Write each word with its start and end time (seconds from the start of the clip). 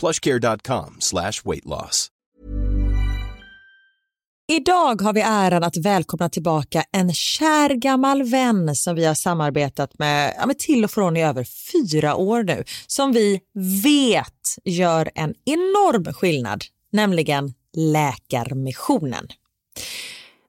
plushcare.com 0.00 0.96
slash 0.98 1.32
weightloss. 1.44 2.10
Idag 4.52 5.02
har 5.02 5.12
vi 5.12 5.20
äran 5.20 5.64
att 5.64 5.76
välkomna 5.76 6.28
tillbaka 6.28 6.84
en 6.92 7.14
kär 7.14 7.74
gammal 7.74 8.22
vän 8.22 8.76
som 8.76 8.96
vi 8.96 9.04
har 9.04 9.14
samarbetat 9.14 9.98
med, 9.98 10.34
ja, 10.38 10.46
med 10.46 10.58
till 10.58 10.84
och 10.84 10.90
från 10.90 11.16
i 11.16 11.22
över 11.22 11.44
fyra 11.72 12.14
år 12.14 12.42
nu, 12.42 12.64
som 12.86 13.12
vi 13.12 13.40
vet 13.84 14.56
gör 14.64 15.10
en 15.14 15.34
enorm 15.44 16.12
skillnad, 16.12 16.64
nämligen 16.92 17.54
Läkarmissionen. 17.76 19.26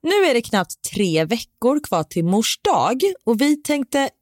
Nu 0.04 0.30
är 0.30 0.34
det 0.34 0.42
knappt 0.42 0.82
tre 0.94 1.26
veckor 1.26 1.80
kvar 1.84 2.04
till 2.04 2.26
mors 2.26 2.60
dag 2.62 3.02
och 3.26 3.42
vi 3.42 3.56
tänkte 3.56 4.10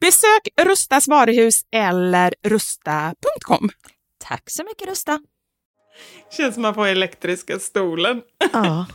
Besök 0.00 0.48
Rustas 0.62 1.08
varuhus 1.08 1.60
eller 1.74 2.34
rusta.com. 2.46 3.70
Tack 4.24 4.50
så 4.50 4.64
mycket 4.64 4.88
Rusta. 4.88 5.20
Känns 6.36 6.54
som 6.54 6.62
man 6.62 6.74
får 6.74 6.86
elektriska 6.86 7.58
stolen. 7.58 8.22
Ja. 8.52 8.86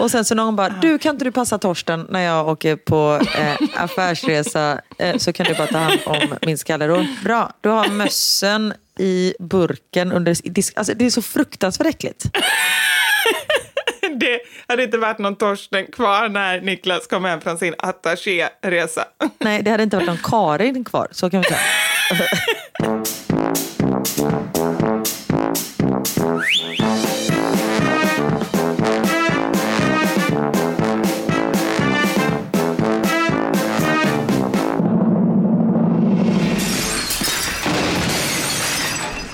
Och 0.00 0.10
sen 0.10 0.24
så 0.24 0.34
någon 0.34 0.56
bara, 0.56 0.68
du 0.68 0.98
kan 0.98 1.14
inte 1.14 1.24
du 1.24 1.32
passa 1.32 1.58
Torsten 1.58 2.06
när 2.10 2.20
jag 2.20 2.48
åker 2.48 2.76
på 2.76 3.20
eh, 3.34 3.82
affärsresa 3.82 4.80
eh, 4.98 5.16
så 5.16 5.32
kan 5.32 5.46
du 5.46 5.54
bara 5.54 5.66
ta 5.66 5.78
hand 5.78 6.00
om 6.06 6.36
min 6.42 6.58
skalleror. 6.58 7.06
Bra, 7.24 7.52
du 7.60 7.68
har 7.68 7.88
mössen 7.88 8.74
i 8.98 9.34
burken 9.40 10.12
under 10.12 10.50
disk. 10.50 10.72
Alltså 10.76 10.94
det 10.94 11.06
är 11.06 11.10
så 11.10 11.22
fruktansvärt 11.22 11.86
äckligt. 11.86 12.24
Det 14.20 14.40
hade 14.66 14.82
inte 14.82 14.98
varit 14.98 15.18
någon 15.18 15.36
Torsten 15.36 15.86
kvar 15.86 16.28
när 16.28 16.60
Niklas 16.60 17.06
kom 17.06 17.24
hem 17.24 17.40
från 17.40 17.58
sin 17.58 17.74
attachéresa. 17.78 19.04
Nej, 19.38 19.62
det 19.62 19.70
hade 19.70 19.82
inte 19.82 19.96
varit 19.96 20.06
någon 20.06 20.18
Karin 20.24 20.84
kvar, 20.84 21.08
så 21.10 21.30
kan 21.30 21.40
vi 21.40 21.48
säga. 21.48 21.58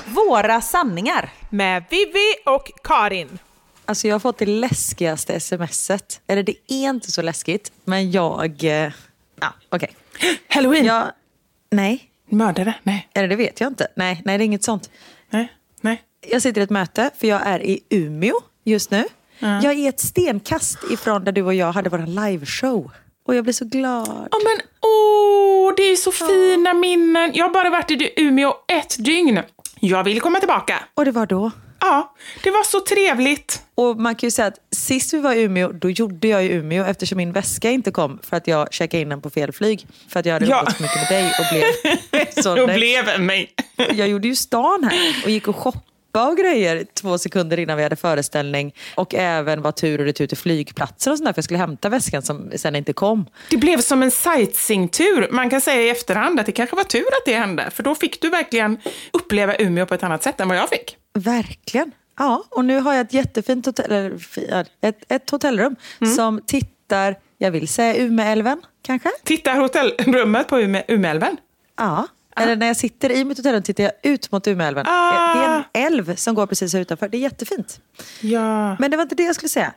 Våra 0.04 0.60
sanningar. 0.60 1.30
Med 1.50 1.84
Vivi 1.90 2.34
och 2.44 2.70
Karin. 2.84 3.38
Alltså 3.86 4.08
jag 4.08 4.14
har 4.14 4.20
fått 4.20 4.38
det 4.38 4.46
läskigaste 4.46 5.40
smset. 5.40 6.20
Eller 6.26 6.42
det 6.42 6.54
är 6.68 6.88
inte 6.90 7.12
så 7.12 7.22
läskigt, 7.22 7.72
men 7.84 8.10
jag... 8.10 8.64
eh, 8.64 8.92
Ja, 9.40 9.52
okej. 9.68 9.96
Halloween. 10.48 10.84
Jag... 10.84 11.04
Nej, 11.70 12.10
Mördare? 12.30 12.74
Nej. 12.82 13.08
eller 13.14 13.28
det 13.28 13.36
vet 13.36 13.60
jag 13.60 13.70
inte. 13.70 13.86
Nej, 13.96 14.22
nej, 14.24 14.38
det 14.38 14.44
är 14.44 14.46
inget 14.46 14.64
sånt. 14.64 14.90
Nej. 15.30 15.52
Nej. 15.80 16.02
Jag 16.30 16.42
sitter 16.42 16.60
i 16.60 16.64
ett 16.64 16.70
möte, 16.70 17.10
för 17.18 17.26
jag 17.26 17.42
är 17.46 17.62
i 17.62 17.80
Umeå 17.90 18.34
just 18.64 18.90
nu. 18.90 19.04
Jag 19.38 19.64
är 19.64 19.88
ett 19.88 20.00
stenkast 20.00 20.78
ifrån 20.90 21.24
där 21.24 21.32
du 21.32 21.42
och 21.42 21.54
jag 21.54 21.72
hade 21.72 21.90
vår 21.90 21.98
liveshow. 22.30 22.90
Och 23.26 23.34
jag 23.34 23.44
blir 23.44 23.52
så 23.54 23.64
glad. 23.64 24.28
Ja 24.30 24.38
men 24.44 24.66
åh, 24.80 25.72
det 25.76 25.82
är 25.82 25.96
så 25.96 26.12
fina 26.12 26.74
minnen. 26.74 27.30
Jag 27.34 27.44
har 27.44 27.52
bara 27.52 27.70
varit 27.70 27.90
i 27.90 28.12
Umeå 28.16 28.54
ett 28.68 28.96
dygn. 29.04 29.40
Jag 29.80 30.04
vill 30.04 30.20
komma 30.20 30.38
tillbaka. 30.38 30.82
Och 30.94 31.04
det 31.04 31.10
var 31.10 31.26
då. 31.26 31.50
Ja, 31.80 32.14
det 32.42 32.50
var 32.50 32.64
så 32.64 32.80
trevligt. 32.80 33.62
Och 33.74 33.96
man 34.00 34.14
kan 34.14 34.26
ju 34.26 34.30
säga 34.30 34.48
att 34.48 34.58
sist 34.76 35.14
vi 35.14 35.18
var 35.18 35.32
i 35.32 35.42
Umeå, 35.42 35.72
då 35.72 35.90
gjorde 35.90 36.28
jag 36.28 36.44
i 36.44 36.48
Umeå 36.52 36.84
eftersom 36.84 37.16
min 37.18 37.32
väska 37.32 37.70
inte 37.70 37.90
kom 37.90 38.18
för 38.22 38.36
att 38.36 38.46
jag 38.46 38.72
checkade 38.72 39.00
in 39.00 39.08
den 39.08 39.20
på 39.20 39.30
fel 39.30 39.52
flyg. 39.52 39.86
För 40.08 40.20
att 40.20 40.26
jag 40.26 40.32
hade 40.32 40.46
Ja. 40.46 40.58
umgåtts 40.60 40.80
mycket 40.80 40.96
med 40.96 41.08
dig 41.08 41.32
och 41.38 41.46
blev 41.52 42.26
så 42.42 42.62
Och 42.62 42.68
blev 42.68 43.20
mig. 43.20 43.50
Jag 43.92 44.08
gjorde 44.08 44.28
ju 44.28 44.34
stan 44.36 44.88
här 44.92 45.16
och 45.24 45.30
gick 45.30 45.48
och 45.48 45.56
shoppade 45.56 45.82
och 46.30 46.36
grejer 46.36 46.86
två 46.94 47.18
sekunder 47.18 47.58
innan 47.58 47.76
vi 47.76 47.82
hade 47.82 47.96
föreställning. 47.96 48.74
Och 48.94 49.14
även 49.14 49.62
var 49.62 49.72
tur 49.72 49.98
och 50.00 50.04
retur 50.06 50.26
till 50.26 50.36
flygplatser 50.36 51.10
och 51.10 51.18
sånt 51.18 51.26
där 51.26 51.32
för 51.32 51.38
jag 51.38 51.44
skulle 51.44 51.58
hämta 51.58 51.88
väskan 51.88 52.22
som 52.22 52.50
sen 52.56 52.76
inte 52.76 52.92
kom. 52.92 53.26
Det 53.50 53.56
blev 53.56 53.80
som 53.80 54.02
en 54.02 54.10
sightseeingtur. 54.10 55.28
Man 55.30 55.50
kan 55.50 55.60
säga 55.60 55.82
i 55.82 55.88
efterhand 55.90 56.40
att 56.40 56.46
det 56.46 56.52
kanske 56.52 56.76
var 56.76 56.84
tur 56.84 57.00
att 57.06 57.24
det 57.26 57.34
hände. 57.34 57.70
För 57.70 57.82
då 57.82 57.94
fick 57.94 58.20
du 58.22 58.30
verkligen 58.30 58.78
uppleva 59.12 59.56
Umeå 59.58 59.86
på 59.86 59.94
ett 59.94 60.02
annat 60.02 60.22
sätt 60.22 60.40
än 60.40 60.48
vad 60.48 60.56
jag 60.58 60.68
fick. 60.68 60.96
Verkligen. 61.16 61.92
Ja, 62.18 62.44
och 62.50 62.64
nu 62.64 62.80
har 62.80 62.92
jag 62.94 63.00
ett 63.00 63.12
jättefint 63.12 63.66
hotell, 63.66 63.92
eller, 63.92 64.66
ett, 64.80 64.98
ett 65.08 65.30
hotellrum 65.30 65.76
som 66.16 66.40
tittar, 66.46 67.16
jag 67.38 67.50
vill 67.50 67.68
säga 67.68 67.96
Umeälven 67.96 68.62
kanske? 68.82 69.08
Titta 69.24 69.52
hotellrummet 69.52 70.48
på 70.48 70.58
Ume, 70.58 70.84
Umeälven. 70.88 71.36
Ja. 71.76 72.08
Eller 72.36 72.56
när 72.56 72.66
jag 72.66 72.76
sitter 72.76 73.10
i 73.10 73.24
mitt 73.24 73.38
hotellrum 73.38 73.62
tittar 73.62 73.84
jag 73.84 73.92
ut 74.02 74.32
mot 74.32 74.46
Umeälven. 74.46 74.86
Ah. 74.88 75.34
Det 75.34 75.44
är 75.44 75.56
en 75.56 75.92
älv 75.92 76.14
som 76.16 76.34
går 76.34 76.46
precis 76.46 76.72
här 76.72 76.80
utanför. 76.80 77.08
Det 77.08 77.16
är 77.16 77.20
jättefint. 77.20 77.80
Ja. 78.20 78.76
Men 78.78 78.90
det 78.90 78.96
var 78.96 79.02
inte 79.02 79.14
det 79.14 79.22
jag 79.22 79.34
skulle 79.34 79.48
säga. 79.48 79.72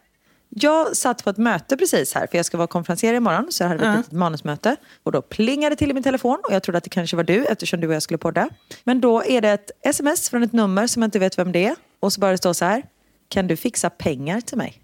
Jag 0.50 0.98
satt 0.98 1.24
på 1.24 1.30
ett 1.30 1.38
möte 1.38 1.78
precis 1.78 2.14
här, 2.14 2.28
för 2.28 2.38
jag 2.38 2.46
ska 2.46 2.58
vara 2.58 2.68
konferenser 2.68 3.14
imorgon, 3.14 3.48
så 3.50 3.64
jag 3.64 3.68
hade 3.70 3.90
ett 3.90 3.98
litet 3.98 4.12
manusmöte. 4.12 4.76
Och 5.04 5.12
då 5.12 5.22
plingade 5.22 5.76
det 5.76 5.80
till 5.80 5.92
i 5.92 5.94
min 5.94 6.04
telefon 6.04 6.38
och 6.48 6.54
jag 6.54 6.64
trodde 6.64 6.78
att 6.78 6.84
det 6.84 6.90
kanske 6.90 7.16
var 7.16 7.24
du 7.24 7.46
eftersom 7.46 7.82
du 7.82 7.88
och 7.88 7.94
jag 7.94 8.02
skulle 8.02 8.18
podda. 8.18 8.50
Men 8.84 9.02
då 9.02 9.24
är 9.24 9.42
det 9.42 9.50
ett 9.50 9.72
sms 9.82 10.30
från 10.30 10.44
ett 10.44 10.54
nummer 10.54 10.88
som 10.88 11.02
jag 11.02 11.08
inte 11.08 11.20
vet 11.20 11.38
vem 11.38 11.52
det 11.52 11.66
är. 11.66 11.76
Och 12.00 12.14
så 12.14 12.20
bara 12.20 12.32
det 12.32 12.38
stå 12.38 12.54
så 12.54 12.66
här, 12.66 12.84
kan 13.28 13.48
du 13.48 13.58
fixa 13.58 13.90
pengar 13.90 14.42
till 14.42 14.58
mig? 14.58 14.82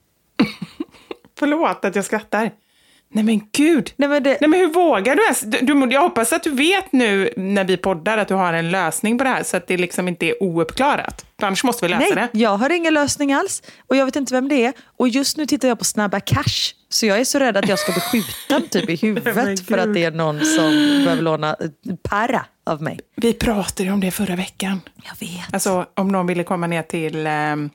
Förlåt 1.40 1.86
att 1.86 1.96
jag 1.96 2.06
skrattar. 2.06 2.52
Nej 3.16 3.24
men 3.24 3.42
gud. 3.52 3.94
Nej 3.96 4.10
men 4.10 4.24
det, 4.24 4.38
Nej 4.42 4.50
men 4.50 4.60
hur 4.60 4.68
vågar 4.68 5.16
du 5.16 5.24
ens? 5.24 5.42
Du, 5.42 5.60
du, 5.60 5.94
jag 5.94 6.02
hoppas 6.02 6.34
att 6.34 6.44
du 6.44 6.50
vet 6.50 6.92
nu 6.92 7.34
när 7.38 7.64
vi 7.64 7.78
poddar 7.78 8.18
att 8.18 8.28
du 8.28 8.34
har 8.34 8.54
en 8.54 8.72
lösning 8.72 9.18
på 9.18 9.24
det 9.24 9.30
här 9.30 9.44
så 9.44 9.58
att 9.58 9.68
det 9.68 9.78
liksom 9.78 10.08
inte 10.08 10.26
är 10.26 10.44
ouppklarat. 10.44 11.26
För 11.40 11.48
annars 11.48 11.64
måste 11.64 11.86
vi 11.86 11.90
lösa 11.90 12.16
nej, 12.16 12.28
det. 12.34 12.40
jag 12.40 12.58
har 12.58 12.70
ingen 12.70 12.94
lösning 12.94 13.34
alls. 13.34 13.64
Och 13.88 13.96
jag 13.96 14.06
vet 14.06 14.16
inte 14.16 14.34
vem 14.34 14.50
det 14.50 14.66
är. 14.66 14.74
Och 14.98 15.08
just 15.08 15.38
nu 15.38 15.46
tittar 15.46 15.68
jag 15.68 15.80
på 15.80 15.86
Snabba 15.86 16.20
Cash. 16.20 16.74
Så 16.90 17.06
jag 17.06 17.20
är 17.20 17.24
så 17.24 17.40
rädd 17.40 17.58
att 17.58 17.70
jag 17.70 17.80
ska 17.80 17.92
bli 17.92 18.02
skjuten 18.02 18.68
typ 18.72 18.90
i 18.90 18.96
huvudet 18.96 19.66
för 19.66 19.78
att 19.78 19.94
det 19.94 20.04
är 20.04 20.12
någon 20.12 20.46
som 20.46 20.72
behöver 21.04 21.22
låna 21.22 21.56
eh, 21.60 21.96
para 22.10 22.46
av 22.66 22.82
mig. 22.82 23.00
Vi 23.16 23.34
pratade 23.34 23.84
ju 23.84 23.94
om 23.94 24.00
det 24.00 24.12
förra 24.12 24.36
veckan. 24.36 24.82
Jag 25.04 25.28
vet. 25.28 25.54
Alltså 25.54 25.86
om 25.94 26.08
någon 26.08 26.28
ville 26.28 26.44
komma 26.44 26.68
ner 26.68 26.82
till 26.82 27.28
ehm, 27.28 27.70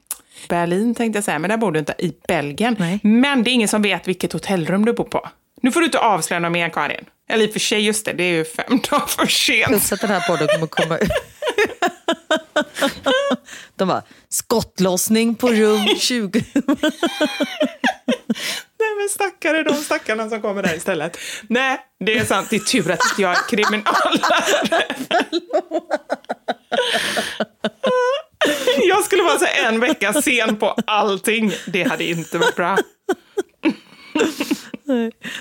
Berlin 0.49 0.95
tänkte 0.95 1.17
jag 1.17 1.25
säga, 1.25 1.39
men 1.39 1.51
där 1.51 1.57
bor 1.57 1.73
du 1.73 1.79
inte, 1.79 1.95
i 1.99 2.13
Belgien. 2.29 2.77
Nej. 2.79 3.01
Men 3.03 3.43
det 3.43 3.51
är 3.51 3.53
ingen 3.53 3.69
som 3.69 3.83
vet 3.83 4.09
vilket 4.09 4.33
hotellrum 4.33 4.85
du 4.85 4.93
bor 4.93 5.05
på. 5.05 5.29
Nu 5.63 5.73
får 5.73 5.81
du 5.81 5.87
inte 5.87 5.99
avslöja 5.99 6.41
något 6.41 6.53
mer, 6.53 6.69
Karin. 6.69 7.05
Eller 7.31 7.45
i 7.45 7.49
och 7.49 7.53
för 7.53 7.61
sig, 7.61 7.81
just 7.81 8.05
det, 8.05 8.13
det 8.13 8.25
är 8.25 8.33
ju 8.33 8.45
fem 8.45 8.81
dagar 8.91 9.07
för 9.07 9.27
sent. 9.27 9.69
Plus 9.69 9.93
att 9.93 10.01
den 10.01 10.11
här 10.11 10.21
podden 10.27 10.49
kommer 10.49 10.67
komma 10.67 10.99
ut. 10.99 11.11
De 13.77 13.89
bara, 13.89 14.03
skottlossning 14.29 15.35
på 15.35 15.49
rum 15.49 15.87
20. 15.99 16.45
Nej 18.79 18.97
men 18.99 19.09
stackare 19.11 19.63
de 19.63 19.75
stackarna 19.75 20.29
som 20.29 20.43
kommer 20.43 20.63
där 20.63 20.75
istället. 20.75 21.19
Nej, 21.49 21.79
det 22.05 22.19
är 22.19 22.25
sant. 22.25 22.51
Det 22.51 22.57
är 22.57 22.61
tur 22.61 22.91
att 22.91 23.01
jag 23.19 23.31
är 23.31 23.49
kriminalare. 23.49 24.85
Jag 28.89 29.05
skulle 29.05 29.23
vara 29.23 29.39
så 29.39 29.47
en 29.67 29.81
vecka 29.81 30.13
sen 30.13 30.57
på 30.57 30.75
allting. 30.87 31.53
Det 31.67 31.83
hade 31.83 32.05
inte 32.05 32.39
varit 32.39 32.57
bra. 32.57 32.77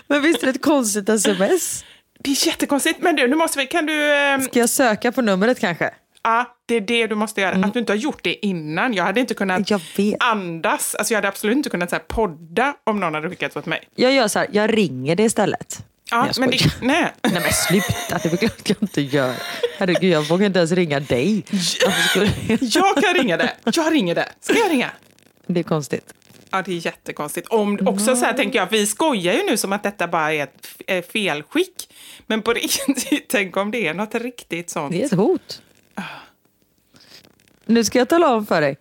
Men 0.07 0.21
visst 0.21 0.41
är 0.43 0.45
det 0.47 0.49
ett 0.51 0.61
konstigt 0.61 1.09
sms? 1.09 1.85
Det 2.19 2.29
är 2.31 2.47
jättekonstigt. 2.47 3.01
Men 3.01 3.15
du, 3.15 3.27
nu 3.27 3.35
måste 3.35 3.59
vi... 3.59 3.65
Kan 3.67 3.85
du... 3.85 4.15
ehm, 4.15 4.41
Ska 4.41 4.59
jag 4.59 4.69
söka 4.69 5.11
på 5.11 5.21
numret 5.21 5.59
kanske? 5.59 5.93
Ja, 6.23 6.57
det 6.65 6.75
är 6.75 6.81
det 6.81 7.07
du 7.07 7.15
måste 7.15 7.41
göra. 7.41 7.65
Att 7.65 7.73
du 7.73 7.79
inte 7.79 7.91
har 7.91 7.97
gjort 7.97 8.23
det 8.23 8.45
innan. 8.45 8.93
Jag 8.93 9.03
hade 9.03 9.19
inte 9.19 9.33
kunnat 9.33 9.71
andas. 10.19 10.95
Alltså 10.95 11.13
jag 11.13 11.17
hade 11.17 11.27
absolut 11.27 11.57
inte 11.57 11.69
kunnat 11.69 11.89
så 11.89 11.95
här, 11.95 12.03
podda 12.03 12.73
om 12.83 12.99
någon 12.99 13.13
hade 13.13 13.29
skickat 13.29 13.57
åt 13.57 13.65
mig. 13.65 13.83
Jag 13.95 14.13
gör 14.13 14.27
så 14.27 14.39
här, 14.39 14.47
jag 14.51 14.77
ringer 14.77 15.15
det 15.15 15.23
istället. 15.23 15.85
Ja, 16.11 16.27
jag 16.27 16.39
men 16.39 16.49
det, 16.49 16.57
nej. 16.81 17.13
Nej 17.23 17.41
men 17.41 17.53
sluta, 17.53 18.17
det 18.23 18.33
är 18.33 18.37
klart 18.37 18.69
jag 18.69 18.77
inte 18.81 19.01
gör. 19.01 19.35
Herregud, 19.77 20.11
jag 20.11 20.21
vågar 20.21 20.45
inte 20.45 20.59
ens 20.59 20.71
ringa 20.71 20.99
dig. 20.99 21.45
Jag? 22.61 23.03
Kan 23.03 23.13
ringa 23.13 23.37
det. 23.37 23.53
Jag 23.63 23.93
ringer 23.93 24.15
det. 24.15 24.29
Ska 24.39 24.57
jag 24.57 24.71
ringa? 24.71 24.91
Det 25.47 25.59
är 25.59 25.63
konstigt. 25.63 26.13
Ja, 26.51 26.61
det 26.61 26.71
är 26.71 26.85
jättekonstigt. 26.85 27.47
Om, 27.47 27.79
också 27.87 28.15
så 28.15 28.25
här 28.25 28.33
tänker 28.33 28.59
jag, 28.59 28.67
vi 28.71 28.85
skojar 28.85 29.33
ju 29.33 29.43
nu 29.43 29.57
som 29.57 29.73
att 29.73 29.83
detta 29.83 30.07
bara 30.07 30.33
är 30.33 30.47
ett 30.87 31.11
felskick. 31.11 31.93
Men 32.27 32.41
på 32.41 32.53
riktigt, 32.53 33.29
tänk 33.29 33.57
om 33.57 33.71
det 33.71 33.87
är 33.87 33.93
något 33.93 34.15
riktigt 34.15 34.69
sånt. 34.69 34.91
Det 34.91 35.01
är 35.01 35.05
ett 35.05 35.11
hot. 35.11 35.61
Nu 37.65 37.83
ska 37.83 37.99
jag 37.99 38.09
tala 38.09 38.35
om 38.35 38.45
för 38.45 38.61
dig. 38.61 38.77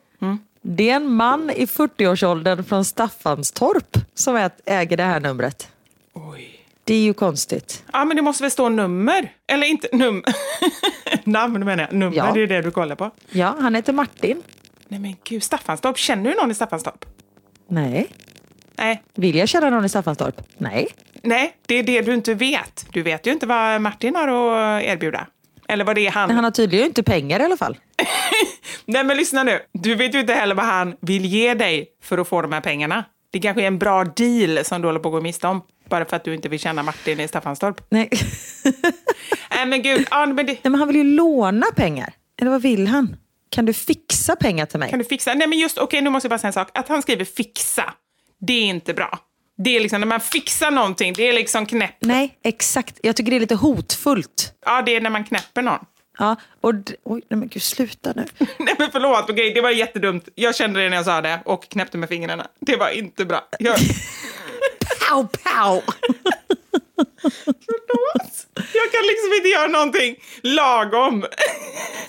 Det 0.63 0.91
är 0.91 0.97
en 0.97 1.09
man 1.09 1.51
i 1.51 1.67
40-årsåldern 1.67 2.65
från 2.65 2.85
Staffanstorp 2.85 3.97
som 4.15 4.51
äger 4.65 4.97
det 4.97 5.03
här 5.03 5.21
numret. 5.21 5.69
Oj. 6.13 6.58
Det 6.89 6.95
är 6.95 7.01
ju 7.03 7.15
konstigt. 7.15 7.85
Ja, 7.93 8.05
men 8.05 8.17
det 8.17 8.23
måste 8.23 8.45
väl 8.45 8.51
stå 8.51 8.69
nummer? 8.69 9.33
Eller 9.47 9.67
inte 9.67 9.89
num... 9.93 10.25
Namn 11.25 11.65
menar 11.65 11.85
jag. 11.91 11.93
Nummer, 11.93 12.17
Ja. 12.17 12.31
det 12.35 12.41
är 12.43 12.47
det 12.47 12.63
du 12.63 12.71
kollar 12.71 12.97
på. 12.97 13.11
Ja, 13.31 13.57
han 13.61 13.75
heter 13.75 13.93
Martin. 13.93 14.43
Nej 14.89 15.01
men 15.01 15.17
gud, 15.25 15.43
Staffanstorp. 15.43 15.99
Känner 15.99 16.31
du 16.31 16.37
någon 16.37 16.51
i 16.51 16.55
Staffanstorp? 16.55 17.05
Nej. 17.69 18.07
Nej. 18.77 19.03
Vill 19.15 19.37
jag 19.37 19.49
känna 19.49 19.71
någon 19.71 19.85
i 19.85 19.89
Staffanstorp? 19.89 20.41
Nej. 20.59 20.89
Nej, 21.23 21.57
det 21.67 21.75
är 21.75 21.83
det 21.83 22.03
du 22.03 22.15
inte 22.15 22.35
vet. 22.35 22.87
Du 22.93 23.03
vet 23.03 23.27
ju 23.27 23.33
inte 23.33 23.47
vad 23.47 23.81
Martin 23.81 24.15
har 24.17 24.29
att 24.29 24.83
erbjuda. 24.83 25.27
Eller 25.69 25.85
vad 25.85 25.97
det 25.97 26.07
är 26.07 26.11
han... 26.11 26.31
Han 26.31 26.45
har 26.45 26.51
tydligen 26.51 26.87
inte 26.87 27.03
pengar 27.03 27.41
i 27.41 27.45
alla 27.45 27.57
fall. 27.57 27.79
Nej 28.85 29.05
men 29.05 29.17
lyssna 29.17 29.43
nu. 29.43 29.61
Du 29.73 29.95
vet 29.95 30.15
ju 30.15 30.21
inte 30.21 30.33
heller 30.35 30.55
vad 30.55 30.65
han 30.67 30.95
vill 31.01 31.25
ge 31.25 31.55
dig 31.55 31.87
för 32.03 32.19
att 32.19 32.29
få 32.29 32.43
de 32.43 32.53
här 32.53 32.61
pengarna. 32.61 33.05
Det 33.31 33.41
kanske 33.41 33.63
är 33.63 33.67
en 33.67 33.79
bra 33.79 34.05
deal 34.05 34.65
som 34.65 34.83
du 34.83 34.89
håller 34.89 35.01
på 35.01 35.09
att 35.09 35.13
gå 35.13 35.21
miste 35.21 35.47
om. 35.47 35.63
Bara 35.89 36.05
för 36.05 36.17
att 36.17 36.25
du 36.25 36.35
inte 36.35 36.49
vill 36.49 36.61
känna 36.61 36.83
Martin 36.83 37.21
i 37.21 37.29
Staffanstorp. 37.29 37.81
Nej. 37.91 38.11
Nej 39.51 39.67
men 39.67 39.83
gud, 39.83 40.07
ja, 40.11 40.27
men 40.27 40.37
det, 40.37 40.53
Nej, 40.53 40.61
men 40.63 40.75
han 40.75 40.89
vill 40.89 40.97
ju 40.97 41.05
låna 41.05 41.67
pengar. 41.77 42.13
Eller 42.41 42.51
vad 42.51 42.63
vill 42.63 42.87
han? 42.87 43.17
Kan 43.51 43.65
du 43.67 43.73
fixa 43.73 44.37
pengar 44.37 44.67
till 44.67 44.79
mig? 44.79 44.91
kan 44.91 44.99
du 44.99 45.05
fixa? 45.05 45.35
Nej 45.35 45.49
men 45.49 45.59
just, 45.59 45.79
okej 45.79 46.01
nu 46.03 46.11
måste 46.11 46.27
jag 46.27 46.31
bara 46.31 46.39
säga 46.39 46.49
en 46.49 46.53
sak. 46.53 46.71
Att 46.75 46.89
han 46.89 47.03
skriver 47.03 47.25
fixa, 47.25 47.95
det 48.41 48.53
är 48.53 48.65
inte 48.65 48.95
bra. 48.95 49.19
Det 49.65 49.77
är 49.77 49.81
liksom 49.81 50.01
när 50.01 50.07
man 50.07 50.21
fixar 50.21 50.71
någonting, 50.71 51.13
det 51.17 51.29
är 51.29 51.33
liksom 51.33 51.67
knäpp. 51.67 51.97
Nej, 52.01 52.39
exakt. 52.45 52.99
Jag 53.03 53.17
tycker 53.17 53.31
det 53.31 53.37
är 53.37 53.41
lite 53.41 53.55
hotfullt. 53.55 54.53
Ja, 54.67 54.83
det 54.83 54.97
är 54.97 55.01
när 55.01 55.11
man 55.11 55.25
knäpper 55.25 55.63
någon. 55.63 55.85
Ja, 56.19 56.37
och 56.61 56.73
oj, 57.05 57.23
nej 57.29 57.39
men 57.39 57.49
gud, 57.49 57.63
sluta 57.63 58.13
nu. 58.17 58.25
Nej 58.59 58.75
men 58.79 58.89
förlåt, 58.93 59.31
okej, 59.31 59.55
det 59.55 59.61
var 59.61 59.71
jättedumt. 59.71 60.29
Jag 60.35 60.57
kände 60.57 60.81
det 60.83 60.89
när 60.89 60.97
jag 60.97 61.05
sa 61.05 61.21
det 61.21 61.41
och 61.45 61.69
knäppte 61.69 61.99
med 61.99 62.09
fingrarna. 62.09 62.47
Det 62.61 62.77
var 62.77 62.89
inte 62.91 63.25
bra. 63.25 63.49
Jag, 63.59 63.77
Pow, 65.11 65.23
pow! 65.27 65.83
förlåt. 67.43 68.47
Jag 68.55 68.93
kan 68.93 69.03
liksom 69.03 69.33
inte 69.37 69.49
göra 69.49 69.67
någonting 69.67 70.17
lagom. 70.43 71.25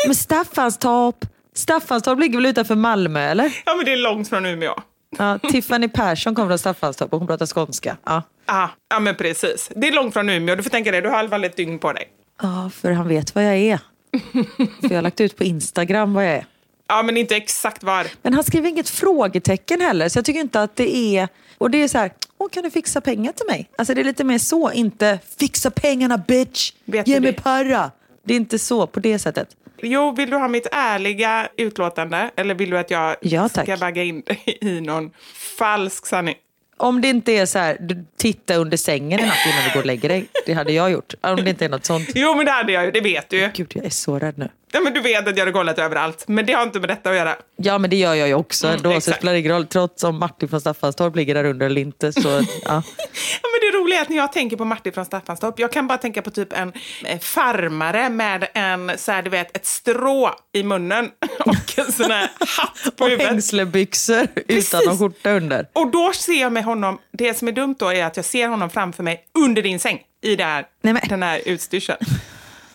Men 0.06 0.16
Staffanstorp, 0.16 1.26
Staffanstorp 1.54 2.20
ligger 2.20 2.38
väl 2.38 2.46
utanför 2.46 2.76
Malmö, 2.76 3.20
eller? 3.22 3.62
Ja, 3.66 3.76
men 3.76 3.86
det 3.86 3.92
är 3.94 3.98
långt 3.98 4.30
från 4.30 4.46
Umeå. 4.46 4.76
Ja, 5.18 5.40
Tiffany 5.40 5.88
Persson 5.90 6.36
kommer 6.36 6.48
från 6.50 6.60
Staffanstorp 6.60 7.14
och 7.14 7.20
hon 7.20 7.28
pratar 7.28 7.46
skånska. 7.46 7.98
Ja. 8.06 8.24
Ah, 8.46 8.68
ja, 8.90 9.00
men 9.00 9.16
precis. 9.16 9.72
Det 9.76 9.88
är 9.88 9.92
långt 9.92 10.14
från 10.14 10.30
Umeå. 10.30 10.56
Du 10.56 10.64
får 10.64 10.70
tänka 10.70 10.92
dig, 10.92 11.02
du 11.02 11.10
har 11.10 11.28
fall 11.28 11.44
ett 11.44 11.56
dygn 11.58 11.80
på 11.80 11.94
dig. 11.94 12.08
ja, 12.42 12.72
för 12.82 12.92
han 12.92 13.08
vet 13.08 13.36
vad 13.36 13.44
jag 13.46 13.56
är. 13.58 13.80
För 14.82 14.90
jag 14.90 14.96
har 14.98 15.02
lagt 15.02 15.22
ut 15.22 15.38
på 15.38 15.44
Instagram 15.44 16.14
vad 16.14 16.26
jag 16.26 16.32
är. 16.34 16.46
Ja, 16.88 17.04
men 17.04 17.18
inte 17.18 17.36
exakt 17.36 17.84
var. 17.84 18.08
Men 18.22 18.34
han 18.34 18.44
skriver 18.44 18.70
inget 18.70 18.90
frågetecken 18.90 19.82
heller, 19.82 20.10
så 20.10 20.18
jag 20.18 20.26
tycker 20.26 20.40
inte 20.40 20.62
att 20.62 20.76
det 20.76 20.96
är... 21.18 21.28
Och 21.58 21.72
det 21.72 21.84
är 21.84 21.88
så 21.88 21.98
här, 21.98 22.12
Åh, 22.38 22.50
kan 22.50 22.64
du 22.64 22.70
fixa 22.72 23.02
pengar 23.02 23.32
till 23.32 23.46
mig? 23.48 23.70
Alltså 23.78 23.94
det 23.94 24.02
är 24.02 24.06
lite 24.06 24.24
mer 24.24 24.38
så, 24.38 24.72
inte 24.72 25.20
fixa 25.40 25.72
pengarna 25.72 26.18
bitch, 26.18 26.74
Vet 26.86 27.08
ge 27.08 27.20
mig 27.20 27.32
det? 27.32 27.42
para. 27.42 27.92
Det 28.24 28.34
är 28.34 28.38
inte 28.38 28.60
så 28.60 28.88
på 28.88 29.00
det 29.00 29.20
sättet. 29.20 29.48
Jo, 29.82 30.12
vill 30.12 30.30
du 30.30 30.38
ha 30.38 30.48
mitt 30.48 30.68
ärliga 30.72 31.48
utlåtande? 31.58 32.32
Eller 32.36 32.56
vill 32.56 32.70
du 32.70 32.78
att 32.78 32.92
jag 32.92 33.16
Ja, 33.22 33.50
tack. 33.50 33.66
ska 33.66 33.78
bagga 33.78 34.04
in 34.04 34.22
dig 34.22 34.44
i 34.62 34.82
någon 34.82 35.12
falsk 35.58 36.06
sanning? 36.06 36.36
Om 36.80 37.02
det 37.02 37.08
inte 37.08 37.32
är 37.32 37.46
så 37.46 37.60
här, 37.60 37.78
du 37.80 38.06
titta 38.18 38.56
under 38.56 38.78
sängen 38.78 39.20
en 39.20 39.26
natt 39.26 39.38
innan 39.46 39.64
du 39.68 39.74
går 39.74 39.80
och 39.80 39.86
lägger 39.86 40.10
dig. 40.10 40.26
Det 40.46 40.54
hade 40.54 40.74
jag 40.74 40.92
gjort. 40.92 41.14
Om 41.22 41.36
det 41.36 41.50
inte 41.50 41.66
är 41.66 41.70
något 41.70 41.86
sånt. 41.86 42.10
Jo, 42.16 42.36
men 42.36 42.46
det 42.46 42.52
hade 42.52 42.72
jag 42.72 42.86
ju. 42.86 42.92
Det 42.92 43.02
vet 43.02 43.30
du 43.30 43.38
ju. 43.38 43.50
Gud, 43.54 43.72
jag 43.76 43.86
är 43.86 43.90
så 43.90 44.20
rädd 44.20 44.38
nu. 44.38 44.50
Ja, 44.72 44.80
men 44.82 44.94
du 44.94 45.00
vet 45.02 45.28
att 45.28 45.38
jag 45.38 45.40
hade 45.40 45.52
kollat 45.52 45.80
överallt. 45.80 46.24
Men 46.28 46.46
det 46.46 46.54
har 46.54 46.64
inte 46.64 46.80
med 46.80 46.90
detta 46.90 47.10
att 47.10 47.16
göra. 47.16 47.36
Ja, 47.56 47.78
men 47.78 47.90
det 47.90 47.96
gör 47.96 48.14
jag 48.14 48.28
ju 48.28 48.34
också 48.34 48.68
Mm, 48.68 48.78
ändå. 48.78 49.02
så 49.02 49.10
det 49.12 49.18
spelar 49.18 49.34
ingen 49.34 49.52
roll. 49.52 49.68
Trots 49.68 50.04
om 50.04 50.20
Martin 50.20 50.50
från 50.50 50.62
Staffanstorp 50.62 51.16
ligger 51.16 51.34
där 51.34 51.44
under 51.44 51.66
eller 51.66 51.82
inte. 51.82 52.14
Så, 52.14 52.30
ja. 52.64 52.84
Ja, 53.42 53.48
men 53.52 53.72
det 53.72 53.78
roliga 53.78 53.98
är 53.98 54.02
att 54.02 54.10
när 54.10 54.18
jag 54.18 54.34
tänker 54.34 54.58
på 54.58 54.66
Martin 54.66 54.94
från 54.94 55.06
Staffanstorp, 55.06 55.60
jag 55.60 55.72
kan 55.72 55.88
bara 55.88 55.98
tänka 55.98 56.22
på 56.22 56.32
typ 56.32 56.54
en 56.54 56.74
eh, 57.06 57.20
farmare 57.20 58.10
med 58.10 58.48
en, 58.54 58.92
så 58.98 59.12
här, 59.12 59.22
du 59.22 59.30
vet, 59.30 59.58
ett 59.58 59.66
strå 59.66 60.36
i 60.54 60.64
munnen 60.64 61.10
och 61.46 61.80
en 61.80 61.92
sån 61.92 62.12
här 62.12 62.30
hatt 62.58 62.96
på 62.98 63.04
Och 63.04 63.10
huvudet. 63.10 63.28
hängslebyxor 63.32 64.28
utan 64.48 64.82
någon 64.86 64.98
skjorta 64.98 65.32
under. 65.32 65.68
Och 65.74 65.92
då 65.92 66.12
ser 66.14 66.42
jag 66.42 66.52
med 66.52 66.64
honom, 66.64 67.00
det 67.14 67.34
som 67.34 67.48
är 67.48 67.52
dumt 67.52 67.76
då 67.80 67.94
är 67.94 68.06
att 68.06 68.16
jag 68.16 68.26
ser 68.26 68.48
honom 68.48 68.70
framför 68.70 69.04
mig 69.04 69.24
under 69.40 69.62
din 69.62 69.80
säng 69.80 70.02
i 70.24 70.36
det 70.36 70.44
här, 70.44 70.66
Nej, 70.84 70.94
men- 70.94 71.04
den 71.10 71.24
här 71.24 71.42
utstyrseln. 71.46 71.98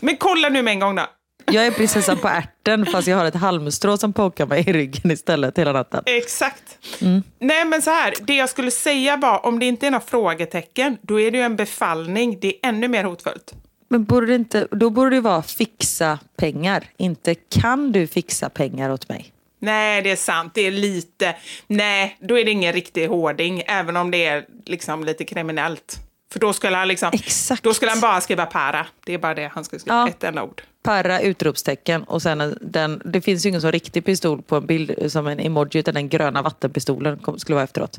Men 0.01 0.17
kolla 0.17 0.49
nu 0.49 0.63
med 0.63 0.73
en 0.73 0.81
gång 0.81 0.97
då. 0.97 1.07
Jag 1.47 1.67
är 1.67 1.71
prinsessan 1.71 2.19
på 2.19 2.29
ärten 2.29 2.87
fast 2.87 3.09
jag 3.09 3.17
har 3.17 3.25
ett 3.25 3.35
halmstrå 3.35 3.97
som 3.97 4.13
pokar 4.13 4.47
mig 4.47 4.65
i 4.69 4.73
ryggen 4.73 5.11
istället 5.11 5.59
hela 5.59 5.73
natten. 5.73 6.03
Exakt. 6.07 6.79
Mm. 7.01 7.23
Nej 7.39 7.65
men 7.65 7.83
så 7.83 7.91
här, 7.91 8.15
det 8.21 8.35
jag 8.35 8.49
skulle 8.49 8.71
säga 8.71 9.17
var 9.17 9.47
om 9.47 9.59
det 9.59 9.67
inte 9.67 9.87
är 9.87 9.91
några 9.91 10.05
frågetecken, 10.05 10.99
då 11.03 11.21
är 11.21 11.31
det 11.31 11.39
ju 11.39 11.45
en 11.45 11.57
befallning. 11.57 12.39
Det 12.41 12.49
är 12.49 12.69
ännu 12.69 12.89
mer 12.89 13.05
hotfullt. 13.05 13.55
Men 13.89 14.05
borde 14.05 14.27
det 14.27 14.35
inte, 14.35 14.69
då 14.71 14.91
borde 14.91 15.11
det 15.11 15.21
vara 15.21 15.43
fixa 15.43 16.19
pengar, 16.37 16.85
inte 16.97 17.35
kan 17.35 17.93
du 17.93 18.07
fixa 18.07 18.49
pengar 18.49 18.91
åt 18.91 19.09
mig? 19.09 19.31
Nej, 19.59 20.03
det 20.03 20.11
är 20.11 20.17
sant. 20.17 20.55
Det 20.55 20.61
är 20.61 20.71
lite... 20.71 21.37
Nej, 21.67 22.19
då 22.21 22.39
är 22.39 22.45
det 22.45 22.51
ingen 22.51 22.73
riktig 22.73 23.09
hårding, 23.09 23.63
även 23.67 23.97
om 23.97 24.11
det 24.11 24.27
är 24.27 24.47
liksom 24.67 25.05
lite 25.05 25.25
kriminellt. 25.25 25.99
För 26.33 26.41
då 26.41 26.53
skulle 26.53 26.77
han 26.77 26.89
liksom... 26.89 27.11
Exakt. 27.13 27.63
Då 27.63 27.75
skulle 27.75 27.91
han 27.91 28.01
bara 28.01 28.21
skriva 28.21 28.47
para. 28.47 28.87
Det 29.05 29.15
är 29.15 29.19
bara 29.19 29.35
det 29.35 29.51
han 29.55 29.65
skulle 29.65 29.81
skriva. 29.81 29.97
Ja. 29.97 30.09
Ett 30.09 30.25
enda 30.25 30.43
ord. 30.43 30.63
Para 30.85 31.21
utropstecken 31.21 32.03
och 32.03 32.23
sen 32.23 32.41
en- 32.41 32.59
den, 32.61 33.03
det 33.05 33.21
finns 33.21 33.45
ju 33.45 33.49
ingen 33.49 33.61
så 33.61 33.71
riktig 33.71 34.05
pistol 34.05 34.43
på 34.43 34.57
en 34.57 34.67
bild 34.67 35.13
som 35.13 35.27
en 35.27 35.41
emoji 35.41 35.79
utan 35.79 35.95
den 35.95 36.09
gröna 36.09 36.43
vattenpistolen 36.43 37.19
kom, 37.19 37.39
skulle 37.39 37.55
vara 37.55 37.65
efteråt. 37.65 37.99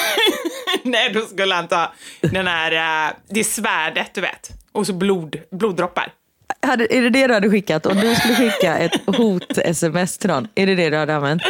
Nej, 0.84 1.10
då 1.14 1.20
skulle 1.20 1.54
han 1.54 1.68
ta 1.68 1.92
den 2.20 2.46
här... 2.46 3.08
Uh, 3.08 3.14
det 3.28 3.44
svärdet, 3.44 4.14
du 4.14 4.20
vet. 4.20 4.50
Och 4.72 4.86
så 4.86 4.92
blod, 4.92 5.36
bloddroppar. 5.50 6.12
Hade, 6.66 6.94
är 6.96 7.02
det 7.02 7.10
det 7.10 7.26
du 7.26 7.34
hade 7.34 7.50
skickat? 7.50 7.86
Om 7.86 7.96
du 7.96 8.14
skulle 8.14 8.34
skicka 8.34 8.78
ett 8.78 8.92
hot-sms 9.06 10.18
till 10.18 10.30
någon, 10.30 10.48
är 10.54 10.66
det 10.66 10.74
det 10.74 10.90
du 10.90 10.96
hade 10.96 11.14
använt? 11.16 11.42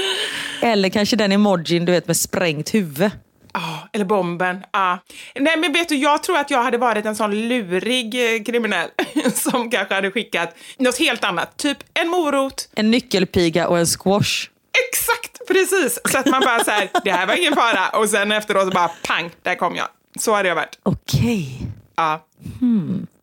Eller 0.63 0.89
kanske 0.89 1.17
den 1.17 1.33
emojin 1.33 1.85
du 1.85 1.93
vet 1.93 2.07
med 2.07 2.17
sprängt 2.17 2.75
huvud. 2.75 3.11
Ja, 3.53 3.89
eller 3.93 4.05
bomben. 4.05 4.65
Ja. 4.73 4.99
Nej, 5.35 5.57
men 5.57 5.73
vet 5.73 5.89
du, 5.89 5.97
jag 5.97 6.23
tror 6.23 6.39
att 6.39 6.51
jag 6.51 6.63
hade 6.63 6.79
varit 6.79 7.07
en 7.07 7.17
sån 7.17 7.49
lurig 7.49 8.35
eh, 8.35 8.43
kriminell 8.43 8.89
som 9.35 9.71
kanske 9.71 9.95
hade 9.95 10.11
skickat 10.11 10.55
något 10.79 10.99
helt 10.99 11.25
annat. 11.25 11.57
Typ 11.57 11.79
en 11.95 12.09
morot. 12.09 12.69
En 12.75 12.91
nyckelpiga 12.91 13.69
och 13.69 13.79
en 13.79 13.87
squash. 13.87 14.49
Exakt, 14.89 15.49
precis. 15.49 15.99
Så 16.05 16.19
att 16.19 16.27
man 16.27 16.41
bara 16.41 16.65
så 16.65 16.71
här, 16.71 16.89
det 17.05 17.11
här 17.13 17.27
var 17.27 17.35
ingen 17.35 17.55
fara. 17.55 17.89
Och 17.89 18.09
sen 18.09 18.33
efteråt 18.33 18.65
så 18.65 18.71
bara 18.71 18.91
pang, 19.07 19.31
där 19.43 19.55
kom 19.55 19.77
jag. 19.77 19.89
Så 20.19 20.35
hade 20.35 20.49
jag 20.49 20.57
varit. 20.57 20.79
Okej. 20.83 21.67
Ja. 21.97 22.27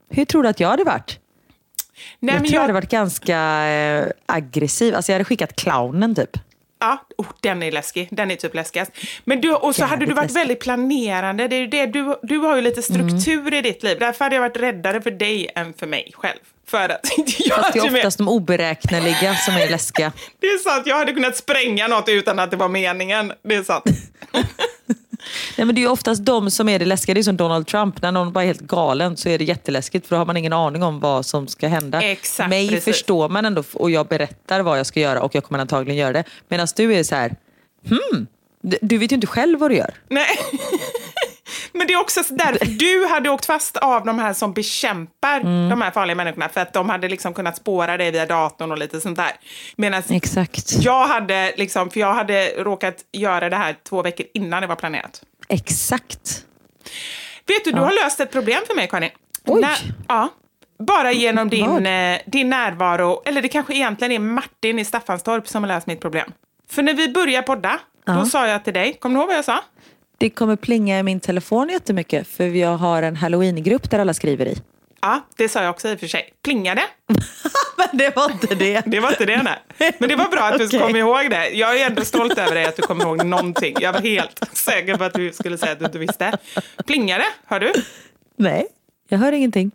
Hur 0.09 0.25
tror 0.25 0.43
du 0.43 0.49
att 0.49 0.59
jag 0.59 0.69
hade 0.69 0.83
varit? 0.83 1.19
Nej, 2.19 2.35
jag 2.35 2.41
men 2.41 2.43
tror 2.43 2.45
jag 2.45 2.53
jag, 2.53 2.61
hade 2.61 2.73
varit 2.73 2.91
ganska 2.91 3.65
eh, 3.67 4.07
aggressiv. 4.25 4.95
Alltså 4.95 5.11
jag 5.11 5.15
hade 5.15 5.25
skickat 5.25 5.55
clownen 5.55 6.15
typ. 6.15 6.37
Ja, 6.79 7.05
oh, 7.17 7.25
den 7.41 7.63
är 7.63 7.71
läskig. 7.71 8.07
Den 8.11 8.31
är 8.31 8.35
typ 8.35 8.55
läskigast. 8.55 8.91
Men 9.23 9.41
du, 9.41 9.53
och 9.53 9.75
så 9.75 9.85
hade 9.85 10.05
du 10.05 10.13
varit 10.13 10.23
läskig. 10.25 10.39
väldigt 10.39 10.59
planerande. 10.59 11.47
Det 11.47 11.55
är 11.55 11.67
det, 11.67 11.85
du, 11.85 12.15
du 12.23 12.37
har 12.37 12.55
ju 12.55 12.61
lite 12.61 12.81
struktur 12.81 13.39
Mm. 13.39 13.53
i 13.53 13.61
ditt 13.61 13.83
liv. 13.83 13.97
Därför 13.99 14.25
hade 14.25 14.35
jag 14.35 14.41
varit 14.41 14.57
räddare 14.57 15.01
för 15.01 15.11
dig 15.11 15.49
än 15.55 15.73
för 15.73 15.87
mig 15.87 16.11
själv. 16.15 16.39
För 16.67 16.89
att 16.89 16.99
jag 17.39 17.57
Fast 17.57 17.73
det 17.73 17.79
är 17.79 17.81
hade 17.81 17.91
med- 17.91 17.99
oftast 17.99 18.17
de 18.17 18.27
oberäkneliga 18.27 19.35
som 19.35 19.53
är 19.55 19.69
läskiga. 19.69 20.11
Det 20.39 20.47
är 20.47 20.57
sant, 20.57 20.83
jag 20.87 20.95
hade 20.97 21.13
kunnat 21.13 21.37
spränga 21.37 21.87
något 21.87 22.09
utan 22.09 22.39
att 22.39 22.51
det 22.51 22.57
var 22.57 22.69
meningen. 22.69 23.33
Det 23.43 23.55
är 23.55 23.63
sant. 23.63 23.83
Nej, 25.57 25.65
men 25.65 25.75
det 25.75 25.81
är 25.81 25.83
ju 25.83 25.89
oftast 25.89 26.25
de 26.25 26.51
som 26.51 26.69
är 26.69 26.79
det 26.79 26.85
läskiga. 26.85 27.13
Det 27.13 27.21
är 27.21 27.23
som 27.23 27.37
Donald 27.37 27.67
Trump. 27.67 28.01
När 28.01 28.11
någon 28.11 28.31
bara 28.33 28.43
är 28.43 28.47
helt 28.47 28.61
galen 28.61 29.17
så 29.17 29.29
är 29.29 29.37
det 29.37 29.43
jätteläskigt 29.43 30.07
för 30.07 30.15
då 30.15 30.19
har 30.19 30.25
man 30.25 30.37
ingen 30.37 30.53
aning 30.53 30.83
om 30.83 30.99
vad 30.99 31.25
som 31.25 31.47
ska 31.47 31.67
hända. 31.67 32.01
Exakt, 32.01 32.49
Mig 32.49 32.69
precis. 32.69 32.83
förstår 32.83 33.29
man 33.29 33.45
ändå 33.45 33.63
och 33.73 33.91
jag 33.91 34.07
berättar 34.07 34.59
vad 34.61 34.79
jag 34.79 34.85
ska 34.85 34.99
göra 34.99 35.21
och 35.21 35.35
jag 35.35 35.43
kommer 35.43 35.59
antagligen 35.59 35.97
göra 35.97 36.13
det. 36.13 36.23
Medan 36.47 36.67
du 36.75 36.93
är 36.95 37.03
så 37.03 37.15
här, 37.15 37.35
hmm, 37.89 38.27
du- 38.61 38.77
du 38.81 38.97
vet 38.97 39.11
ju 39.11 39.15
inte 39.15 39.27
själv 39.27 39.59
vad 39.59 39.71
du 39.71 39.75
gör. 39.77 39.93
Nej. 40.09 40.27
Men 41.73 41.87
det 41.87 41.93
är 41.93 41.99
också 42.01 42.23
så 42.23 42.33
där, 42.33 42.57
du 42.79 43.07
hade 43.07 43.29
åkt 43.29 43.45
fast 43.45 43.77
av 43.77 44.05
de 44.05 44.19
här 44.19 44.33
som 44.33 44.53
bekämpar 44.53 45.39
Mm. 45.39 45.69
de 45.69 45.81
här 45.81 45.91
farliga 45.91 46.15
människorna 46.15 46.49
för 46.49 46.61
att 46.61 46.73
de 46.73 46.89
hade 46.89 47.07
liksom 47.09 47.33
kunnat 47.33 47.57
spåra 47.57 47.97
dig 47.97 48.11
via 48.11 48.25
datorn 48.25 48.71
och 48.71 48.77
lite 48.77 49.01
sånt 49.01 49.17
där. 49.17 49.31
Medan 49.75 50.03
Exakt. 50.09 50.73
jag 50.79 51.07
hade 51.07 51.53
liksom, 51.57 51.89
för 51.89 51.99
jag 51.99 52.13
hade 52.13 52.47
råkat 52.57 52.95
göra 53.11 53.49
det 53.49 53.55
här 53.55 53.75
två 53.89 54.01
veckor 54.01 54.25
innan 54.33 54.61
det 54.61 54.67
var 54.67 54.75
planerat. 54.75 55.21
Exakt. 55.47 56.45
Vet 57.47 57.63
du, 57.65 57.71
du 57.71 57.79
har 57.81 57.91
löst 58.03 58.19
ett 58.19 58.31
problem 58.31 58.61
för 58.67 58.75
mig, 58.75 58.87
Karin. 58.87 59.09
Oj. 59.45 59.65
ja. 60.07 60.29
Bara 60.79 61.11
genom 61.11 61.49
din, 61.49 61.85
eh, 61.87 62.19
din 62.25 62.49
närvaro, 62.49 63.21
eller 63.25 63.41
det 63.41 63.47
kanske 63.47 63.73
egentligen 63.75 64.11
är 64.11 64.19
Martin 64.19 64.79
i 64.79 64.85
Staffanstorp 64.85 65.47
som 65.47 65.63
har 65.63 65.67
löst 65.67 65.87
mitt 65.87 66.01
problem. 66.01 66.31
För 66.69 66.81
när 66.83 66.93
vi 66.93 67.09
började 67.09 67.47
podda, 67.47 67.79
då 68.05 68.13
Ja. 68.13 68.25
sa 68.25 68.47
jag 68.47 68.63
till 68.63 68.73
dig, 68.73 68.93
kommer 68.93 69.15
du 69.15 69.19
ihåg 69.21 69.27
vad 69.27 69.37
jag 69.37 69.45
sa? 69.45 69.59
Det 70.19 70.29
kommer 70.29 70.55
plinga 70.55 70.99
i 70.99 71.03
min 71.03 71.19
telefon 71.19 71.69
jättemycket 71.69 72.27
för 72.27 72.43
jag 72.47 72.77
har 72.77 73.03
en 73.03 73.15
halloween-grupp 73.15 73.89
där 73.91 73.99
alla 73.99 74.13
skriver 74.13 74.45
i. 74.45 74.57
Ja, 75.01 75.25
det 75.37 75.49
sa 75.49 75.61
jag 75.63 75.69
också 75.69 75.89
i 75.89 75.95
och 75.95 75.99
för 75.99 76.07
sig. 76.07 76.33
Plingade? 76.43 76.81
Men 77.77 77.87
det 77.97 78.15
var 78.15 78.31
inte 78.31 78.55
det. 78.55 78.81
Det 78.85 78.99
var 78.99 79.09
inte 79.09 79.25
det, 79.25 79.43
nej. 79.43 79.93
Men 79.99 80.09
det 80.09 80.15
var 80.15 80.27
bra 80.29 80.41
att 80.41 80.57
du 80.57 80.65
Okej. 80.65 80.79
kom 80.79 80.95
ihåg 80.95 81.29
det. 81.29 81.49
Jag 81.49 81.79
är 81.79 81.85
ändå 81.85 82.05
stolt 82.05 82.37
över 82.37 82.55
dig 82.55 82.65
att 82.65 82.75
du 82.75 82.81
kommer 82.81 83.03
ihåg 83.05 83.25
någonting. 83.25 83.75
Jag 83.79 83.93
var 83.93 83.99
helt 84.01 84.43
säker 84.57 84.95
på 84.97 85.03
att 85.03 85.13
du 85.13 85.31
skulle 85.33 85.57
säga 85.57 85.71
att 85.71 85.79
du 85.79 85.85
inte 85.85 85.99
visste. 85.99 86.37
Plingade, 86.87 87.25
hör 87.45 87.59
du? 87.59 87.73
Nej, 88.35 88.67
jag 89.09 89.17
hör 89.17 89.31
ingenting. 89.31 89.71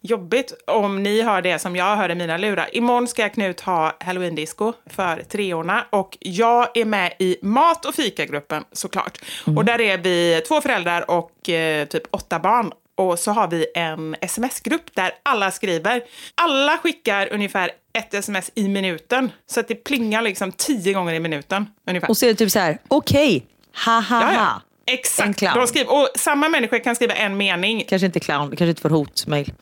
Jobbigt 0.00 0.52
om 0.66 1.02
ni 1.02 1.22
hör 1.22 1.42
det 1.42 1.58
som 1.58 1.76
jag 1.76 1.96
hör 1.96 2.10
i 2.10 2.14
mina 2.14 2.36
lurar. 2.36 2.68
Imorgon 2.72 3.08
ska 3.08 3.28
Knut 3.28 3.60
ha 3.60 3.96
halloween-disco 4.00 4.72
för 4.86 5.22
treorna 5.22 5.86
och 5.90 6.16
jag 6.20 6.76
är 6.76 6.84
med 6.84 7.12
i 7.18 7.36
mat 7.42 7.84
och 7.84 7.94
fikagruppen 7.94 8.64
såklart. 8.72 9.18
Och 9.56 9.64
där 9.64 9.80
är 9.80 9.98
vi 9.98 10.42
två 10.48 10.60
föräldrar 10.60 11.10
och 11.10 11.48
eh, 11.48 11.86
typ 11.86 12.02
åtta 12.10 12.38
barn. 12.38 12.72
Och 12.94 13.18
så 13.18 13.30
har 13.30 13.48
vi 13.48 13.66
en 13.74 14.16
sms-grupp 14.20 14.94
där 14.94 15.12
alla 15.22 15.50
skriver. 15.50 16.02
Alla 16.34 16.78
skickar 16.78 17.32
ungefär 17.32 17.70
ett 17.92 18.14
sms 18.14 18.50
i 18.54 18.68
minuten. 18.68 19.30
Så 19.46 19.60
att 19.60 19.68
det 19.68 19.74
plingar 19.74 20.22
liksom 20.22 20.52
tio 20.52 20.92
gånger 20.92 21.14
i 21.14 21.20
minuten. 21.20 21.66
Ungefär. 21.86 22.10
Och 22.10 22.16
så 22.16 22.26
är 22.26 22.30
det 22.30 22.34
typ 22.34 22.50
så 22.50 22.58
här, 22.58 22.78
okej, 22.88 23.46
ha 23.84 24.00
ha 24.00 24.32
ja. 24.32 24.38
ha. 24.38 24.62
Exakt. 24.88 25.40
De 25.40 25.66
skriver, 25.66 25.92
och 25.92 26.08
samma 26.14 26.48
människa 26.48 26.78
kan 26.78 26.96
skriva 26.96 27.14
en 27.14 27.36
mening 27.36 27.84
Kanske 27.88 28.06
inte 28.06 28.20
clown, 28.20 28.48
kanske 28.48 28.68
inte 28.68 28.82
får 28.82 28.90
hotmail. 28.90 29.52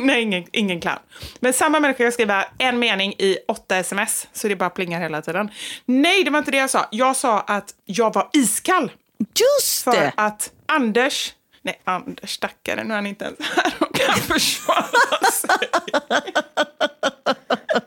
Nej, 0.00 0.22
ingen, 0.22 0.44
ingen 0.52 0.80
clown. 0.80 0.98
Men 1.40 1.52
samma 1.52 1.80
människa 1.80 2.04
kan 2.04 2.12
skriva 2.12 2.44
en 2.58 2.78
mening 2.78 3.12
i 3.18 3.38
åtta 3.48 3.76
sms, 3.76 4.28
så 4.32 4.48
det 4.48 4.56
bara 4.56 4.70
plingar 4.70 5.00
hela 5.00 5.22
tiden. 5.22 5.50
Nej, 5.84 6.24
det 6.24 6.30
var 6.30 6.38
inte 6.38 6.50
det 6.50 6.56
jag 6.56 6.70
sa. 6.70 6.86
Jag 6.90 7.16
sa 7.16 7.40
att 7.40 7.74
jag 7.84 8.14
var 8.14 8.28
iskall. 8.32 8.92
Just 9.18 9.84
För 9.84 9.92
det! 9.92 10.12
att 10.16 10.50
Anders... 10.66 11.32
Nej, 11.62 11.80
Anders 11.84 12.30
stackare, 12.30 12.84
nu 12.84 12.90
är 12.90 12.96
han 12.96 13.06
inte 13.06 13.24
ens 13.24 13.38
här 13.56 13.72
och 13.78 13.94
kan 13.94 14.14
försvara 14.20 15.30
sig. 15.32 15.68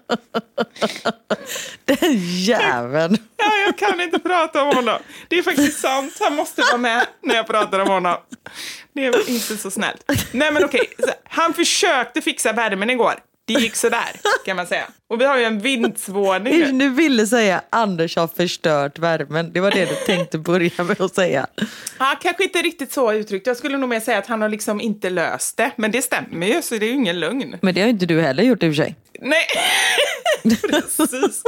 Den 1.85 2.17
jäveln. 2.21 3.17
Ja, 3.37 3.51
jag 3.65 3.77
kan 3.77 4.01
inte 4.01 4.19
prata 4.19 4.61
om 4.63 4.75
honom. 4.75 4.99
Det 5.27 5.37
är 5.37 5.43
faktiskt 5.43 5.79
sant. 5.79 6.17
Han 6.19 6.35
måste 6.35 6.61
vara 6.61 6.77
med 6.77 7.07
när 7.23 7.35
jag 7.35 7.47
pratar 7.47 7.79
om 7.79 7.87
honom. 7.87 8.17
Det 8.93 9.05
är 9.05 9.29
inte 9.29 9.57
så 9.57 9.71
snällt. 9.71 10.03
Nej, 10.31 10.51
men 10.51 10.63
okej. 10.65 10.89
Han 11.23 11.53
försökte 11.53 12.21
fixa 12.21 12.53
värmen 12.53 12.89
igår. 12.89 13.13
Det 13.47 13.53
gick 13.53 13.75
sådär, 13.75 14.19
kan 14.45 14.55
man 14.55 14.67
säga. 14.67 14.87
Och 15.09 15.21
vi 15.21 15.25
har 15.25 15.37
ju 15.37 15.43
en 15.43 15.59
vindsvåning 15.59 16.59
nu. 16.59 16.71
Du 16.71 16.89
ville 16.89 17.27
säga 17.27 17.61
Anders 17.69 18.15
har 18.15 18.27
förstört 18.27 18.99
värmen. 18.99 19.53
Det 19.53 19.59
var 19.59 19.71
det 19.71 19.85
du 19.85 19.95
tänkte 20.05 20.37
börja 20.37 20.83
med 20.83 21.01
att 21.01 21.15
säga. 21.15 21.47
Ja, 21.99 22.15
kanske 22.21 22.43
inte 22.43 22.61
riktigt 22.61 22.91
så 22.91 23.13
uttryckt. 23.13 23.47
Jag 23.47 23.57
skulle 23.57 23.77
nog 23.77 23.89
mer 23.89 23.99
säga 23.99 24.17
att 24.17 24.27
han 24.27 24.41
har 24.41 24.49
liksom 24.49 24.81
inte 24.81 25.09
löst 25.09 25.57
det. 25.57 25.71
Men 25.75 25.91
det 25.91 26.01
stämmer 26.01 26.47
ju, 26.47 26.61
så 26.61 26.75
det 26.75 26.85
är 26.85 26.87
ju 26.87 26.93
ingen 26.93 27.19
lögn. 27.19 27.57
Men 27.61 27.73
det 27.75 27.81
har 27.81 27.87
ju 27.87 27.93
inte 27.93 28.05
du 28.05 28.21
heller 28.21 28.43
gjort 28.43 28.63
i 28.63 28.69
och 28.69 28.75
för 28.75 28.83
sig. 28.83 28.95
Nej, 29.21 29.45
precis. 30.69 31.43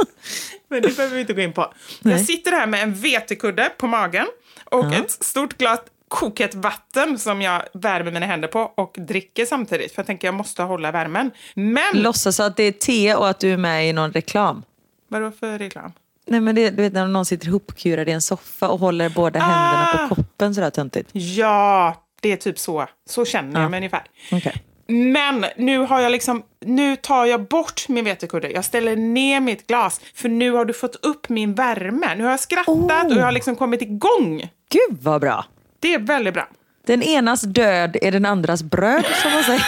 Men 0.70 0.82
det 0.82 0.96
behöver 0.96 1.14
vi 1.14 1.20
inte 1.20 1.32
gå 1.32 1.40
in 1.40 1.52
på. 1.52 1.62
Jag 2.02 2.12
Nej. 2.12 2.24
sitter 2.24 2.50
här 2.52 2.66
med 2.66 2.82
en 2.82 2.94
vetekudde 2.94 3.70
på 3.78 3.86
magen 3.86 4.26
och 4.64 4.94
ett 4.94 5.10
stort 5.10 5.58
glas 5.58 5.80
kokhett 6.10 6.54
vatten 6.54 7.18
som 7.18 7.42
jag 7.42 7.62
värmer 7.74 8.10
mina 8.10 8.26
händer 8.26 8.48
på 8.48 8.60
och 8.74 8.94
dricker 8.98 9.44
samtidigt. 9.46 9.94
För 9.94 9.98
jag 10.02 10.06
tänker 10.06 10.28
jag 10.28 10.34
måste 10.34 10.62
hålla 10.62 10.90
värmen. 10.92 11.30
Men, 11.54 11.82
Låtsas 11.94 12.40
att 12.40 12.56
det 12.56 12.62
är 12.62 12.72
te 12.72 13.14
och 13.14 13.28
att 13.28 13.40
du 13.40 13.52
är 13.52 13.56
med 13.56 13.88
i 13.88 13.92
någon 13.92 14.12
reklam. 14.12 14.62
vadå 15.08 15.30
för 15.40 15.58
reklam? 15.58 15.92
Nej 16.26 16.40
men 16.40 16.54
det, 16.54 16.70
du 16.70 16.82
vet 16.82 16.92
när 16.92 17.06
någon 17.06 17.26
sitter 17.26 17.46
ihopkurad 17.48 18.08
i 18.08 18.12
en 18.12 18.22
soffa 18.22 18.68
och 18.68 18.78
håller 18.80 19.08
båda 19.10 19.40
händerna 19.40 19.88
Ah. 19.94 20.08
på 20.08 20.14
koppen 20.14 20.54
sådär 20.54 20.70
töntigt. 20.70 21.10
Ja, 21.12 21.94
det 22.20 22.32
är 22.32 22.36
typ 22.36 22.58
så. 22.58 22.86
Så 23.10 23.24
känner 23.24 23.60
jag 23.62 23.70
mig 23.70 23.78
ungefär. 23.78 24.02
Okej. 24.32 24.62
Men 24.86 25.44
nu 25.56 25.78
har 25.78 26.00
jag 26.00 26.12
liksom, 26.12 26.42
nu 26.64 26.96
tar 26.96 27.24
jag 27.24 27.48
bort 27.48 27.88
min 27.88 28.04
vetekudde. 28.04 28.50
Jag 28.50 28.64
ställer 28.64 28.96
ner 28.96 29.40
mitt 29.40 29.66
glas. 29.66 30.00
För 30.14 30.28
nu 30.28 30.50
har 30.50 30.64
du 30.64 30.72
fått 30.72 30.96
upp 31.06 31.28
min 31.28 31.54
värme. 31.54 32.14
Nu 32.16 32.24
har 32.24 32.30
jag 32.30 32.40
skrattat 32.40 32.68
Oh. 32.68 33.06
och 33.06 33.16
jag 33.20 33.24
har 33.24 33.32
liksom 33.32 33.56
kommit 33.56 33.82
igång. 33.82 34.38
Gud 34.70 34.98
vad 35.02 35.20
bra. 35.20 35.44
Det 35.80 35.94
är 35.94 35.98
väldigt 35.98 36.34
bra. 36.34 36.48
Den 36.86 37.02
enas 37.02 37.40
död 37.40 37.96
är 38.02 38.10
den 38.12 38.26
andras 38.26 38.62
bröd 38.62 39.04
som 39.22 39.32
man 39.32 39.44
säger. 39.44 39.66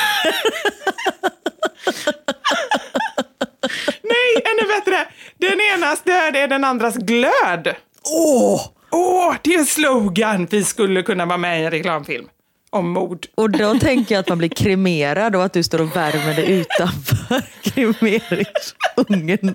Nej, 4.02 4.44
ännu 4.44 4.68
bättre! 4.68 5.08
Den 5.38 5.60
enas 5.60 6.02
död 6.02 6.36
är 6.36 6.48
den 6.48 6.64
andras 6.64 6.96
glöd. 6.96 7.74
Åh! 8.04 8.60
Åh, 8.90 9.34
det 9.42 9.54
är 9.54 9.58
en 9.58 9.66
slogan 9.66 10.46
vi 10.50 10.64
skulle 10.64 11.02
kunna 11.02 11.26
vara 11.26 11.38
med 11.38 11.60
i 11.60 11.64
en 11.64 11.70
reklamfilm. 11.70 12.28
Om 12.70 12.88
mord. 12.88 13.26
Och 13.34 13.50
då 13.50 13.78
tänker 13.78 14.14
jag 14.14 14.20
att 14.20 14.28
man 14.28 14.38
blir 14.38 14.48
kremerad 14.48 15.36
och 15.36 15.44
att 15.44 15.52
du 15.52 15.62
står 15.62 15.80
och 15.80 15.96
värmer 15.96 16.34
dig 16.34 16.50
utanför 16.50 17.42
kremeringsugnen. 17.70 19.54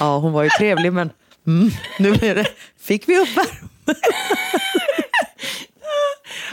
Ja, 0.00 0.18
hon 0.18 0.32
var 0.32 0.42
ju 0.42 0.48
trevlig 0.48 0.92
men 0.92 1.10
mm, 1.48 1.70
nu 1.98 2.12
är 2.12 2.34
det, 2.34 2.46
fick 2.80 3.08
vi 3.08 3.18
upp 3.18 3.28
värmen. 3.28 3.68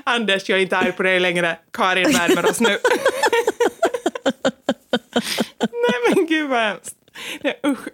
Anders, 0.04 0.50
jag 0.50 0.58
är 0.60 0.64
inte 0.64 0.78
arg 0.78 0.92
på 0.92 1.04
dig 1.04 1.20
längre. 1.20 1.58
Karin 1.74 2.12
värmer 2.12 2.50
oss 2.50 2.60
nu. 2.60 2.70
Nej 5.60 6.16
men 6.16 6.26
gud 6.26 6.50
vad 6.50 6.60
hemskt. 6.60 6.96
Nej, 7.42 7.60
usch. 7.68 7.88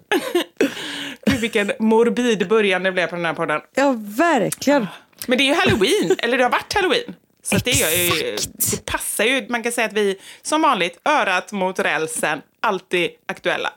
Gud 1.25 1.39
vilken 1.39 1.71
morbid 1.79 2.47
början 2.47 2.83
det 2.83 2.91
blev 2.91 3.07
på 3.07 3.15
den 3.15 3.25
här 3.25 3.33
podden. 3.33 3.61
Ja, 3.75 3.95
verkligen. 3.97 4.87
Men 5.27 5.37
det 5.37 5.43
är 5.43 5.45
ju 5.45 5.53
halloween, 5.53 6.15
eller 6.19 6.37
det 6.37 6.43
har 6.43 6.51
varit 6.51 6.73
halloween. 6.73 7.15
Så 7.43 7.55
att 7.55 7.65
det, 7.65 7.71
är 7.81 8.03
ju, 8.03 8.33
Exakt. 8.33 8.71
det 8.71 8.85
passar 8.85 9.23
ju. 9.23 9.47
Man 9.49 9.63
kan 9.63 9.71
säga 9.71 9.87
att 9.87 9.93
vi, 9.93 10.19
som 10.41 10.61
vanligt, 10.61 10.99
örat 11.05 11.51
mot 11.51 11.79
rälsen, 11.79 12.41
alltid 12.59 13.09
aktuella. 13.25 13.73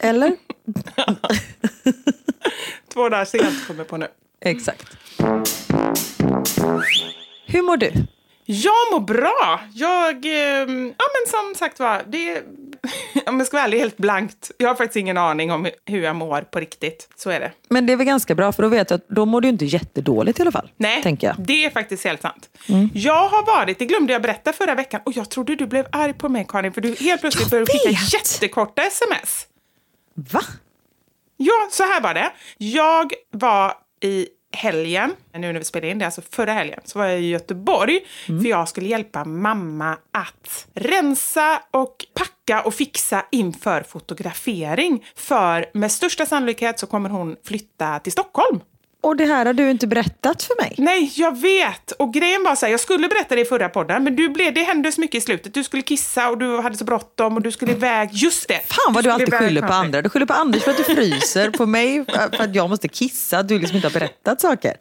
Eller? 0.00 0.36
Två 2.92 3.08
dagar 3.08 3.24
sent 3.24 3.66
kommer 3.66 3.80
jag 3.80 3.88
på 3.88 3.96
nu. 3.96 4.06
Exakt. 4.40 4.96
Hur 7.46 7.62
mår 7.62 7.76
du? 7.76 7.92
Jag 8.44 8.92
mår 8.92 9.00
bra. 9.00 9.60
Jag, 9.74 10.24
eh, 10.26 10.32
ja 10.98 11.06
men 11.14 11.26
som 11.26 11.54
sagt 11.56 11.78
var, 11.78 12.02
det 12.06 12.42
om 13.26 13.38
jag 13.38 13.46
ska 13.46 13.56
vara 13.56 13.64
ärlig, 13.64 13.78
helt 13.78 13.96
blankt. 13.96 14.50
Jag 14.58 14.68
har 14.68 14.74
faktiskt 14.74 14.96
ingen 14.96 15.18
aning 15.18 15.52
om 15.52 15.68
hur 15.86 16.02
jag 16.02 16.16
mår 16.16 16.42
på 16.42 16.60
riktigt. 16.60 17.08
Så 17.16 17.30
är 17.30 17.40
det. 17.40 17.52
Men 17.68 17.86
det 17.86 17.92
är 17.92 17.96
väl 17.96 18.06
ganska 18.06 18.34
bra 18.34 18.52
för 18.52 18.62
då 18.62 18.68
vet 18.68 18.90
jag 18.90 18.96
att 18.98 19.08
då 19.08 19.26
mår 19.26 19.40
du 19.40 19.48
inte 19.48 19.64
jättedåligt 19.64 20.38
i 20.38 20.42
alla 20.42 20.52
fall. 20.52 20.70
Nej, 20.76 21.02
Tänker 21.02 21.26
jag. 21.26 21.36
det 21.38 21.64
är 21.64 21.70
faktiskt 21.70 22.04
helt 22.04 22.22
sant. 22.22 22.48
Jag 22.94 23.28
har 23.28 23.46
varit, 23.46 23.78
det 23.78 23.84
glömde 23.86 24.12
jag 24.12 24.22
berätta 24.22 24.52
förra 24.52 24.74
veckan, 24.74 25.00
och 25.04 25.12
jag 25.16 25.30
trodde 25.30 25.54
du 25.56 25.66
blev 25.66 25.86
arg 25.92 26.12
på 26.12 26.28
mig 26.28 26.46
Karin, 26.48 26.72
för 26.72 26.80
du 26.80 26.94
helt 26.94 27.20
plötsligt 27.20 27.50
började 27.50 27.72
skicka 27.72 27.90
jättekorta 28.12 28.82
sms. 28.82 29.46
Va? 30.14 30.40
Ja, 31.44 31.68
så 31.70 31.82
här 31.82 32.00
var 32.00 32.14
det. 32.14 32.32
Jag 32.58 33.12
var 33.30 33.74
i 34.00 34.28
helgen, 34.56 35.14
nu 35.32 35.52
när 35.52 35.58
vi 35.58 35.64
spelar 35.64 35.88
in 35.88 35.98
det, 35.98 36.04
alltså 36.04 36.22
förra 36.30 36.52
helgen, 36.52 36.80
så 36.84 36.98
var 36.98 37.06
jag 37.06 37.20
i 37.20 37.28
Göteborg 37.28 38.00
för 38.26 38.48
jag 38.48 38.68
skulle 38.68 38.88
hjälpa 38.88 39.24
mamma 39.24 39.96
att 40.12 40.66
rensa 40.74 41.62
och 41.70 41.96
packa 42.14 42.62
och 42.62 42.74
fixa 42.74 43.26
inför 43.30 43.82
fotografering. 43.82 45.04
För 45.16 45.70
med 45.74 45.92
största 45.92 46.26
sannolikhet 46.26 46.78
så 46.78 46.86
kommer 46.86 47.10
hon 47.10 47.36
flytta 47.44 47.98
till 47.98 48.12
Stockholm. 48.12 48.60
Och 49.02 49.16
det 49.16 49.24
här 49.24 49.46
har 49.46 49.52
du 49.52 49.70
inte 49.70 49.86
berättat 49.86 50.42
för 50.42 50.62
mig. 50.62 50.74
Nej, 50.78 51.12
jag 51.14 51.40
vet. 51.40 51.92
Och 51.92 52.14
grejen 52.14 52.42
var 52.44 52.54
så 52.54 52.66
här, 52.66 52.70
jag 52.70 52.80
skulle 52.80 53.08
berätta 53.08 53.34
det 53.34 53.40
i 53.40 53.44
förra 53.44 53.68
podden, 53.68 54.04
men 54.04 54.16
du 54.16 54.28
blev, 54.28 54.54
det 54.54 54.62
hände 54.62 54.92
så 54.92 55.00
mycket 55.00 55.18
i 55.18 55.20
slutet. 55.20 55.54
Du 55.54 55.64
skulle 55.64 55.82
kissa 55.82 56.28
och 56.28 56.38
du 56.38 56.60
hade 56.60 56.76
så 56.76 56.84
bråttom 56.84 57.36
och 57.36 57.42
du 57.42 57.50
skulle 57.50 57.72
iväg. 57.72 58.08
Just 58.12 58.48
det. 58.48 58.60
Fan 58.66 58.94
vad 58.94 59.04
du, 59.04 59.10
skulle 59.10 59.12
alltid 59.12 59.34
skyller 59.34 59.62
på 59.62 59.72
andra. 59.72 60.02
Du 60.02 60.08
skyller 60.08 60.26
på 60.26 60.32
Anders 60.32 60.62
för 60.62 60.70
att 60.70 60.76
du 60.76 60.84
fryser, 60.84 61.50
på 61.50 61.66
mig 61.66 62.04
för 62.04 62.42
att 62.42 62.54
jag 62.54 62.70
måste 62.70 62.88
kissa, 62.88 63.38
att 63.38 63.48
du 63.48 63.58
liksom 63.58 63.76
inte 63.76 63.88
har 63.88 63.92
berättat 63.92 64.40
saker. 64.40 64.76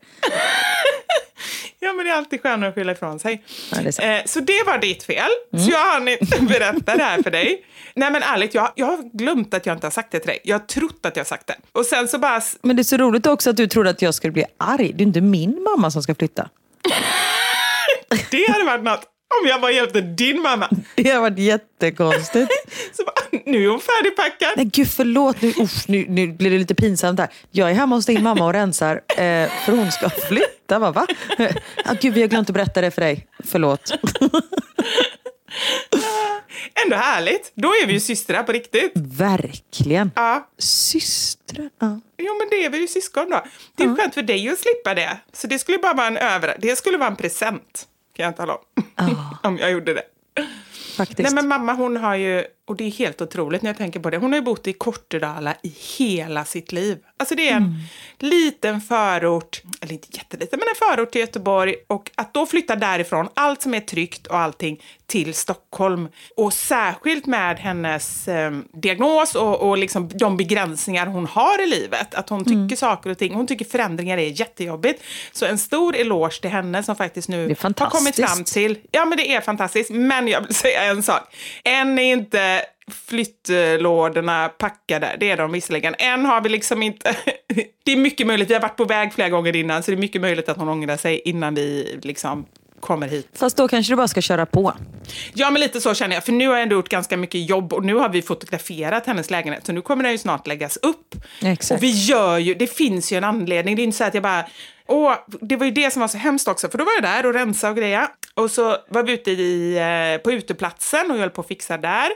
Ja, 1.83 1.93
men 1.93 2.05
det 2.05 2.11
är 2.11 2.15
alltid 2.15 2.41
skönare 2.41 2.69
att 2.69 2.75
skylla 2.75 2.91
ifrån 2.91 3.19
sig. 3.19 3.43
Ja, 3.71 3.81
det 3.81 3.91
sant. 3.91 4.07
eh, 4.07 4.25
så 4.25 4.39
det 4.39 4.63
var 4.65 4.77
ditt 4.77 5.03
fel. 5.03 5.29
Så 5.65 5.71
jag 5.71 5.79
hann 5.79 6.07
inte 6.07 6.41
berätta 6.49 6.97
det 6.97 7.03
här 7.03 7.23
för 7.23 7.31
dig. 7.31 7.65
Nej, 7.95 8.11
men 8.11 8.23
ärligt, 8.23 8.53
jag, 8.53 8.71
jag 8.75 8.85
har 8.85 9.17
glömt 9.17 9.53
att 9.53 9.65
jag 9.65 9.75
inte 9.75 9.85
har 9.87 9.91
sagt 9.91 10.11
det 10.11 10.19
till 10.19 10.27
dig. 10.27 10.39
Jag 10.43 10.59
har 10.59 10.65
trott 10.65 10.99
att 11.05 11.15
jag 11.15 11.23
har 11.23 11.27
sagt 11.27 11.47
det. 11.47 11.55
Och 11.71 11.85
sen 11.85 12.07
så 12.07 12.17
bara... 12.17 12.41
Men 12.61 12.75
det 12.75 12.81
är 12.81 12.83
så 12.83 12.97
roligt 12.97 13.27
också 13.27 13.49
att 13.49 13.57
du 13.57 13.67
trodde 13.67 13.89
att 13.89 14.01
jag 14.01 14.13
skulle 14.13 14.31
bli 14.33 14.45
arg. 14.57 14.93
Det 14.93 15.03
är 15.03 15.05
inte 15.05 15.21
min 15.21 15.63
mamma 15.63 15.91
som 15.91 16.03
ska 16.03 16.15
flytta. 16.15 16.49
Det 18.31 18.51
hade 18.51 18.65
varit 18.65 18.83
något 18.83 19.03
om 19.41 19.47
jag 19.47 19.61
bara 19.61 19.71
hjälpte 19.71 20.01
din 20.01 20.41
mamma. 20.41 20.69
Det 20.95 21.09
har 21.09 21.21
varit 21.21 21.39
jättekonstigt. 21.39 22.51
Så 22.93 23.03
bara, 23.03 23.41
nu 23.45 23.63
är 23.63 23.69
hon 23.69 23.79
färdigpackad. 23.79 24.49
Nej 24.55 24.65
gud 24.65 24.87
förlåt, 24.91 25.41
nu, 25.41 25.49
usch, 25.49 25.83
nu, 25.87 26.05
nu 26.09 26.27
blir 26.27 26.49
det 26.49 26.57
lite 26.57 26.75
pinsamt 26.75 27.19
här. 27.19 27.29
Jag 27.51 27.69
är 27.69 27.73
hemma 27.73 27.95
hos 27.95 28.05
din 28.05 28.23
mamma 28.23 28.45
och 28.45 28.53
rensar 28.53 29.01
eh, 29.07 29.49
för 29.65 29.71
hon 29.71 29.91
ska 29.91 30.09
flytta. 30.09 30.79
Va? 30.79 30.91
Va? 30.91 31.07
Ah, 31.85 31.93
gud 32.01 32.13
vi 32.13 32.21
har 32.21 32.27
glömt 32.27 32.49
att 32.49 32.53
berätta 32.53 32.81
det 32.81 32.91
för 32.91 33.01
dig. 33.01 33.27
Förlåt. 33.43 33.91
Ändå 36.85 36.95
härligt. 36.95 37.51
Då 37.55 37.67
är 37.67 37.87
vi 37.87 37.93
ju 37.93 37.99
systrar 37.99 38.43
på 38.43 38.51
riktigt. 38.51 38.91
Verkligen. 38.95 40.11
Ja. 40.15 40.49
Systrar. 40.57 41.69
Ja. 41.79 41.99
Jo, 42.17 42.37
men 42.39 42.47
det 42.49 42.65
är 42.65 42.69
vi 42.69 42.77
ju 42.77 42.87
syskon 42.87 43.29
då. 43.29 43.43
Det 43.75 43.83
är 43.83 43.95
skönt 43.95 44.13
för 44.13 44.21
dig 44.21 44.49
att 44.49 44.59
slippa 44.59 44.93
det. 44.93 45.17
Så 45.33 45.47
det 45.47 45.59
skulle 45.59 45.77
bara 45.77 45.93
vara 45.93 46.07
en 46.07 46.17
över... 46.17 46.57
Det 46.59 46.75
skulle 46.75 46.97
vara 46.97 47.09
en 47.09 47.15
present, 47.15 47.87
kan 48.21 48.25
jag 48.27 48.37
tala 48.37 48.55
om. 48.55 48.61
om 49.43 49.57
jag 49.57 49.71
gjorde 49.71 49.93
det. 49.93 50.03
Faktiskt. 50.97 51.19
Nej, 51.19 51.33
men 51.33 51.47
mamma 51.47 51.73
hon 51.73 51.97
har 51.97 52.15
ju, 52.15 52.43
och 52.67 52.75
det 52.75 52.83
är 52.83 52.91
helt 52.91 53.21
otroligt 53.21 53.61
när 53.61 53.69
jag 53.69 53.77
tänker 53.77 53.99
på 53.99 54.09
det, 54.09 54.17
hon 54.17 54.31
har 54.31 54.39
ju 54.39 54.45
bott 54.45 54.67
i 54.67 54.73
Kortedala 54.73 55.55
i 55.63 55.75
hela 55.97 56.45
sitt 56.45 56.71
liv. 56.71 56.97
Alltså 57.21 57.35
det 57.35 57.49
är 57.49 57.55
en 57.55 57.75
liten 58.19 58.81
förort, 58.81 59.61
eller 59.81 59.93
inte 59.93 60.07
jätteliten, 60.11 60.59
men 60.59 60.67
en 60.69 60.95
förort 60.95 61.11
till 61.11 61.21
Göteborg. 61.21 61.75
Och 61.87 62.11
att 62.15 62.33
då 62.33 62.45
flytta 62.45 62.75
därifrån, 62.75 63.29
allt 63.33 63.61
som 63.61 63.73
är 63.73 63.79
tryggt 63.79 64.27
och 64.27 64.37
allting, 64.37 64.81
till 65.07 65.33
Stockholm. 65.33 66.07
Och 66.37 66.53
särskilt 66.53 67.25
med 67.25 67.59
hennes 67.59 68.27
eh, 68.27 68.51
diagnos 68.73 69.35
och, 69.35 69.69
och 69.69 69.77
liksom 69.77 70.09
de 70.13 70.37
begränsningar 70.37 71.05
hon 71.05 71.25
har 71.25 71.63
i 71.63 71.67
livet. 71.67 72.15
Att 72.15 72.29
hon 72.29 72.45
tycker 72.45 72.75
saker 72.75 73.09
och 73.09 73.17
ting, 73.17 73.33
hon 73.33 73.47
tycker 73.47 73.65
förändringar 73.65 74.17
är 74.17 74.39
jättejobbigt. 74.39 75.03
Så 75.31 75.45
en 75.45 75.57
stor 75.57 75.95
eloge 75.95 76.41
till 76.41 76.49
henne 76.49 76.83
som 76.83 76.95
faktiskt 76.95 77.29
nu 77.29 77.55
har 77.61 77.89
kommit 77.89 78.15
fram 78.15 78.43
till... 78.43 78.77
Ja, 78.91 79.05
men 79.05 79.17
det 79.17 79.33
är 79.33 79.41
fantastiskt. 79.41 79.89
Men 79.89 80.27
jag 80.27 80.41
vill 80.41 80.55
säga 80.55 80.83
en 80.83 81.03
sak. 81.03 81.35
Än 81.63 81.99
är 81.99 82.13
inte 82.13 82.61
flyttlådorna 82.91 84.49
packade. 84.49 85.15
Det 85.19 85.31
är 85.31 85.37
de 85.37 85.51
visserligen. 85.51 85.95
Än 85.97 86.25
har 86.25 86.41
vi 86.41 86.49
liksom 86.49 86.83
inte... 86.83 87.15
Det 87.83 87.91
är 87.91 87.97
mycket 87.97 88.27
möjligt. 88.27 88.49
Vi 88.49 88.53
har 88.53 88.61
varit 88.61 88.77
på 88.77 88.85
väg 88.85 89.13
flera 89.13 89.29
gånger 89.29 89.55
innan, 89.55 89.83
så 89.83 89.91
det 89.91 89.97
är 89.97 89.99
mycket 89.99 90.21
möjligt 90.21 90.49
att 90.49 90.57
hon 90.57 90.69
ångrar 90.69 90.97
sig 90.97 91.21
innan 91.25 91.55
vi 91.55 91.99
liksom 92.01 92.45
kommer 92.81 93.07
hit. 93.07 93.27
Fast 93.33 93.57
då 93.57 93.67
kanske 93.67 93.91
du 93.91 93.97
bara 93.97 94.07
ska 94.07 94.21
köra 94.21 94.45
på. 94.45 94.73
Ja, 95.33 95.51
men 95.51 95.61
lite 95.61 95.81
så 95.81 95.93
känner 95.93 96.15
jag. 96.15 96.23
För 96.23 96.31
nu 96.31 96.47
har 96.47 96.53
jag 96.53 96.63
ändå 96.63 96.75
gjort 96.75 96.89
ganska 96.89 97.17
mycket 97.17 97.49
jobb 97.49 97.73
och 97.73 97.85
nu 97.85 97.95
har 97.95 98.09
vi 98.09 98.21
fotograferat 98.21 99.05
hennes 99.05 99.29
lägenhet. 99.29 99.65
Så 99.65 99.71
nu 99.71 99.81
kommer 99.81 100.03
den 100.03 100.11
ju 100.11 100.17
snart 100.17 100.47
läggas 100.47 100.77
upp. 100.77 101.15
Exakt. 101.41 101.79
Och 101.79 101.83
vi 101.83 101.89
gör 101.91 102.37
ju, 102.37 102.53
det 102.53 102.67
finns 102.67 103.11
ju 103.11 103.17
en 103.17 103.23
anledning. 103.23 103.75
Det 103.75 103.81
är 103.81 103.83
inte 103.83 103.97
så 103.97 104.03
att 104.03 104.13
jag 104.13 104.23
bara, 104.23 104.45
åh, 104.87 105.13
det 105.41 105.55
var 105.55 105.65
ju 105.65 105.71
det 105.71 105.91
som 105.93 105.99
var 105.99 106.07
så 106.07 106.17
hemskt 106.17 106.47
också. 106.47 106.69
För 106.69 106.77
då 106.77 106.83
var 106.83 106.91
jag 106.93 107.03
där 107.03 107.25
och 107.25 107.33
rensade 107.33 107.71
och 107.71 107.77
greja. 107.77 108.11
Och 108.33 108.51
så 108.51 108.77
var 108.89 109.03
vi 109.03 109.13
ute 109.13 109.31
i, 109.31 109.77
eh, 109.77 110.23
på 110.23 110.31
uteplatsen 110.31 111.11
och 111.11 111.17
höll 111.17 111.29
på 111.29 111.41
att 111.41 111.47
fixa 111.47 111.77
där. 111.77 112.09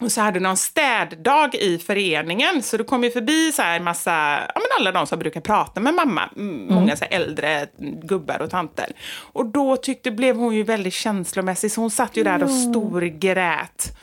Och 0.00 0.12
så 0.12 0.20
hade 0.20 0.40
någon 0.40 0.56
städdag 0.56 1.54
i 1.54 1.78
föreningen. 1.78 2.62
Så 2.62 2.76
det 2.76 2.84
kom 2.84 3.04
ju 3.04 3.10
förbi 3.10 3.52
så 3.52 3.62
här 3.62 3.80
massa, 3.80 4.10
ja 4.54 4.54
men 4.54 4.80
alla 4.80 4.92
de 4.92 5.06
som 5.06 5.18
brukar 5.18 5.40
prata 5.40 5.80
med 5.80 5.94
mamma. 5.94 6.22
Mm. 6.36 6.74
Många 6.74 6.96
så 6.96 7.04
äldre 7.04 7.66
gubbar 8.02 8.42
och 8.42 8.50
tanter. 8.50 8.92
Och 9.32 9.46
då 9.46 9.76
tyckte, 9.76 10.10
blev 10.10 10.36
hon 10.36 10.54
ju 10.54 10.62
väldigt 10.62 10.94
känslomässig. 10.94 11.72
Så 11.72 11.80
hon 11.80 11.90
satt 11.90 12.16
ju 12.16 12.24
där 12.24 12.42
och 12.42 12.50
storgrät. 12.50 13.96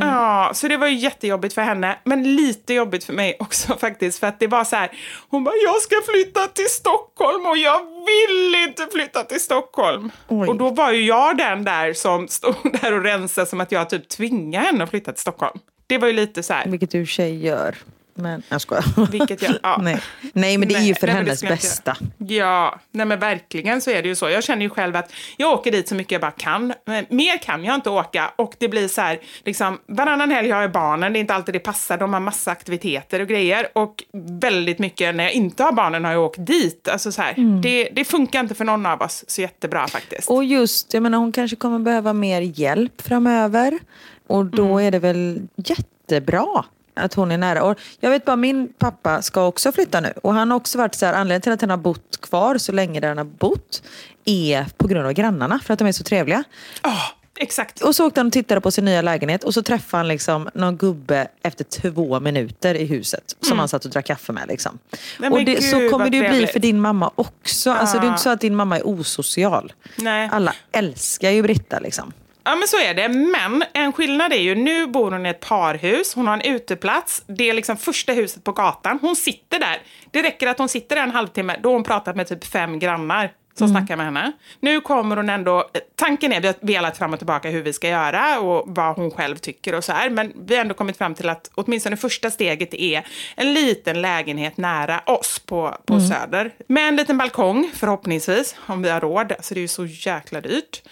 Ja, 0.00 0.50
så 0.54 0.68
det 0.68 0.76
var 0.76 0.86
ju 0.86 0.94
jättejobbigt 0.94 1.54
för 1.54 1.62
henne, 1.62 1.98
men 2.04 2.36
lite 2.36 2.74
jobbigt 2.74 3.04
för 3.04 3.12
mig 3.12 3.36
också 3.40 3.76
faktiskt. 3.80 4.18
För 4.18 4.26
att 4.26 4.40
det 4.40 4.46
var 4.46 4.64
så 4.64 4.76
här, 4.76 4.90
hon 5.28 5.44
bara, 5.44 5.54
jag 5.64 5.82
ska 5.82 5.96
flytta 6.12 6.46
till 6.46 6.68
Stockholm 6.68 7.46
och 7.46 7.56
jag 7.56 7.91
vill 8.06 8.54
inte 8.68 8.88
flytta 8.92 9.24
till 9.24 9.40
Stockholm. 9.40 10.10
Oj. 10.28 10.48
Och 10.48 10.56
då 10.56 10.70
var 10.70 10.92
ju 10.92 11.04
jag 11.06 11.36
den 11.36 11.64
där 11.64 11.92
som 11.92 12.28
stod 12.28 12.54
där 12.82 12.92
och 12.92 13.04
rensade 13.04 13.46
som 13.46 13.60
att 13.60 13.72
jag 13.72 13.90
typ 13.90 14.08
tvingade 14.08 14.66
henne 14.66 14.84
att 14.84 14.90
flytta 14.90 15.12
till 15.12 15.20
Stockholm. 15.20 15.58
Det 15.86 15.98
var 15.98 16.08
ju 16.08 16.14
lite 16.14 16.42
så 16.42 16.52
här, 16.52 16.66
Vilket 16.66 16.90
du 16.90 17.06
tjej 17.06 17.44
gör. 17.44 17.76
Men 18.14 18.42
jag 18.48 18.60
skojar. 18.60 19.10
vilket 19.10 19.42
jag, 19.42 19.54
ja. 19.62 19.78
Nej. 19.82 20.00
Nej 20.32 20.58
men 20.58 20.68
det 20.68 20.74
är 20.74 20.82
ju 20.82 20.94
för 20.94 21.06
nej, 21.06 21.16
hennes 21.16 21.42
bästa. 21.42 21.96
Ja, 22.18 22.80
nej 22.90 23.06
men 23.06 23.20
verkligen 23.20 23.80
så 23.80 23.90
är 23.90 24.02
det 24.02 24.08
ju 24.08 24.14
så. 24.14 24.28
Jag 24.28 24.44
känner 24.44 24.62
ju 24.62 24.70
själv 24.70 24.96
att 24.96 25.12
jag 25.36 25.52
åker 25.52 25.72
dit 25.72 25.88
så 25.88 25.94
mycket 25.94 26.12
jag 26.12 26.20
bara 26.20 26.30
kan. 26.30 26.72
Men 26.84 27.06
mer 27.08 27.38
kan 27.38 27.64
jag 27.64 27.74
inte 27.74 27.90
åka 27.90 28.32
och 28.36 28.54
det 28.58 28.68
blir 28.68 28.88
så 28.88 29.00
här, 29.00 29.20
liksom 29.44 29.78
varannan 29.86 30.30
helg 30.30 30.50
har 30.50 30.62
jag 30.62 30.72
barnen, 30.72 31.12
det 31.12 31.18
är 31.18 31.20
inte 31.20 31.34
alltid 31.34 31.54
det 31.54 31.58
passar, 31.58 31.98
de 31.98 32.12
har 32.12 32.20
massa 32.20 32.50
aktiviteter 32.50 33.20
och 33.20 33.28
grejer 33.28 33.68
och 33.72 34.04
väldigt 34.40 34.78
mycket 34.78 35.14
när 35.14 35.24
jag 35.24 35.32
inte 35.32 35.62
har 35.62 35.72
barnen 35.72 36.04
har 36.04 36.12
jag 36.12 36.22
åkt 36.22 36.46
dit. 36.46 36.88
Alltså 36.88 37.12
så 37.12 37.22
här, 37.22 37.60
det, 37.62 37.88
det 37.92 38.04
funkar 38.04 38.40
inte 38.40 38.54
för 38.54 38.64
någon 38.64 38.86
av 38.86 39.02
oss 39.02 39.24
så 39.28 39.40
jättebra 39.40 39.88
faktiskt. 39.88 40.30
Och 40.30 40.44
just, 40.44 40.94
jag 40.94 41.02
menar 41.02 41.18
hon 41.18 41.32
kanske 41.32 41.56
kommer 41.56 41.78
behöva 41.78 42.12
mer 42.12 42.40
hjälp 42.40 43.02
framöver. 43.02 43.78
Och 44.26 44.46
då 44.46 44.78
är 44.78 44.90
det 44.90 44.98
väl 44.98 45.48
jättebra 45.56 46.64
att 46.94 47.14
hon 47.14 47.30
är 47.30 47.38
nära. 47.38 47.62
Och 47.62 47.78
jag 48.00 48.10
vet 48.10 48.24
bara, 48.24 48.36
min 48.36 48.72
pappa 48.78 49.22
ska 49.22 49.46
också 49.46 49.72
flytta 49.72 50.00
nu. 50.00 50.12
Och 50.22 50.34
han 50.34 50.50
har 50.50 50.56
också 50.56 50.78
varit 50.78 50.94
så 50.94 51.06
här, 51.06 51.12
anledningen 51.12 51.42
till 51.42 51.52
att 51.52 51.60
han 51.60 51.70
har 51.70 51.76
bott 51.76 52.20
kvar 52.20 52.58
så 52.58 52.72
länge 52.72 53.00
där 53.00 53.08
han 53.08 53.18
har 53.18 53.24
bott 53.24 53.82
är 54.24 54.66
på 54.76 54.88
grund 54.88 55.06
av 55.06 55.12
grannarna, 55.12 55.60
för 55.64 55.72
att 55.72 55.78
de 55.78 55.88
är 55.88 55.92
så 55.92 56.04
trevliga. 56.04 56.44
Ja, 56.82 56.98
exakt. 57.38 57.82
Och 57.82 57.96
så 57.96 58.06
åkte 58.06 58.20
han 58.20 58.26
och 58.26 58.32
tittade 58.32 58.60
på 58.60 58.70
sin 58.70 58.84
nya 58.84 59.02
lägenhet 59.02 59.44
och 59.44 59.54
så 59.54 59.62
träffade 59.62 59.98
han 59.98 60.08
liksom 60.08 60.50
någon 60.54 60.76
gubbe 60.76 61.28
efter 61.42 61.64
två 61.64 62.20
minuter 62.20 62.74
i 62.74 62.84
huset 62.84 63.36
som 63.40 63.58
han 63.58 63.68
satt 63.68 63.84
och 63.84 63.90
drack 63.90 64.06
kaffe 64.06 64.32
med. 64.32 64.48
Liksom. 64.48 64.78
Mm. 64.90 65.00
Nej, 65.18 65.30
och 65.30 65.46
det, 65.46 65.54
gud, 65.54 65.64
så 65.64 65.90
kommer 65.90 66.10
det 66.10 66.16
ju 66.16 66.28
bli 66.28 66.46
för 66.46 66.60
din 66.60 66.80
mamma 66.80 67.10
också. 67.14 67.70
Alltså, 67.70 67.98
det 67.98 68.06
är 68.06 68.08
inte 68.08 68.22
så 68.22 68.30
att 68.30 68.40
din 68.40 68.56
mamma 68.56 68.76
är 68.76 68.86
osocial. 68.86 69.72
Nej. 69.96 70.28
Alla 70.32 70.54
älskar 70.72 71.30
ju 71.30 71.42
Britta 71.42 71.78
liksom. 71.78 72.12
Ja, 72.44 72.56
men 72.56 72.68
så 72.68 72.78
är 72.78 72.94
det. 72.94 73.08
Men 73.08 73.64
en 73.72 73.92
skillnad 73.92 74.32
är 74.32 74.36
ju, 74.36 74.54
nu 74.54 74.86
bor 74.86 75.10
hon 75.10 75.26
i 75.26 75.28
ett 75.28 75.40
parhus, 75.40 76.14
hon 76.14 76.26
har 76.26 76.34
en 76.34 76.54
uteplats, 76.54 77.22
det 77.26 77.50
är 77.50 77.54
liksom 77.54 77.76
första 77.76 78.12
huset 78.12 78.44
på 78.44 78.52
gatan. 78.52 78.98
Hon 79.02 79.16
sitter 79.16 79.58
där. 79.58 79.82
Det 80.10 80.22
räcker 80.22 80.46
att 80.46 80.58
hon 80.58 80.68
sitter 80.68 80.96
där 80.96 81.02
en 81.02 81.10
halvtimme, 81.10 81.56
då 81.62 81.68
har 81.68 81.74
hon 81.74 81.84
pratat 81.84 82.16
med 82.16 82.28
typ 82.28 82.44
fem 82.44 82.78
grannar 82.78 83.32
som 83.54 83.68
snackar 83.68 83.96
med 83.96 84.06
henne. 84.06 84.32
Nu 84.60 84.80
kommer 84.80 85.16
hon 85.16 85.28
ändå, 85.28 85.70
tanken 85.96 86.32
är, 86.32 86.40
vi 86.40 86.46
har 86.46 86.54
velat 86.60 86.98
fram 86.98 87.12
och 87.12 87.18
tillbaka 87.18 87.50
hur 87.50 87.62
vi 87.62 87.72
ska 87.72 87.88
göra 87.88 88.40
och 88.40 88.64
vad 88.66 88.96
hon 88.96 89.10
själv 89.10 89.36
tycker 89.36 89.74
och 89.74 89.84
så 89.84 89.92
här, 89.92 90.10
men 90.10 90.32
vi 90.46 90.54
har 90.54 90.62
ändå 90.62 90.74
kommit 90.74 90.96
fram 90.96 91.14
till 91.14 91.28
att 91.28 91.50
åtminstone 91.54 91.96
första 91.96 92.30
steget 92.30 92.74
är 92.74 93.06
en 93.36 93.54
liten 93.54 94.02
lägenhet 94.02 94.56
nära 94.56 95.00
oss 95.06 95.38
på, 95.38 95.76
på 95.86 96.00
Söder. 96.00 96.50
Med 96.66 96.88
en 96.88 96.96
liten 96.96 97.18
balkong, 97.18 97.70
förhoppningsvis, 97.74 98.56
om 98.66 98.82
vi 98.82 98.90
har 98.90 99.00
råd. 99.00 99.32
Alltså 99.32 99.54
det 99.54 99.60
är 99.60 99.62
ju 99.62 99.68
så 99.68 99.86
jäkla 99.86 100.40
dyrt. 100.40 100.82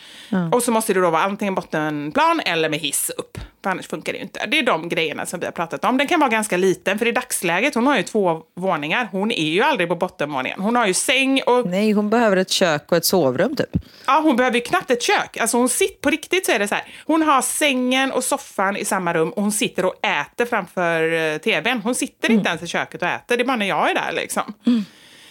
Och 0.52 0.62
så 0.62 0.72
måste 0.72 0.94
det 0.94 1.00
då 1.00 1.10
vara 1.10 1.22
antingen 1.22 1.54
bottenplan 1.54 2.40
eller 2.44 2.68
med 2.68 2.78
hiss 2.78 3.10
upp. 3.10 3.38
För 3.62 3.70
annars 3.70 3.88
funkar 3.88 4.12
det 4.12 4.16
ju 4.16 4.22
inte. 4.22 4.46
Det 4.46 4.58
är 4.58 4.62
de 4.62 4.88
grejerna 4.88 5.26
som 5.26 5.40
vi 5.40 5.46
har 5.46 5.52
pratat 5.52 5.84
om. 5.84 5.98
Den 5.98 6.06
kan 6.06 6.20
vara 6.20 6.30
ganska 6.30 6.56
liten, 6.56 6.98
för 6.98 7.06
i 7.06 7.12
dagsläget, 7.12 7.74
hon 7.74 7.86
har 7.86 7.96
ju 7.96 8.02
två 8.02 8.42
våningar. 8.56 9.08
Hon 9.12 9.30
är 9.30 9.50
ju 9.50 9.62
aldrig 9.62 9.88
på 9.88 9.96
bottenvåningen. 9.96 10.60
Hon 10.60 10.76
har 10.76 10.86
ju 10.86 10.94
säng 10.94 11.40
och 11.46 11.66
Nej, 11.66 11.92
hon 11.92 12.10
behöver 12.10 12.36
ett 12.36 12.49
kök 12.52 12.92
och 12.92 12.96
ett 12.96 13.04
sovrum 13.04 13.56
typ. 13.56 13.68
Ja, 14.06 14.20
hon 14.24 14.36
behöver 14.36 14.56
ju 14.56 14.62
knappt 14.62 14.90
ett 14.90 15.02
kök. 15.02 15.36
Alltså 15.36 15.56
hon 15.56 15.68
sitter, 15.68 16.00
på 16.00 16.10
riktigt 16.10 16.46
så 16.46 16.52
är 16.52 16.58
det 16.58 16.68
så 16.68 16.74
här. 16.74 16.84
Hon 17.06 17.22
har 17.22 17.42
sängen 17.42 18.12
och 18.12 18.24
soffan 18.24 18.76
i 18.76 18.84
samma 18.84 19.14
rum 19.14 19.30
och 19.30 19.42
hon 19.42 19.52
sitter 19.52 19.84
och 19.84 20.04
äter 20.04 20.46
framför 20.46 21.12
eh, 21.12 21.38
tvn. 21.38 21.80
Hon 21.84 21.94
sitter 21.94 22.30
inte 22.30 22.48
ens 22.48 22.62
i 22.62 22.66
köket 22.66 23.02
och 23.02 23.08
äter. 23.08 23.36
Det 23.36 23.42
är 23.42 23.46
bara 23.46 23.56
när 23.56 23.66
jag 23.66 23.90
är 23.90 23.94
där 23.94 24.12
liksom. 24.12 24.54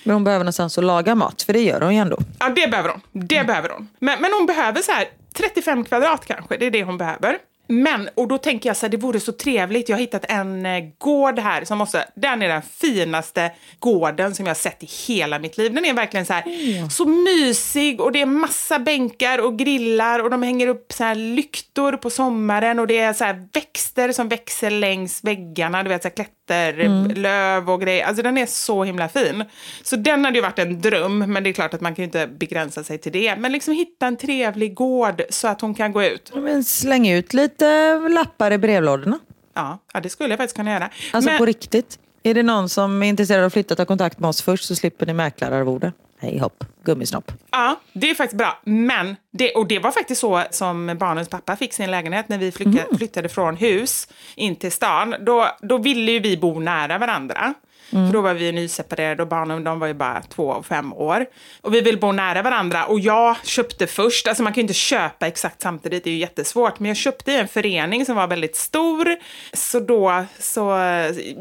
Men 0.04 0.14
hon 0.14 0.24
behöver 0.24 0.44
någonstans 0.44 0.78
att 0.78 0.84
laga 0.84 1.16
mat, 1.16 1.42
för 1.42 1.54
det 1.54 1.60
gör 1.60 1.82
hon 1.82 1.94
ju 1.96 2.02
ändå. 2.02 2.18
Ja, 2.40 2.50
det 2.50 2.68
behöver 2.68 2.90
hon. 2.90 3.02
Det 3.12 3.44
behöver 3.48 3.70
hon. 3.70 3.90
Men, 4.00 4.22
men 4.22 4.34
hon 4.34 4.46
behöver 4.46 4.82
så 4.82 4.92
här 4.92 5.08
35 5.34 5.84
kvadrat 5.86 6.26
kanske. 6.26 6.58
Det 6.58 6.66
är 6.66 6.72
det 6.72 6.84
hon 6.84 6.98
behöver. 6.98 7.38
Men, 7.72 8.10
och 8.16 8.28
då 8.28 8.38
tänker 8.38 8.70
jag 8.70 8.78
så 8.78 8.86
här, 8.86 8.92
det 8.92 8.98
vore 8.98 9.20
så 9.20 9.32
trevligt. 9.32 9.90
Jag 9.90 9.96
har 9.96 10.02
hittat 10.02 10.26
en 10.30 10.66
eh, 10.66 10.84
gård 10.98 11.40
här 11.40 11.66
som 11.66 11.78
måste, 11.78 12.06
den 12.16 12.42
är 12.42 12.48
den 12.48 12.62
finaste 12.62 13.52
gården 13.80 14.36
som 14.36 14.46
jag 14.46 14.50
har 14.50 14.56
sett 14.56 14.84
i 14.84 14.88
hela 15.08 15.40
mitt 15.40 15.58
liv. 15.58 15.74
Den 15.74 15.86
är 15.86 15.94
verkligen 15.94 16.26
så 16.26 16.34
här, 16.34 16.90
så 16.90 17.06
mysig 17.06 18.02
och 18.02 18.12
det 18.12 18.22
är 18.22 18.26
massa 18.26 18.80
bänkar 18.80 19.40
och 19.40 19.58
grillar 19.58 20.20
och 20.20 20.30
de 20.30 20.44
hänger 20.44 20.68
upp 20.68 20.94
så 20.94 21.04
här 21.04 21.16
lyktor 21.16 21.92
på 21.92 22.10
sommaren 22.10 22.80
och 22.80 22.88
det 22.88 22.98
är 22.98 23.14
så 23.14 23.24
här 23.24 23.48
växter 23.54 24.12
som 24.12 24.30
växer 24.30 24.70
längs 24.72 25.24
väggarna, 25.24 25.84
du 25.84 25.90
vet 25.90 26.02
så 26.02 26.08
här 26.08 26.16
klätterlöv 26.50 27.70
och 27.70 27.82
grejer. 27.82 28.06
Alltså 28.06 28.24
den 28.24 28.38
är 28.38 28.46
så 28.46 28.84
himla 28.84 29.10
fin. 29.10 29.44
Så 29.84 29.96
den 29.96 30.26
hade 30.26 30.38
ju 30.38 30.42
varit 30.42 30.60
en 30.60 30.82
dröm, 30.82 31.18
men 31.18 31.44
det 31.44 31.50
är 31.50 31.54
klart 31.54 31.74
att 31.74 31.82
man 31.82 31.96
kan 31.96 32.04
ju 32.04 32.06
inte 32.06 32.28
begränsa 32.28 32.84
sig 32.84 32.98
till 32.98 33.12
det. 33.12 33.36
Men 33.36 33.52
liksom 33.52 33.74
hitta 33.74 34.08
en 34.08 34.18
trevlig 34.18 34.74
gård 34.74 35.22
så 35.30 35.48
att 35.48 35.62
hon 35.62 35.74
kan 35.76 35.92
gå 35.92 36.04
ut. 36.04 36.32
Men 36.36 36.64
släng 36.64 37.10
ut 37.10 37.34
lite 37.34 37.96
lappar 38.10 38.52
i 38.52 38.58
brevlådorna. 38.58 39.20
Ja, 39.54 39.80
ja 39.94 40.00
det 40.00 40.10
skulle 40.10 40.30
jag 40.30 40.38
faktiskt 40.38 40.58
kunna 40.58 40.72
göra. 40.72 40.90
Alltså 41.12 41.30
men, 41.30 41.38
på 41.38 41.46
riktigt. 41.46 42.00
Är 42.30 42.34
det 42.34 42.44
någon 42.44 42.70
som 42.70 43.04
är 43.04 43.08
intresserad 43.08 43.40
av 43.40 43.46
att 43.48 43.54
flytta, 43.54 43.76
ta 43.76 43.86
kontakt 43.86 44.20
med 44.20 44.28
oss 44.28 44.42
först 44.42 44.66
så 44.66 44.76
slipper 44.76 45.06
ni 45.06 45.14
mäklararvode. 45.14 45.92
Hej 46.22 46.38
hopp, 46.40 46.64
gummisnopp. 46.84 47.32
Ja, 47.52 47.80
det 47.94 48.10
är 48.10 48.16
faktiskt 48.16 48.38
bra. 48.38 48.60
Men, 48.64 49.16
det, 49.32 49.52
och 49.54 49.68
det 49.68 49.80
var 49.80 49.92
faktiskt 49.92 50.22
så 50.22 50.44
som 50.52 50.98
barnens 51.00 51.30
pappa 51.30 51.56
fick 51.56 51.74
sin 51.74 51.92
lägenhet 51.92 52.30
när 52.30 52.38
vi 52.38 52.52
flyttade, 52.52 52.80
Mm. 52.82 52.98
flyttade 52.98 53.30
från 53.30 53.56
hus 53.56 54.08
in 54.36 54.56
till 54.56 54.72
stan. 54.72 55.16
Då, 55.22 55.48
då 55.62 55.78
ville 55.78 56.12
ju 56.12 56.20
vi 56.20 56.38
bo 56.38 56.60
nära 56.60 56.98
varandra. 56.98 57.54
Mm. 57.94 58.08
För 58.08 58.14
då 58.14 58.22
var 58.22 58.34
vi 58.34 58.52
nyseparerade 58.52 59.24
och 59.24 59.30
barnen 59.30 59.64
de 59.64 59.80
var 59.80 59.88
ju 59.88 59.94
bara 59.94 60.22
två 60.22 60.44
och 60.44 60.66
fem 60.66 60.94
år. 60.94 61.26
Och 61.62 61.74
vi 61.74 61.82
ville 61.82 61.98
bo 61.98 62.12
nära 62.12 62.42
varandra 62.42 62.86
och 62.86 63.00
jag 63.00 63.36
köpte 63.46 63.88
först, 63.88 64.28
alltså 64.28 64.44
man 64.44 64.54
kan 64.54 64.62
ju 64.62 64.62
inte 64.62 64.74
köpa 64.74 65.28
exakt 65.28 65.62
samtidigt, 65.62 66.04
det 66.04 66.10
är 66.10 66.12
ju 66.12 66.20
jättesvårt, 66.20 66.80
men 66.80 66.88
jag 66.88 66.98
köpte 66.98 67.32
i 67.32 67.36
en 67.36 67.48
förening 67.48 68.06
som 68.06 68.16
var 68.16 68.28
väldigt 68.28 68.56
stor. 68.56 69.16
Så 69.54 69.80
då 69.80 70.26
så 70.40 70.78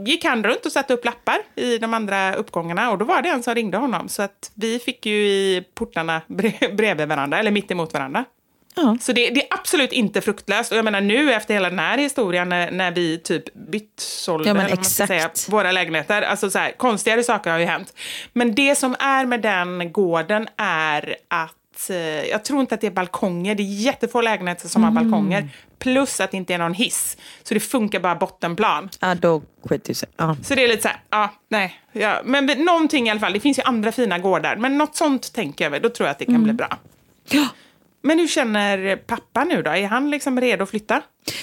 gick 0.07 0.25
han 0.25 0.45
runt 0.45 0.67
och 0.67 0.73
satte 0.73 0.95
upp 0.95 1.05
lappar 1.05 1.39
i 1.55 1.79
de 1.79 1.95
andra 1.95 2.35
uppgångarna 2.35 2.91
och 2.91 2.99
då 2.99 3.05
var 3.05 3.23
det 3.23 3.29
en 3.29 3.43
som 3.43 3.55
ringde 3.55 3.77
honom. 3.79 4.09
Så 4.09 4.23
att 4.23 4.51
vi 4.55 4.79
fick 4.79 5.07
ju 5.07 5.27
i 5.29 5.65
portarna 5.75 6.21
bre- 6.29 6.77
bredvid 6.77 7.09
varandra, 7.09 7.39
eller 7.39 7.51
mitt 7.51 7.71
emot 7.71 7.93
varandra. 7.93 8.25
Ja. 8.81 8.97
Så 9.01 9.13
det, 9.13 9.31
det 9.31 9.41
är 9.43 9.47
absolut 9.51 9.93
inte 9.93 10.21
fruktlöst. 10.21 10.73
Och 10.73 10.79
jag 10.79 10.85
menar 10.85 11.01
nu 11.01 11.33
efter 11.33 11.55
hela 11.55 11.71
den 11.71 11.79
här 11.79 11.99
historien 11.99 12.49
när, 12.49 12.71
när 12.71 12.91
vi 12.91 13.19
typ 13.19 13.55
bytt 13.55 14.01
sålde 14.01 14.49
Ja, 14.49 14.55
men 14.55 14.67
exakt. 14.67 15.09
säga, 15.09 15.31
våra 15.49 15.73
lägenheter. 15.73 16.23
Alltså 16.23 16.51
så 16.51 16.59
här, 16.59 16.73
konstigare 16.77 17.23
saker 17.23 17.51
har 17.51 17.59
ju 17.59 17.65
hänt. 17.65 17.95
Men 18.33 18.55
det 18.55 18.75
som 18.75 18.97
är 18.99 19.27
med 19.27 19.41
den 19.43 19.93
gården 19.93 20.49
är 20.57 21.17
att 21.29 21.91
eh, 21.91 21.97
jag 22.25 22.45
tror 22.45 22.61
inte 22.61 22.75
att 22.75 22.81
det 22.81 22.87
är 22.87 22.91
balkonger. 22.91 23.55
Det 23.55 23.63
är 23.63 23.81
jättefå 23.83 24.21
lägenheter 24.21 24.69
som 24.69 24.83
har 24.85 24.91
Mm. 24.91 25.05
balkonger. 25.11 25.49
Plus 25.79 26.21
att 26.21 26.31
det 26.31 26.37
inte 26.37 26.55
är 26.55 26.59
någon 26.59 26.75
hiss. 26.75 27.17
Så 27.43 27.55
det 27.55 27.61
funkar 27.61 28.01
bara 28.01 28.15
bottenplan. 28.15 28.89
Ja, 29.01 29.15
då 29.15 29.43
skiter 29.69 29.95
sig. 29.95 30.09
Ja. 30.17 30.37
Så 30.43 30.55
det 30.55 30.65
är 30.65 30.69
lite 30.69 30.83
så 30.83 30.89
här, 30.89 31.01
ja, 31.11 31.33
nej. 31.49 31.81
Ja, 31.93 32.21
men 32.25 32.47
någonting 32.47 33.07
i 33.07 33.11
alla 33.11 33.21
fall. 33.21 33.33
Det 33.33 33.41
finns 33.41 33.59
ju 33.59 33.63
andra 33.63 33.93
fina 33.93 34.19
gårdar. 34.19 34.57
Men 34.57 34.79
något 34.79 34.97
sånt 34.97 35.33
tänker 35.33 35.65
jag 35.65 35.71
väl. 35.71 35.83
Då 35.83 35.89
tror 35.89 36.07
jag 36.07 36.13
att 36.13 36.19
det 36.19 36.25
kan 36.25 36.45
bli 36.45 36.53
bra. 36.53 36.77
Ja. 37.31 37.47
Men 38.09 38.19
hur 38.19 38.29
känner 38.29 38.97
pappa 38.97 39.45
nu 39.45 39.63
då? 39.63 39.71
Är 39.71 39.87
han 39.87 40.11
liksom 40.11 40.41
redo 40.41 40.63
att 40.63 40.71
flytta? 40.71 41.03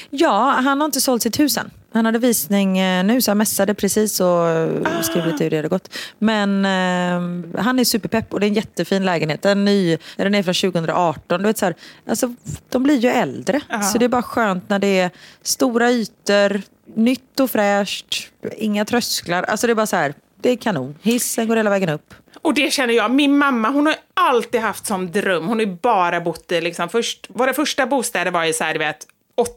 ja, 0.09 0.59
han 0.63 0.81
har 0.81 0.85
inte 0.85 1.01
sålt 1.01 1.21
sitt 1.21 1.39
hus 1.39 1.57
än. 1.57 1.71
Han 1.93 2.05
hade 2.05 2.19
visning 2.19 2.77
eh, 2.77 3.03
nu 3.03 3.21
så 3.21 3.31
han 3.31 3.37
mässade 3.37 3.73
precis 3.73 4.19
och 4.19 4.47
eh, 4.47 5.01
skrev 5.01 5.25
lite 5.27 5.43
hur 5.43 5.49
det 5.49 5.55
hade 5.55 5.67
gått. 5.67 5.95
Men 6.19 6.65
eh, 6.65 7.61
han 7.61 7.79
är 7.79 7.83
superpepp 7.83 8.33
och 8.33 8.39
det 8.39 8.45
är 8.45 8.47
en 8.47 8.53
jättefin 8.53 9.05
lägenhet. 9.05 9.41
Den, 9.41 9.59
är 9.59 9.63
ny, 9.65 9.97
den 10.17 10.35
är 10.35 10.43
från 10.43 10.53
2018. 10.53 11.41
Du 11.41 11.47
vet, 11.47 11.57
så 11.57 11.65
här, 11.65 11.75
alltså, 12.07 12.33
de 12.69 12.83
blir 12.83 12.97
ju 12.97 13.09
äldre. 13.09 13.61
Så 13.91 13.97
det 13.97 14.05
är 14.05 14.09
bara 14.09 14.23
skönt 14.23 14.69
när 14.69 14.79
det 14.79 14.99
är 14.99 15.11
stora 15.41 15.91
ytor, 15.91 16.61
nytt 16.95 17.39
och 17.39 17.51
fräscht, 17.51 18.29
inga 18.57 18.85
trösklar. 18.85 19.43
Alltså 19.43 19.67
det 19.67 19.73
är 19.73 19.75
bara 19.75 19.87
så 19.87 19.95
här, 19.95 20.13
det 20.41 20.49
är 20.49 20.55
kanon. 20.55 20.95
Hissen 21.01 21.47
går 21.47 21.55
hela 21.55 21.69
vägen 21.69 21.89
upp. 21.89 22.13
Och 22.45 22.53
det 22.53 22.73
känner 22.73 22.93
jag, 22.93 23.11
min 23.11 23.37
mamma 23.37 23.69
hon 23.69 23.85
har 23.85 23.95
alltid 24.13 24.61
haft 24.61 24.85
som 24.85 25.11
dröm, 25.11 25.45
hon 25.45 25.59
har 25.59 25.65
ju 25.65 25.77
bara 25.81 26.21
bott 26.21 26.51
i, 26.51 26.61
liksom, 26.61 26.89
först, 26.89 27.27
våra 27.29 27.53
första 27.53 27.85
bostäder 27.85 28.31
var 28.31 28.45
ju 28.45 28.53
så 28.53 28.63
här, 28.63 28.73
du 28.73 28.79
vet, 28.79 29.07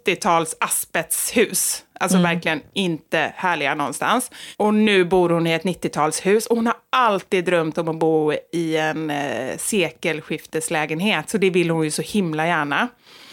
80-tals 0.06 0.56
asbestshus. 0.60 1.84
Alltså 2.00 2.18
verkligen 2.18 2.60
inte 2.72 3.32
härliga 3.36 3.74
någonstans. 3.74 4.30
Och 4.56 4.74
nu 4.74 5.04
bor 5.04 5.30
hon 5.30 5.46
i 5.46 5.52
ett 5.52 5.64
90-talshus 5.64 6.46
och 6.46 6.56
hon 6.56 6.66
har 6.66 6.76
alltid 6.90 7.44
drömt 7.44 7.78
om 7.78 7.88
att 7.88 7.98
bo 7.98 8.32
i 8.52 8.76
en 8.76 9.10
eh, 9.10 9.56
sekelskifteslägenhet. 9.56 11.30
Så 11.30 11.38
det 11.38 11.50
vill 11.50 11.70
hon 11.70 11.84
ju 11.84 11.90
så 11.90 12.02
himla 12.02 12.46
gärna. 12.46 12.88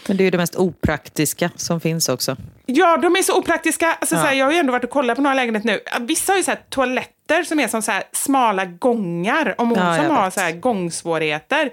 Men 0.08 0.16
det 0.16 0.22
är 0.22 0.24
ju 0.24 0.30
det 0.30 0.38
mest 0.38 0.56
opraktiska 0.56 1.50
som 1.56 1.80
finns 1.80 2.08
också. 2.08 2.36
Ja, 2.66 2.96
de 2.96 3.16
är 3.16 3.22
så 3.22 3.38
opraktiska. 3.38 3.86
Alltså, 4.00 4.14
så 4.14 4.20
här, 4.20 4.32
jag 4.34 4.46
har 4.46 4.52
ju 4.52 4.58
ändå 4.58 4.72
varit 4.72 4.84
och 4.84 4.90
kollat 4.90 5.16
på 5.16 5.22
några 5.22 5.34
lägenheter 5.34 5.66
nu. 5.66 5.80
Vissa 6.06 6.32
har 6.32 6.36
ju 6.36 6.42
så 6.42 6.50
här, 6.50 6.60
toaletter 6.70 7.42
som 7.42 7.60
är 7.60 7.68
som 7.68 7.82
så 7.82 7.90
här, 7.92 8.02
smala 8.12 8.64
gångar. 8.64 9.54
Om 9.58 9.68
hon 9.70 9.78
Ja, 9.78 9.96
som 9.96 10.06
har 10.16 10.24
vet. 10.24 10.34
så 10.34 10.40
här, 10.40 10.52
gångsvårigheter. 10.52 11.70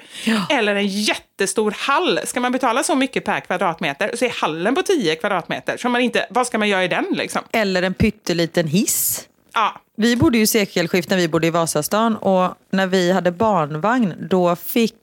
Eller 0.50 0.76
en 0.76 0.88
jättestor 0.88 1.76
hall. 1.78 2.20
Ska 2.26 2.40
man 2.40 2.52
betala 2.52 2.84
så 2.84 2.96
mycket 2.96 3.26
per 3.26 3.40
kvadratmeter 3.40 4.12
så 4.16 4.26
är 4.26 4.30
hallen 4.30 4.76
på 4.76 4.82
10 4.82 5.16
kvadratmeter. 5.16 5.78
Så 5.78 5.90
man 5.90 6.02
inte, 6.02 6.26
vad 6.30 6.48
ska 6.48 6.58
man 6.58 6.70
göra 6.70 6.84
i 6.84 6.88
den 6.88 7.06
liksom? 7.12 7.42
Eller 7.52 7.84
en 7.84 7.94
pytteliten 7.94 8.68
hiss. 8.68 9.28
Ja, 9.54 9.82
Vi 9.98 10.16
bodde 10.16 10.38
ju 10.38 10.48
sekelskift 10.48 11.10
när 11.10 11.18
vi 11.18 11.28
bodde 11.28 11.48
i 11.48 11.50
Vasastan 11.50 12.16
och 12.16 12.56
när 12.72 12.88
vi 12.88 13.12
hade 13.12 13.32
barnvagn 13.32 14.14
då 14.30 14.56
fick, 14.56 14.94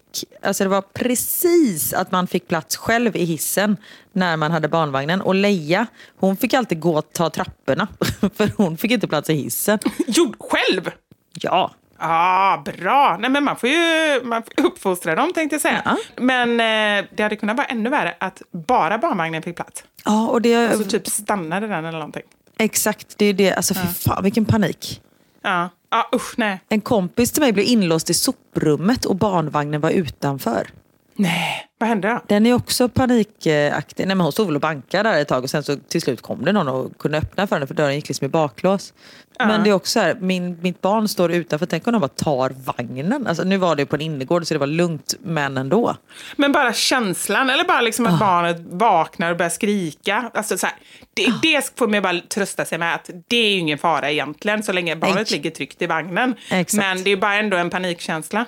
alltså 0.42 0.64
det 0.64 0.70
var 0.70 0.80
precis 0.82 1.92
att 1.92 2.12
man 2.12 2.26
fick 2.26 2.48
plats 2.48 2.76
själv 2.76 3.16
i 3.16 3.24
hissen 3.24 3.76
när 4.12 4.36
man 4.36 4.50
hade 4.52 4.68
barnvagnen. 4.68 5.20
Och 5.20 5.34
Leia, 5.34 5.86
hon 6.16 6.36
fick 6.36 6.54
alltid 6.54 6.80
gå 6.80 6.98
och 6.98 7.12
ta 7.12 7.30
trapporna 7.30 7.88
för 8.34 8.52
hon 8.56 8.76
fick 8.76 8.90
inte 8.90 9.08
plats 9.08 9.30
i 9.30 9.34
hissen. 9.34 9.78
jo, 10.06 10.34
själv! 10.40 10.90
Ja, 11.32 11.70
Ah, 12.02 12.58
bra! 12.58 13.16
Nej, 13.20 13.30
men 13.30 13.44
man 13.44 13.56
får 13.56 13.68
ju 13.68 14.20
man 14.24 14.42
får 14.42 14.64
uppfostra 14.66 15.14
dem 15.14 15.32
tänkte 15.32 15.54
jag 15.54 15.60
säga. 15.60 15.82
Ja. 15.84 15.96
Men 16.16 16.50
eh, 16.60 17.04
det 17.16 17.22
hade 17.22 17.36
kunnat 17.36 17.56
vara 17.56 17.66
ännu 17.66 17.90
värre 17.90 18.16
att 18.20 18.42
bara 18.52 18.98
barnvagnen 18.98 19.42
fick 19.42 19.56
plats. 19.56 19.84
ja 20.04 20.28
och 20.28 20.42
det, 20.42 20.68
Alltså 20.70 20.88
typ 20.90 21.06
stannade 21.06 21.66
den 21.66 21.84
eller 21.84 21.98
någonting. 21.98 22.22
exakt, 22.58 23.18
det 23.18 23.24
är 23.26 23.32
det, 23.32 23.52
alltså 23.54 23.74
fy 23.74 23.86
fan 23.86 24.22
vilken 24.24 24.44
panik. 24.44 25.00
Ja, 25.42 25.68
Ah, 25.92 26.16
usch 26.16 26.34
nej. 26.38 26.60
En 26.68 26.80
kompis 26.80 27.32
till 27.32 27.42
mig 27.42 27.52
blev 27.52 27.66
inlåst 27.66 28.10
i 28.10 28.14
soprummet 28.14 29.04
och 29.04 29.16
barnvagnen 29.16 29.80
var 29.80 29.90
utanför. 29.90 30.70
Nej, 31.14 31.66
vad 31.78 31.88
hände 31.88 32.08
då? 32.08 32.20
Den 32.26 32.46
är 32.46 32.54
också 32.54 32.88
panikaktig. 32.88 34.06
Nej, 34.06 34.16
men 34.16 34.20
hon 34.20 34.32
stod 34.32 34.46
väl 34.46 34.54
och 34.54 34.60
bankade 34.60 35.08
där 35.10 35.18
ett 35.20 35.28
tag 35.28 35.42
och 35.44 35.50
sen 35.50 35.62
så 35.62 35.76
till 35.76 36.00
slut 36.02 36.22
kom 36.22 36.44
det 36.44 36.52
någon 36.52 36.68
och 36.68 36.98
kunde 36.98 37.18
öppna 37.18 37.46
för 37.46 37.56
henne 37.56 37.66
för 37.66 37.74
dörren 37.74 37.94
gick 37.94 38.08
liksom 38.08 38.24
i 38.24 38.28
baklås. 38.28 38.92
Men 39.38 39.64
det 39.64 39.70
är 39.70 39.74
också 39.74 39.92
så 39.92 40.00
här, 40.00 40.14
min, 40.20 40.58
mitt 40.62 40.80
barn 40.80 41.08
står 41.08 41.32
utanför, 41.32 41.66
tänk 41.66 41.86
om 41.86 41.92
de 41.92 41.98
bara 42.00 42.08
tar 42.08 42.50
vagnen. 42.50 43.26
Alltså, 43.26 43.44
nu 43.44 43.56
var 43.56 43.76
det 43.76 43.86
på 43.86 43.96
en 43.96 44.02
innergård 44.02 44.46
så 44.46 44.54
det 44.54 44.58
var 44.58 44.66
lugnt, 44.66 45.14
men 45.22 45.56
ändå. 45.56 45.96
Men 46.36 46.52
bara 46.52 46.72
känslan, 46.72 47.50
eller 47.50 47.64
bara 47.64 47.80
liksom 47.80 48.06
att 48.06 48.12
Ah. 48.14 48.18
barnet 48.18 48.56
vaknar 48.70 49.30
och 49.30 49.36
börjar 49.36 49.50
skrika. 49.50 50.30
Alltså 50.34 50.58
så 50.58 50.66
här, 50.66 50.76
det, 51.14 51.26
Ah. 51.26 51.38
det 51.42 51.72
får 51.78 51.88
man 51.88 52.02
bara 52.02 52.20
trösta 52.20 52.64
sig 52.64 52.78
med 52.78 52.94
att 52.94 53.10
det 53.28 53.36
är 53.36 53.50
ju 53.50 53.58
ingen 53.58 53.78
fara 53.78 54.10
egentligen 54.10 54.62
så 54.62 54.72
länge 54.72 54.96
barnet 54.96 55.18
Ex- 55.20 55.30
ligger 55.30 55.50
tryggt 55.50 55.82
i 55.82 55.86
vagnen. 55.86 56.34
Exakt. 56.50 56.72
Men 56.78 57.04
det 57.04 57.10
är 57.10 57.16
bara 57.16 57.34
ändå 57.34 57.56
en 57.56 57.70
panikkänsla. 57.70 58.44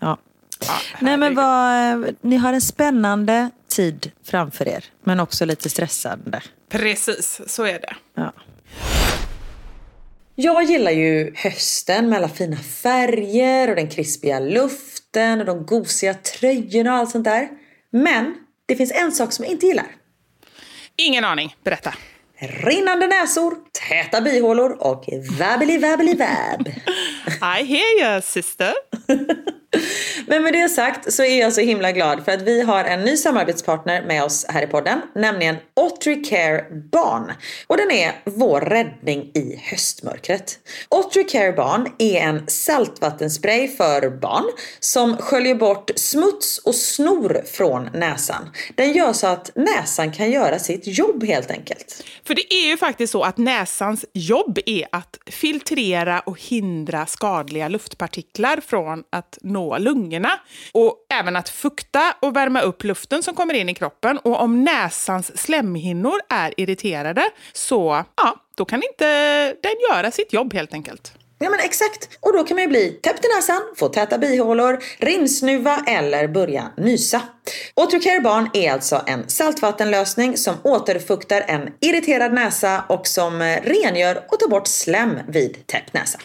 Ja. 0.00 0.16
Ja, 0.60 0.80
Nej, 1.00 1.16
men 1.16 1.34
vad, 1.34 2.16
ni 2.20 2.36
har 2.36 2.52
en 2.52 2.60
spännande 2.60 3.50
tid 3.68 4.12
framför 4.24 4.68
er, 4.68 4.84
men 5.04 5.20
också 5.20 5.44
lite 5.44 5.70
stressande. 5.70 6.42
Precis, 6.68 7.40
så 7.46 7.64
är 7.64 7.80
det. 7.80 7.96
Ja. 8.14 8.32
Jag 10.34 10.64
gillar 10.64 10.90
ju 10.90 11.32
hösten 11.36 12.08
med 12.08 12.16
alla 12.16 12.28
fina 12.28 12.56
färger 12.56 13.70
och 13.70 13.76
den 13.76 13.88
krispiga 13.88 14.40
luften 14.40 15.40
och 15.40 15.46
de 15.46 15.66
gosiga 15.66 16.14
tröjorna 16.14 16.92
och 16.92 16.98
allt 16.98 17.10
sånt 17.10 17.24
där. 17.24 17.48
Men 17.90 18.34
det 18.66 18.76
finns 18.76 18.92
en 18.92 19.12
sak 19.12 19.32
som 19.32 19.44
jag 19.44 19.52
inte 19.52 19.66
gillar. 19.66 19.86
Ingen 20.96 21.24
aning, 21.24 21.56
berätta. 21.64 21.94
Rinnande 22.40 23.06
näsor, 23.06 23.54
täta 23.88 24.20
bihålor 24.20 24.72
och 24.72 25.04
vabbeli 25.38 25.78
vabbeli 25.78 26.14
vab. 26.14 26.68
I 27.60 27.64
hear 27.64 28.12
you 28.12 28.22
sister. 28.22 28.72
Men 30.26 30.42
med 30.42 30.52
det 30.52 30.68
sagt 30.68 31.12
så 31.12 31.24
är 31.24 31.40
jag 31.40 31.52
så 31.52 31.60
himla 31.60 31.92
glad 31.92 32.24
för 32.24 32.32
att 32.32 32.42
vi 32.42 32.62
har 32.62 32.84
en 32.84 33.00
ny 33.00 33.16
samarbetspartner 33.16 34.02
med 34.02 34.24
oss 34.24 34.46
här 34.48 34.62
i 34.62 34.66
podden, 34.66 35.00
nämligen 35.14 35.56
Ottery 35.76 36.24
Care 36.24 36.64
Barn. 36.92 37.32
Och 37.66 37.76
den 37.76 37.90
är 37.90 38.12
vår 38.24 38.60
räddning 38.60 39.30
i 39.34 39.60
höstmörkret. 39.62 40.58
Ottery 40.88 41.24
Care 41.24 41.52
Barn 41.52 41.88
är 41.98 42.20
en 42.20 42.46
saltvattenspray 42.46 43.68
för 43.68 44.10
barn 44.10 44.44
som 44.80 45.16
sköljer 45.16 45.54
bort 45.54 45.90
smuts 45.96 46.58
och 46.58 46.74
snor 46.74 47.42
från 47.46 47.88
näsan. 47.94 48.50
Den 48.74 48.92
gör 48.92 49.12
så 49.12 49.26
att 49.26 49.50
näsan 49.54 50.12
kan 50.12 50.30
göra 50.30 50.58
sitt 50.58 50.86
jobb 50.86 51.24
helt 51.24 51.50
enkelt. 51.50 52.04
För 52.24 52.34
det 52.34 52.54
är 52.54 52.66
ju 52.66 52.76
faktiskt 52.76 53.12
så 53.12 53.22
att 53.22 53.38
näsans 53.38 54.04
jobb 54.12 54.58
är 54.66 54.86
att 54.92 55.18
filtrera 55.26 56.20
och 56.20 56.40
hindra 56.40 57.06
skadliga 57.06 57.68
luftpartiklar 57.68 58.60
från 58.66 59.04
att 59.10 59.38
nå 59.42 59.57
nå 59.58 59.78
lungorna. 59.78 60.30
Och 60.72 60.94
även 61.14 61.36
att 61.36 61.48
fukta 61.48 62.14
och 62.20 62.36
värma 62.36 62.60
upp 62.60 62.84
luften 62.84 63.22
som 63.22 63.34
kommer 63.34 63.54
in 63.54 63.68
i 63.68 63.74
kroppen. 63.74 64.18
Och 64.18 64.40
om 64.40 64.64
näsans 64.64 65.38
slemhinnor 65.38 66.20
är 66.28 66.60
irriterade 66.60 67.30
så 67.52 68.04
ja, 68.16 68.34
då 68.56 68.64
kan 68.64 68.82
inte 68.82 69.06
den 69.62 69.74
göra 69.90 70.10
sitt 70.10 70.32
jobb 70.32 70.54
helt 70.54 70.74
enkelt. 70.74 71.12
Ja 71.40 71.50
men 71.50 71.60
exakt. 71.60 72.08
Och 72.20 72.32
då 72.32 72.44
kan 72.44 72.54
man 72.54 72.62
ju 72.62 72.68
bli 72.68 72.90
täppt 72.90 73.24
i 73.24 73.28
näsan, 73.36 73.62
få 73.76 73.88
täta 73.88 74.18
bihålor, 74.18 74.78
rinsnuva 74.98 75.84
eller 75.86 76.28
börja 76.28 76.72
nysa. 76.76 77.20
Otrocare 77.74 78.20
Barn 78.20 78.50
är 78.52 78.72
alltså 78.72 79.02
en 79.06 79.28
saltvattenlösning 79.28 80.36
som 80.36 80.54
återfuktar 80.64 81.44
en 81.48 81.68
irriterad 81.80 82.32
näsa 82.32 82.84
och 82.88 83.06
som 83.06 83.40
eh, 83.40 83.62
rengör 83.62 84.24
och 84.28 84.40
tar 84.40 84.48
bort 84.48 84.66
slem 84.66 85.18
vid 85.28 85.66
täppt 85.66 85.94
näsa. 85.94 86.18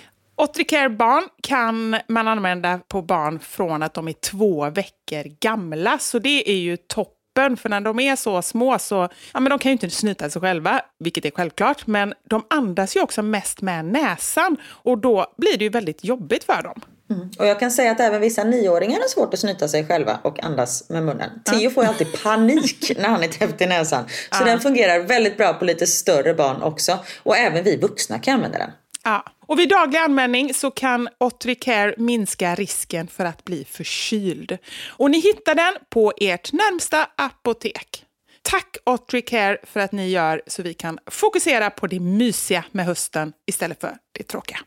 Otricare 0.43 0.89
barn 0.89 1.23
kan 1.43 1.97
man 2.07 2.27
använda 2.27 2.79
på 2.87 3.01
barn 3.01 3.39
från 3.39 3.83
att 3.83 3.93
de 3.93 4.07
är 4.07 4.13
två 4.13 4.69
veckor 4.69 5.39
gamla, 5.39 5.99
så 5.99 6.19
det 6.19 6.49
är 6.51 6.57
ju 6.57 6.77
toppen 6.77 7.57
för 7.57 7.69
när 7.69 7.81
de 7.81 7.99
är 7.99 8.15
så 8.15 8.41
små 8.41 8.79
så 8.79 9.09
ja, 9.33 9.39
men 9.39 9.49
de 9.49 9.59
kan 9.59 9.69
ju 9.69 9.73
inte 9.73 9.89
snyta 9.89 10.29
sig 10.29 10.41
själva, 10.41 10.81
vilket 10.99 11.25
är 11.25 11.31
självklart, 11.31 11.87
men 11.87 12.13
de 12.29 12.45
andas 12.49 12.95
ju 12.95 13.01
också 13.01 13.21
mest 13.21 13.61
med 13.61 13.85
näsan 13.85 14.57
och 14.65 14.97
då 14.97 15.33
blir 15.37 15.57
det 15.57 15.63
ju 15.63 15.69
väldigt 15.69 16.03
jobbigt 16.03 16.43
för 16.43 16.63
dem. 16.63 16.81
Mm. 17.09 17.29
Och 17.39 17.47
jag 17.47 17.59
kan 17.59 17.71
säga 17.71 17.91
att 17.91 17.99
även 17.99 18.21
vissa 18.21 18.43
nioåringar 18.43 18.99
har 18.99 19.07
svårt 19.07 19.33
att 19.33 19.39
snyta 19.39 19.67
sig 19.67 19.87
själva 19.87 20.19
och 20.23 20.43
andas 20.43 20.89
med 20.89 21.03
munnen. 21.03 21.29
Tio 21.45 21.69
får 21.69 21.83
ju 21.83 21.89
alltid 21.89 22.23
panik 22.23 22.91
när 22.97 23.09
han 23.09 23.23
är 23.23 23.27
täppt 23.27 23.61
i 23.61 23.65
näsan. 23.65 24.03
Så 24.07 24.41
ja. 24.41 24.45
den 24.45 24.59
fungerar 24.59 24.99
väldigt 24.99 25.37
bra 25.37 25.53
på 25.53 25.65
lite 25.65 25.87
större 25.87 26.33
barn 26.33 26.61
också. 26.61 26.99
Och 27.23 27.37
även 27.37 27.63
vi 27.63 27.77
vuxna 27.77 28.19
kan 28.19 28.33
använda 28.33 28.57
den. 28.57 28.71
Ja. 29.03 29.25
Och 29.39 29.59
vid 29.59 29.69
daglig 29.69 29.99
användning 29.99 30.53
så 30.53 30.71
kan 30.71 31.09
Otricare 31.17 31.95
minska 31.97 32.55
risken 32.55 33.07
för 33.07 33.25
att 33.25 33.43
bli 33.43 33.65
förkyld. 33.65 34.57
Och 34.89 35.11
ni 35.11 35.19
hittar 35.19 35.55
den 35.55 35.73
på 35.89 36.13
ert 36.17 36.53
närmsta 36.53 37.09
apotek. 37.15 38.05
Tack 38.41 38.77
Otricare 38.85 39.57
för 39.63 39.79
att 39.79 39.91
ni 39.91 40.09
gör 40.09 40.41
så 40.47 40.63
vi 40.63 40.73
kan 40.73 40.99
fokusera 41.05 41.69
på 41.69 41.87
det 41.87 41.99
mysiga 41.99 42.65
med 42.71 42.85
hösten 42.85 43.33
istället 43.45 43.81
för 43.81 43.97
det 44.11 44.23
tråkiga. 44.23 44.59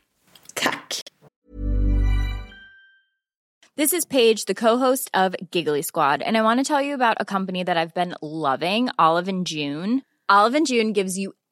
Tack! 0.55 1.03
This 3.77 3.93
is 3.93 4.07
Paige, 4.07 4.47
the 4.47 4.55
co-host 4.55 5.11
of 5.13 5.35
Giggly 5.53 5.83
Squad, 5.83 6.23
and 6.23 6.37
I 6.37 6.41
want 6.41 6.67
to 6.67 6.75
tell 6.75 6.83
you 6.87 6.95
about 6.95 7.21
a 7.21 7.25
company 7.25 7.65
that 7.65 7.77
I've 7.77 7.93
been 7.95 8.15
loving, 8.23 8.89
Olive 8.99 9.29
and 9.29 9.47
June. 9.47 10.01
Olive 10.29 10.57
and 10.57 10.67
June 10.67 10.93
gives 10.93 11.19
you 11.19 11.33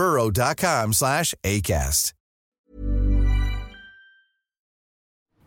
burrow.com 0.00 0.94
slash 0.94 1.34
acast. 1.44 2.14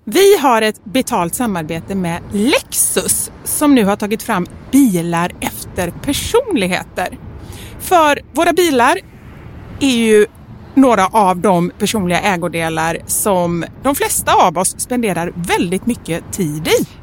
Vi 0.05 0.37
har 0.37 0.61
ett 0.61 0.85
betalt 0.85 1.35
samarbete 1.35 1.95
med 1.95 2.21
Lexus 2.31 3.31
som 3.43 3.75
nu 3.75 3.85
har 3.85 3.95
tagit 3.95 4.23
fram 4.23 4.47
bilar 4.71 5.31
efter 5.39 5.91
personligheter. 5.91 7.17
För 7.79 8.21
våra 8.33 8.53
bilar 8.53 8.99
är 9.79 9.95
ju 9.97 10.25
några 10.75 11.07
av 11.07 11.37
de 11.37 11.71
personliga 11.79 12.19
ägodelar 12.19 12.97
som 13.05 13.65
de 13.83 13.95
flesta 13.95 14.33
av 14.33 14.57
oss 14.57 14.79
spenderar 14.79 15.33
väldigt 15.35 15.85
mycket 15.85 16.33
tid 16.33 16.67
i. 16.67 17.02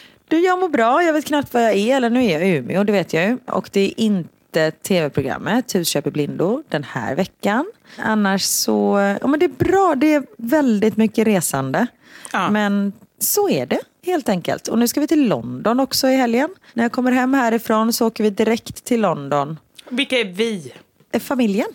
Du, 0.31 0.39
jag 0.39 0.59
mår 0.59 0.69
bra. 0.69 1.03
Jag 1.03 1.13
vet 1.13 1.25
knappt 1.25 1.53
vad 1.53 1.63
jag 1.63 1.73
är. 1.75 1.95
Eller 1.95 2.09
nu 2.09 2.25
är 2.25 2.39
jag 2.39 2.47
i 2.47 2.51
Umeå, 2.51 2.83
det 2.83 2.91
vet 2.91 3.13
jag 3.13 3.23
ju. 3.23 3.37
Och 3.47 3.69
det 3.71 3.79
är 3.81 3.99
inte 3.99 4.71
tv-programmet 4.71 5.75
Husköp 5.75 6.07
i 6.07 6.11
blindo 6.11 6.63
den 6.69 6.83
här 6.83 7.15
veckan. 7.15 7.71
Annars 7.97 8.41
så, 8.41 8.97
ja 9.21 9.27
men 9.27 9.39
det 9.39 9.45
är 9.45 9.65
bra. 9.65 9.95
Det 9.97 10.13
är 10.13 10.23
väldigt 10.37 10.97
mycket 10.97 11.27
resande. 11.27 11.87
Ja. 12.33 12.49
Men 12.49 12.93
så 13.19 13.49
är 13.49 13.65
det 13.65 13.79
helt 14.05 14.29
enkelt. 14.29 14.67
Och 14.67 14.79
nu 14.79 14.87
ska 14.87 15.01
vi 15.01 15.07
till 15.07 15.27
London 15.27 15.79
också 15.79 16.07
i 16.07 16.15
helgen. 16.15 16.49
När 16.73 16.83
jag 16.83 16.91
kommer 16.91 17.11
hem 17.11 17.33
härifrån 17.33 17.93
så 17.93 18.07
åker 18.07 18.23
vi 18.23 18.29
direkt 18.29 18.83
till 18.83 19.01
London. 19.01 19.59
Vilka 19.89 20.19
är 20.19 20.25
vi? 20.25 20.73
Familjen. 21.19 21.67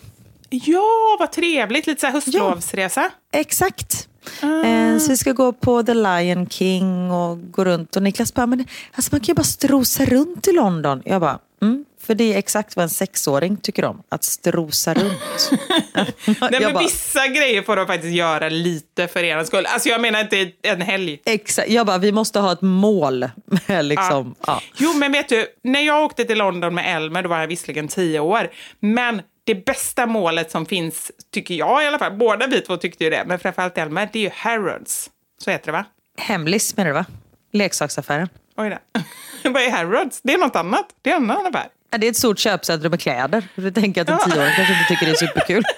Ja, 0.49 1.17
vad 1.19 1.31
trevligt. 1.31 1.87
Lite 1.87 2.01
så 2.01 2.07
här 2.07 2.13
höstlovsresa. 2.13 3.11
Exakt. 3.31 4.09
Eh, 4.43 4.97
Så 4.99 5.09
vi 5.09 5.17
ska 5.17 5.31
gå 5.31 5.53
på 5.53 5.83
The 5.83 5.93
Lion 5.93 6.49
King 6.49 7.11
och 7.11 7.51
gå 7.51 7.65
runt. 7.65 7.95
Och 7.95 8.03
Niklas 8.03 8.33
bara, 8.33 8.45
men 8.45 8.65
alltså 8.95 9.09
man 9.13 9.19
kan 9.19 9.27
ju 9.27 9.33
bara 9.33 9.43
strosa 9.43 10.05
runt 10.05 10.47
i 10.47 10.51
London. 10.51 11.01
Jag 11.05 11.21
bara, 11.21 11.39
mm, 11.61 11.85
för 12.01 12.15
det 12.15 12.33
är 12.33 12.37
exakt 12.37 12.75
vad 12.75 12.83
en 12.83 12.89
sexåring 12.89 13.57
tycker 13.57 13.85
om. 13.85 14.01
Att 14.09 14.23
strosa 14.23 14.93
runt. 14.93 15.51
Nej, 16.41 16.61
men 16.61 16.73
bara, 16.73 16.83
vissa 16.83 17.27
grejer 17.27 17.61
får 17.61 17.75
de 17.75 17.87
faktiskt 17.87 18.13
göra 18.13 18.49
lite 18.49 19.07
för 19.07 19.23
er 19.23 19.43
skull. 19.43 19.65
Alltså 19.65 19.89
jag 19.89 20.01
menar 20.01 20.19
inte 20.21 20.51
en 20.61 20.81
helg. 20.81 21.21
exakt, 21.25 21.69
jag 21.69 21.85
bara, 21.85 21.97
vi 21.97 22.11
måste 22.11 22.39
ha 22.39 22.51
ett 22.51 22.61
mål. 22.61 23.25
liksom, 23.81 24.35
ja. 24.47 24.61
Jo, 24.77 24.93
men 24.93 25.11
vet 25.11 25.29
du, 25.29 25.47
när 25.63 25.81
jag 25.81 26.03
åkte 26.03 26.25
till 26.25 26.37
London 26.37 26.75
med 26.75 26.95
Elmer, 26.97 27.23
då 27.23 27.29
var 27.29 27.39
jag 27.39 27.47
visserligen 27.47 27.87
tio 27.87 28.19
år, 28.19 28.49
men 28.79 29.21
det 29.47 29.65
bästa 29.65 30.05
målet 30.05 30.51
som 30.51 30.65
finns, 30.65 31.11
tycker 31.31 31.55
jag 31.55 31.83
i 31.83 31.87
alla 31.87 31.99
fall, 31.99 32.13
båda 32.13 32.47
vi 32.47 32.61
två 32.61 32.77
tyckte 32.77 33.03
ju 33.03 33.09
det, 33.09 33.23
men 33.25 33.39
framförallt 33.39 33.77
Elmer, 33.77 34.09
det 34.13 34.19
är 34.19 34.23
ju 34.23 34.29
Harrods. 34.33 35.09
Så 35.43 35.51
heter 35.51 35.65
det 35.65 35.71
va? 35.71 35.85
Hemlis 36.17 36.77
menar 36.77 36.89
du 36.89 36.93
va? 36.93 37.05
Leksaksaffären. 37.51 38.29
Oj 38.57 38.69
då. 38.69 39.01
Vad 39.49 39.61
är 39.61 39.71
Harrods? 39.71 40.21
Det 40.23 40.33
är 40.33 40.37
något 40.37 40.55
annat. 40.55 40.85
Det 41.01 41.11
är 41.11 41.15
en 41.15 41.31
annan 41.31 41.45
affär. 41.45 41.67
Ja, 41.89 41.97
det 41.97 42.07
är 42.07 42.11
ett 42.11 42.17
stort 42.17 42.39
köpcentrum 42.39 42.91
med 42.91 42.99
kläder. 42.99 43.47
Du 43.55 43.71
tänker 43.71 44.01
att 44.01 44.09
en 44.09 44.31
tioåring 44.31 44.53
kanske 44.55 44.73
inte 44.73 44.85
tycker 44.87 45.05
det 45.05 45.11
är 45.11 45.15
superkul. 45.15 45.63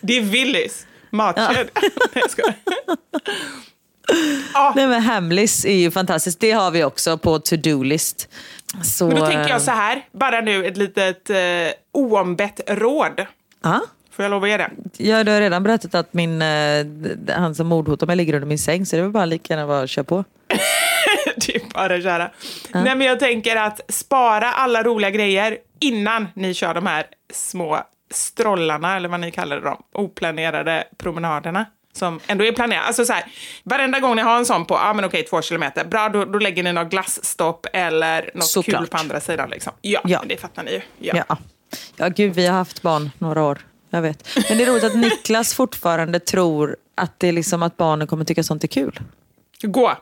Det 0.00 0.16
är 0.16 0.20
Willys 0.20 0.86
matkedja. 1.10 1.52
Nej, 1.82 1.90
jag 2.14 2.30
skojar. 2.30 2.54
Ja, 4.54 4.72
Nej 4.76 4.86
men 4.86 5.02
Hemlis 5.02 5.64
är 5.64 5.76
ju 5.76 5.90
fantastiskt. 5.90 6.40
Det 6.40 6.52
har 6.52 6.70
vi 6.70 6.84
också 6.84 7.18
på 7.18 7.38
to-do-list. 7.38 8.28
Så, 8.82 9.06
men 9.06 9.16
då 9.16 9.26
tänker 9.26 9.48
jag 9.48 9.62
så 9.62 9.70
här, 9.70 10.04
bara 10.12 10.40
nu 10.40 10.66
ett 10.66 10.76
litet 10.76 11.30
eh, 11.30 11.36
oombett 11.92 12.60
råd. 12.66 13.26
Ja. 13.62 13.80
Får 14.10 14.22
jag 14.22 14.30
lov 14.30 14.42
att 14.42 14.48
ge 14.48 14.56
det? 14.56 14.70
Ja, 14.96 15.24
du 15.24 15.32
har 15.32 15.40
redan 15.40 15.62
berättat 15.62 15.94
att 15.94 16.14
min, 16.14 16.42
eh, 16.42 16.86
han 17.28 17.54
som 17.54 17.66
mordhotar 17.66 18.06
mig 18.06 18.16
ligger 18.16 18.34
under 18.34 18.48
min 18.48 18.58
säng 18.58 18.86
så 18.86 18.96
det 18.96 19.00
är 19.00 19.02
väl 19.02 19.12
bara 19.12 19.24
lika 19.24 19.54
gärna 19.54 19.80
att 19.80 19.90
köra 19.90 20.04
på. 20.04 20.24
det 21.36 21.56
är 21.56 21.74
bara 21.74 21.94
att 21.94 22.02
köra. 22.02 22.30
Nej, 22.72 22.96
men 22.96 23.00
jag 23.00 23.20
tänker 23.20 23.56
att 23.56 23.80
spara 23.88 24.52
alla 24.52 24.82
roliga 24.82 25.10
grejer 25.10 25.58
innan 25.80 26.28
ni 26.34 26.54
kör 26.54 26.74
de 26.74 26.86
här 26.86 27.06
små 27.32 27.78
strollarna, 28.10 28.96
eller 28.96 29.08
vad 29.08 29.20
ni 29.20 29.30
kallar 29.30 29.60
dem, 29.60 29.82
oplanerade 29.92 30.84
promenaderna. 30.98 31.66
Som 31.94 32.20
ändå 32.26 32.44
är 32.44 32.52
planerade. 32.52 32.86
Alltså 32.86 33.04
så 33.04 33.12
här, 33.12 33.24
varenda 33.64 34.00
gång 34.00 34.16
ni 34.16 34.22
har 34.22 34.36
en 34.36 34.46
sån 34.46 34.64
på, 34.66 34.74
ja 34.74 34.80
ah, 34.90 34.94
men 34.94 35.04
okej, 35.04 35.22
två 35.22 35.42
kilometer, 35.42 35.84
bra, 35.84 36.08
då, 36.08 36.24
då 36.24 36.38
lägger 36.38 36.62
ni 36.62 36.72
något 36.72 36.90
glassstopp 36.90 37.66
eller 37.72 38.30
något 38.34 38.46
Såklart. 38.46 38.80
kul 38.80 38.88
på 38.88 38.96
andra 38.96 39.20
sidan. 39.20 39.50
Liksom. 39.50 39.72
Ja, 39.80 40.00
Ja. 40.04 40.22
det 40.26 40.36
fattar 40.36 40.62
ni 40.62 40.70
ju. 40.72 40.80
Ja. 40.98 41.24
Ja. 41.28 41.38
ja, 41.96 42.08
gud 42.08 42.34
vi 42.34 42.46
har 42.46 42.54
haft 42.58 42.82
barn 42.82 43.10
några 43.18 43.42
år. 43.42 43.58
Jag 43.90 44.02
vet. 44.02 44.28
Men 44.48 44.58
det 44.58 44.64
är 44.64 44.70
roligt 44.70 44.84
att 44.84 44.96
Niklas 44.96 45.54
fortfarande 45.54 46.20
tror 46.20 46.76
att, 46.94 47.20
det 47.20 47.28
är 47.28 47.32
liksom 47.32 47.62
att 47.62 47.76
barnen 47.76 48.06
kommer 48.06 48.24
tycka 48.24 48.42
sånt 48.42 48.64
är 48.64 48.68
kul. 48.68 49.00
Gå. 49.62 49.92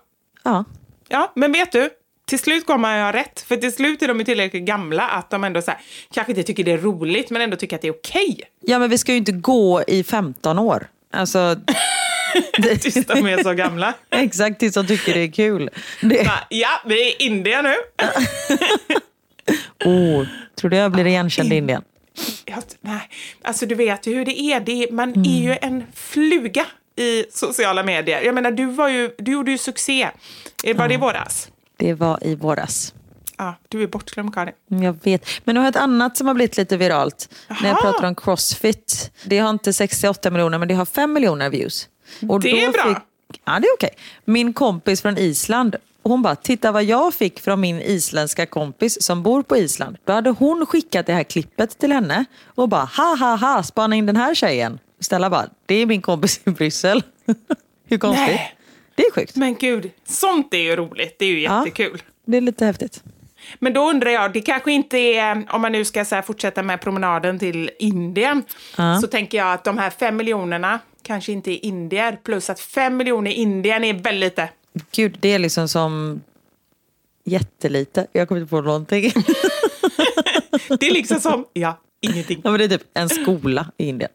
Ja. 0.42 0.64
Ja, 1.08 1.32
men 1.36 1.52
vet 1.52 1.72
du? 1.72 1.90
Till 2.26 2.38
slut 2.38 2.66
kommer 2.66 2.96
jag 2.98 3.04
ha 3.04 3.12
rätt. 3.12 3.40
För 3.40 3.56
till 3.56 3.72
slut 3.72 4.02
är 4.02 4.08
de 4.08 4.24
tillräckligt 4.24 4.62
gamla 4.64 5.08
att 5.08 5.30
de 5.30 5.44
ändå 5.44 5.62
så 5.62 5.70
här, 5.70 5.80
kanske 6.12 6.32
inte 6.32 6.42
tycker 6.42 6.64
det 6.64 6.72
är 6.72 6.78
roligt, 6.78 7.30
men 7.30 7.42
ändå 7.42 7.56
tycker 7.56 7.76
att 7.76 7.82
det 7.82 7.88
är 7.88 7.92
okej. 7.92 8.40
ja, 8.60 8.78
men 8.78 8.90
vi 8.90 8.98
ska 8.98 9.12
ju 9.12 9.18
inte 9.18 9.32
gå 9.32 9.82
i 9.86 10.04
15 10.04 10.58
år. 10.58 10.88
Alltså, 11.10 11.56
Tills 12.80 13.06
de 13.06 13.26
är 13.26 13.42
så 13.42 13.52
gamla. 13.52 13.94
exakt 14.10 14.60
tills 14.60 14.74
de 14.74 14.86
tycker 14.86 15.14
det 15.14 15.20
är 15.20 15.32
kul. 15.32 15.70
Det, 16.00 16.22
Va? 16.22 16.38
Ja, 16.48 16.68
vi 16.86 17.02
är 17.02 17.06
i 17.06 17.26
Indien 17.26 17.64
nu. 17.64 17.74
oh, 19.90 20.26
tror 20.56 20.70
du 20.70 20.76
jag 20.76 20.92
blir 20.92 21.06
igenkänd 21.06 21.52
i 21.52 21.56
Indien? 21.56 21.82
Jag, 22.44 22.62
nej, 22.80 23.00
alltså 23.42 23.66
du 23.66 23.74
vet 23.74 24.06
ju 24.06 24.14
hur 24.14 24.24
det 24.24 24.40
är. 24.40 24.60
Det 24.60 24.72
är 24.84 24.92
man 24.92 25.26
är 25.26 25.42
ju 25.42 25.56
en 25.62 25.84
fluga 25.94 26.66
i 26.96 27.24
sociala 27.30 27.82
medier. 27.82 28.22
Jag 28.22 28.34
menar, 28.34 28.50
du, 28.50 28.66
var 28.66 28.88
ju, 28.88 29.10
du 29.18 29.32
gjorde 29.32 29.50
ju 29.50 29.58
succé. 29.58 30.08
Eh, 30.64 30.76
Var 30.76 30.88
det 30.88 30.94
i 30.94 30.96
våras? 30.96 31.48
Det 31.76 31.94
var 31.94 32.18
i 32.26 32.34
våras. 32.34 32.94
Ja, 33.40 33.54
du 33.68 33.82
är 33.82 33.86
bortglömd, 33.86 34.34
Karin. 34.34 34.54
Mm, 34.70 34.82
Jag 34.82 34.96
vet. 35.04 35.24
Men 35.44 35.54
nu 35.54 35.60
har 35.60 35.66
jag 35.66 35.70
ett 35.76 35.82
annat 35.82 36.16
som 36.16 36.26
har 36.26 36.34
blivit 36.34 36.56
lite 36.56 36.76
viralt. 36.76 37.28
När 37.62 37.68
jag 37.68 37.80
pratar 37.80 38.08
om 38.08 38.14
crossfit. 38.14 39.10
Det 39.24 39.38
har 39.38 39.50
inte 39.50 39.72
68 39.72 40.30
miljoner 40.30 40.58
men 40.58 40.68
det 40.68 40.74
har 40.74 40.84
5 40.84 41.12
miljoner 41.12 41.50
views. 41.50 41.88
Och 42.28 42.40
Det 42.40 42.64
är 42.64 42.72
bra. 42.72 42.82
Fick, 43.28 43.40
ja 43.44 43.58
det 43.60 43.66
är 43.66 43.74
okej. 43.74 43.90
Min 44.24 44.52
kompis 44.52 45.02
från 45.02 45.18
Island. 45.18 45.76
Hon 46.02 46.22
bara, 46.22 46.36
titta 46.36 46.72
vad 46.72 46.84
jag 46.84 47.14
fick 47.14 47.40
från 47.40 47.60
min 47.60 47.80
isländska 47.80 48.46
kompis 48.46 49.02
som 49.02 49.22
bor 49.22 49.42
på 49.42 49.56
Island. 49.56 49.96
Då 50.04 50.12
hade 50.12 50.30
hon 50.30 50.66
skickat 50.66 51.06
det 51.06 51.12
här 51.12 51.22
klippet 51.24 51.78
till 51.78 51.92
henne 51.92 52.24
och 52.46 52.68
bara, 52.68 52.84
ha 52.84 53.16
ha 53.16 53.36
ha, 53.36 53.62
spana 53.62 53.96
in 53.96 54.06
den 54.06 54.16
här 54.16 54.34
tjejen. 54.34 54.78
Stella 55.00 55.30
bara, 55.30 55.46
det 55.66 55.74
är 55.74 55.86
min 55.86 56.02
kompis 56.02 56.40
i 56.44 56.50
Bryssel. 56.50 57.02
Hur 57.86 57.98
konstigt? 57.98 58.26
Nej. 58.26 58.54
Det 58.94 59.02
är 59.02 59.10
sjukt. 59.12 59.36
Men 59.36 59.54
gud, 59.54 59.90
sånt 60.08 60.54
är 60.54 60.58
ju 60.58 60.76
roligt. 60.76 61.16
Det 61.18 61.24
är 61.24 61.28
ju 61.30 61.40
Ja. 61.40 61.58
jättekul. 61.58 62.02
Det 62.26 62.36
är 62.36 62.40
lite 62.40 62.64
häftigt. 62.64 63.02
Men 63.58 63.72
då 63.72 63.90
undrar 63.90 64.10
jag, 64.10 64.32
det 64.32 64.40
kanske 64.40 64.72
inte 64.72 64.98
är, 64.98 65.46
om 65.50 65.60
man 65.60 65.72
nu 65.72 65.84
ska 65.84 66.04
så 66.04 66.22
fortsätta 66.22 66.62
med 66.62 66.80
promenaden 66.80 67.38
till 67.38 67.70
Indien, 67.78 68.42
så 69.00 69.06
tänker 69.06 69.38
jag 69.38 69.52
att 69.52 69.64
de 69.64 69.78
här 69.78 69.90
fem 69.90 70.16
miljonerna 70.16 70.78
kanske 71.02 71.32
inte 71.32 71.50
är 71.50 71.64
indier, 71.64 72.18
plus 72.24 72.50
att 72.50 72.60
fem 72.60 72.96
miljoner 72.96 73.30
i 73.30 73.34
Indien 73.34 73.84
är 73.84 73.94
väldigt 73.94 74.30
lite. 74.30 74.48
Gud, 74.92 75.16
det 75.20 75.28
är 75.28 75.38
liksom 75.38 75.68
som 75.68 76.20
jättelite. 77.24 78.06
Jag 78.12 78.28
kommer 78.28 78.40
inte 78.40 78.50
på 78.50 78.60
någonting. 78.60 79.12
Det 80.80 80.86
är 80.86 80.92
liksom 80.92 81.20
som, 81.20 81.46
ja, 81.52 81.78
ingenting. 82.00 82.40
Ja, 82.44 82.50
men 82.50 82.58
det 82.58 82.64
är 82.64 82.68
typ 82.68 82.86
en 82.94 83.08
skola 83.08 83.66
i 83.76 83.88
Indien. 83.88 84.10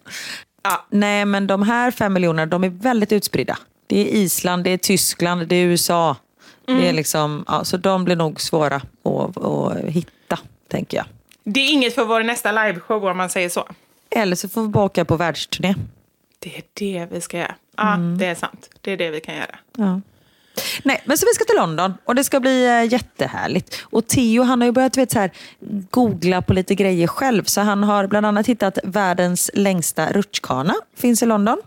Ja. 0.63 0.85
Nej, 0.89 1.25
men 1.25 1.47
de 1.47 1.63
här 1.63 1.91
fem 1.91 2.13
miljonerna, 2.13 2.45
de 2.45 2.63
är 2.63 2.69
väldigt 2.69 3.11
utspridda. 3.11 3.57
Det 3.87 3.99
är 3.99 4.05
Island, 4.05 4.63
det 4.63 4.69
är 4.69 4.77
Tyskland, 4.77 5.47
det 5.47 5.55
är 5.55 5.65
USA. 5.65 6.15
Det 6.65 6.71
är 6.73 6.77
Mm. 6.79 6.95
liksom, 6.95 7.45
ja, 7.47 7.63
så 7.63 7.77
de 7.77 8.05
blir 8.05 8.15
nog 8.15 8.41
svåra 8.41 8.75
att, 8.75 9.37
att 9.43 9.77
hitta, 9.87 10.39
tänker 10.67 10.97
jag. 10.97 11.05
Det 11.43 11.59
är 11.59 11.71
inget 11.73 11.95
för 11.95 12.05
vår 12.05 12.23
nästa 12.23 12.51
liveshow 12.51 13.05
om 13.05 13.17
man 13.17 13.29
säger 13.29 13.49
så. 13.49 13.67
Eller 14.09 14.35
så 14.35 14.49
får 14.49 14.61
vi 14.61 14.67
bara 14.67 14.83
åka 14.85 15.05
på 15.05 15.17
världsturné. 15.17 15.75
Det 16.39 16.57
är 16.57 16.63
det 16.73 17.07
vi 17.11 17.21
ska 17.21 17.37
göra. 17.37 17.55
Ja, 17.77 17.97
det 18.19 18.25
är 18.25 18.35
sant. 18.35 18.69
Det 18.81 18.91
är 18.91 18.97
det 18.97 19.09
vi 19.09 19.19
kan 19.19 19.35
göra. 19.35 19.55
Ja. 19.77 20.01
Nej, 20.83 21.01
men 21.05 21.17
så 21.17 21.25
vi 21.25 21.33
ska 21.33 21.45
till 21.45 21.55
London 21.55 21.93
och 22.05 22.15
det 22.15 22.23
ska 22.23 22.39
bli 22.39 22.65
eh, 22.65 22.93
jättehärligt. 22.93 23.81
Och 23.83 24.07
Theo 24.07 24.43
han 24.43 24.61
har 24.61 24.65
ju 24.65 24.71
börjat 24.71 24.97
vet, 24.97 25.11
så 25.11 25.19
här, 25.19 25.31
googla 25.91 26.41
på 26.41 26.53
lite 26.53 26.75
grejer 26.75 27.07
själv. 27.07 27.43
Så 27.43 27.61
han 27.61 27.83
har 27.83 28.07
bland 28.07 28.25
annat 28.25 28.47
hittat 28.47 28.77
världens 28.83 29.51
längsta 29.53 30.11
rutschkana. 30.11 30.73
Finns 30.97 31.23
i 31.23 31.25
London. 31.25 31.61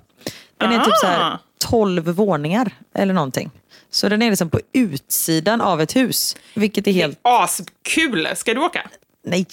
Den 0.57 0.73
är 0.73 0.85
typ 0.85 0.97
så 0.97 1.07
här 1.07 1.33
Ah. 1.33 1.39
12 1.59 2.05
våningar 2.09 2.71
eller 2.95 3.15
någonting. 3.15 3.51
Så 3.91 4.09
den 4.09 4.23
är 4.23 4.31
liksom 4.31 4.51
på 4.51 4.61
utsidan 4.73 5.61
av 5.61 5.81
ett 5.81 5.97
hus. 5.97 6.37
Vilket 6.55 6.87
är 6.87 6.93
helt... 6.93 7.19
Askul! 7.23 8.29
Ska 8.37 8.55
du 8.55 8.61
åka? 8.61 8.91
Nej. 9.25 9.47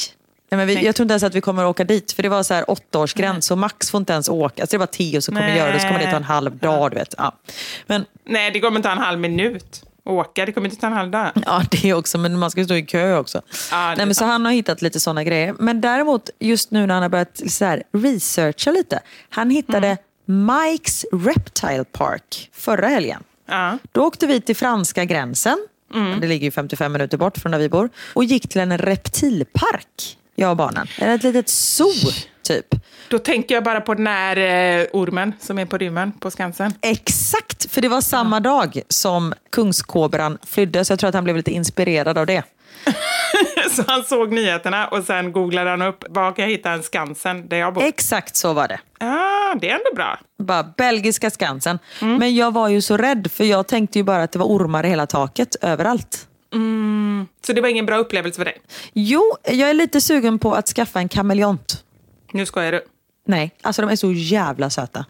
Nej, 0.50 0.58
men 0.58 0.68
vi, 0.68 0.76
Nej. 0.76 0.86
jag 0.86 0.96
tror 0.96 1.04
inte 1.04 1.12
ens 1.14 1.24
att 1.24 1.36
vi 1.36 1.42
kommer 1.42 1.64
att 1.64 1.70
åka 1.70 1.84
dit. 1.84 2.12
För 2.12 2.24
det 2.24 2.30
var 2.30 2.44
så 2.44 2.54
här 2.54 2.70
åttaårsgräns 2.72 3.52
och 3.52 3.58
Max 3.58 3.92
får 3.92 3.98
inte 3.98 4.14
ens 4.14 4.30
åka. 4.30 4.64
Alltså 4.64 4.74
det 4.76 4.80
var 4.80 4.86
Theo 4.86 5.22
som 5.22 5.36
kommer 5.36 5.48
Nej. 5.48 5.58
göra 5.58 5.72
det. 5.72 5.80
Så 5.80 5.88
kommer 5.88 6.00
det 6.00 6.12
ta 6.12 6.18
en 6.18 6.24
halv 6.24 6.58
dag. 6.58 6.92
Du 6.92 6.96
vet. 6.96 7.16
Ja. 7.18 7.36
Men 7.88 8.06
Nej, 8.26 8.52
det 8.52 8.60
kommer 8.60 8.78
inte 8.78 8.90
ta 8.90 8.94
en 8.94 8.98
halv 9.02 9.20
minut. 9.20 9.84
Åka, 10.06 10.46
det 10.46 10.52
kommer 10.52 10.70
inte 10.70 10.82
ta 10.82 10.88
en 10.88 10.94
halv 10.94 11.12
dag. 11.12 11.32
Ja, 11.46 11.64
det 11.72 11.94
också. 11.94 12.18
Men 12.18 12.40
man 12.40 12.52
ska 12.52 12.64
stå 12.66 12.76
i 12.76 12.82
kö 12.86 13.18
också. 13.18 13.42
Ja, 13.72 13.94
Nej, 13.98 14.06
men 14.06 14.16
så 14.16 14.26
han 14.26 14.46
har 14.46 14.52
hittat 14.52 14.82
lite 14.82 15.00
sådana 15.00 15.24
grejer. 15.24 15.56
Men 15.60 15.82
däremot, 15.82 16.30
just 16.40 16.72
nu 16.72 16.88
när 16.88 16.94
han 16.94 17.04
har 17.04 17.10
börjat 17.10 17.42
så 17.48 17.66
här, 17.66 17.84
researcha 17.94 18.72
lite. 18.72 19.00
Han 19.30 19.50
hittade 19.50 19.98
Mm. 20.28 20.50
Mike's 20.50 21.06
Reptile 21.12 21.84
Park 21.84 22.50
förra 22.54 22.88
helgen. 22.88 23.24
Ja. 23.46 23.78
Då 23.92 24.04
åkte 24.04 24.28
vi 24.28 24.42
till 24.42 24.56
franska 24.56 25.06
gränsen. 25.06 25.58
Mm. 25.94 26.20
Det 26.22 26.28
ligger 26.28 26.46
ju 26.46 26.52
55 26.52 26.92
minuter 26.92 27.18
bort 27.18 27.38
från 27.38 27.52
där 27.52 27.60
vi 27.60 27.70
bor. 27.70 27.90
Och 28.14 28.24
gick 28.24 28.50
till 28.50 28.62
en 28.62 28.78
reptilpark, 28.78 30.18
jag 30.36 30.50
och 30.52 30.58
barnen. 30.58 30.88
Ett 30.98 31.24
litet 31.24 31.50
zoo, 31.50 31.92
typ. 32.42 32.66
Då 33.08 33.20
tänker 33.20 33.56
jag 33.56 33.64
bara 33.64 33.82
på 33.82 33.94
den 33.94 34.08
här 34.08 34.38
eh, 34.38 34.88
ormen 34.94 35.34
som 35.40 35.60
är 35.60 35.66
på 35.66 35.78
rymmen 35.78 36.12
på 36.12 36.32
Skansen. 36.32 36.74
Exakt, 36.82 37.72
för 37.72 37.82
det 37.82 37.88
var 37.88 38.02
samma 38.02 38.40
dag 38.40 38.82
som 38.90 39.34
kungskobran 39.50 40.38
flydde. 40.46 40.86
Så 40.86 40.92
jag 40.92 41.00
tror 41.00 41.08
att 41.08 41.16
han 41.16 41.24
blev 41.24 41.36
lite 41.38 41.52
inspirerad 41.52 42.18
av 42.18 42.26
det. 42.26 42.44
Så 43.72 43.84
han 43.88 44.04
såg 44.04 44.32
nyheterna 44.32 44.88
och 44.88 45.04
sen 45.04 45.32
googlade 45.32 45.70
han 45.70 45.82
upp 45.82 46.04
var 46.10 46.32
kan 46.32 46.44
jag 46.46 46.52
hitta 46.52 46.72
en 46.72 46.84
Skansen 46.84 47.50
där 47.50 47.58
jag 47.58 47.74
bor. 47.74 47.84
Exakt 47.84 48.36
så 48.36 48.54
var 48.54 48.68
det. 48.68 48.80
Ja, 49.00 49.56
det 49.62 49.70
är 49.70 49.74
ändå 49.74 49.96
bra. 49.96 50.20
Bara 50.40 50.64
belgiska 50.64 51.30
Skansen. 51.30 51.80
Men 52.00 52.36
jag 52.36 52.54
var 52.54 52.70
ju 52.70 52.82
så 52.82 52.98
rädd 52.98 53.32
för 53.32 53.44
jag 53.44 53.68
tänkte 53.68 54.00
ju 54.00 54.04
bara 54.04 54.24
att 54.24 54.32
det 54.32 54.40
var 54.40 54.46
ormar 54.46 54.86
i 54.86 54.90
hela 54.90 55.08
taket 55.08 55.56
överallt. 55.62 56.28
Så 57.48 57.54
det 57.54 57.62
var 57.62 57.70
ingen 57.70 57.86
bra 57.86 57.98
upplevelse 57.98 58.38
för 58.38 58.46
dig? 58.46 58.62
Jo, 58.94 59.36
jag 59.44 59.70
är 59.70 59.74
lite 59.74 60.02
sugen 60.02 60.40
på 60.40 60.54
att 60.54 60.68
skaffa 60.68 61.00
en 61.00 61.10
kameleont. 61.10 61.84
Nu 62.32 62.46
skojar 62.46 62.72
du. 62.72 62.86
Nej, 63.28 63.52
alltså 63.62 63.82
de 63.82 63.92
är 63.92 63.96
så 63.96 64.12
jävla 64.12 64.70
söta. 64.70 65.06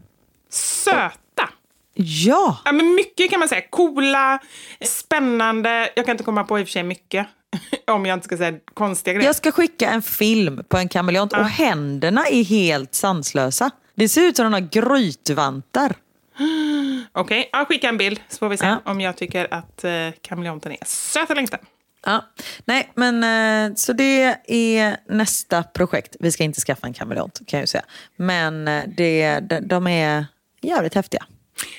Söta! 0.49 1.49
Ja! 1.93 2.57
Ja, 2.65 2.71
men 2.71 2.95
mycket 2.95 3.29
kan 3.29 3.39
man 3.39 3.49
säga. 3.49 3.61
Coola, 3.69 4.39
spännande. 4.81 5.89
Jag 5.95 6.05
kan 6.05 6.13
inte 6.13 6.23
komma 6.23 6.43
på 6.43 6.59
i 6.59 6.63
och 6.63 6.67
för 6.67 6.71
sig 6.71 6.83
mycket. 6.83 7.27
Om 7.87 8.05
jag 8.05 8.15
inte 8.17 8.25
ska 8.25 8.37
säga 8.37 8.57
konstiga 8.73 9.13
grejer. 9.13 9.27
Jag 9.29 9.35
ska 9.35 9.51
skicka 9.51 9.89
en 9.89 10.01
film 10.01 10.63
på 10.67 10.77
en 10.77 10.89
kameleont 10.89 11.33
och 11.33 11.45
händerna 11.45 12.25
är 12.27 12.43
helt 12.43 12.95
sanslösa. 12.95 13.71
Det 13.95 14.09
ser 14.09 14.21
ut 14.21 14.35
som 14.35 14.43
de 14.43 14.53
har 14.53 14.69
grytvantar. 14.71 15.95
Okej, 17.13 17.49
ja, 17.51 17.65
skicka 17.65 17.89
en 17.89 17.97
bild 17.97 18.19
så 18.29 18.37
får 18.37 18.49
vi 18.49 18.57
se 18.57 18.65
Ja. 18.65 18.81
om 18.85 19.01
jag 19.01 19.17
tycker 19.17 19.53
att 19.53 19.83
eh, 19.83 19.91
kameleonten 20.21 20.71
är 20.71 20.77
söt 20.85 21.29
eller 21.31 21.41
inte. 21.41 21.57
Ja. 22.05 22.25
Nej, 22.65 22.91
men 22.95 23.23
eh, 23.71 23.75
så 23.75 23.93
det 23.93 24.35
är 24.47 24.97
nästa 25.09 25.63
projekt. 25.63 26.15
Vi 26.19 26.31
ska 26.31 26.43
inte 26.43 26.61
skaffa 26.61 26.87
en 26.87 26.93
kameleont 26.93 27.41
kan 27.47 27.57
jag 27.57 27.63
ju 27.63 27.67
säga. 27.67 27.85
Men 28.15 28.67
eh, 28.67 28.83
det, 28.97 29.39
de, 29.39 29.59
de 29.59 29.87
är 29.87 30.25
jävligt 30.61 30.93
häftiga. 30.95 31.25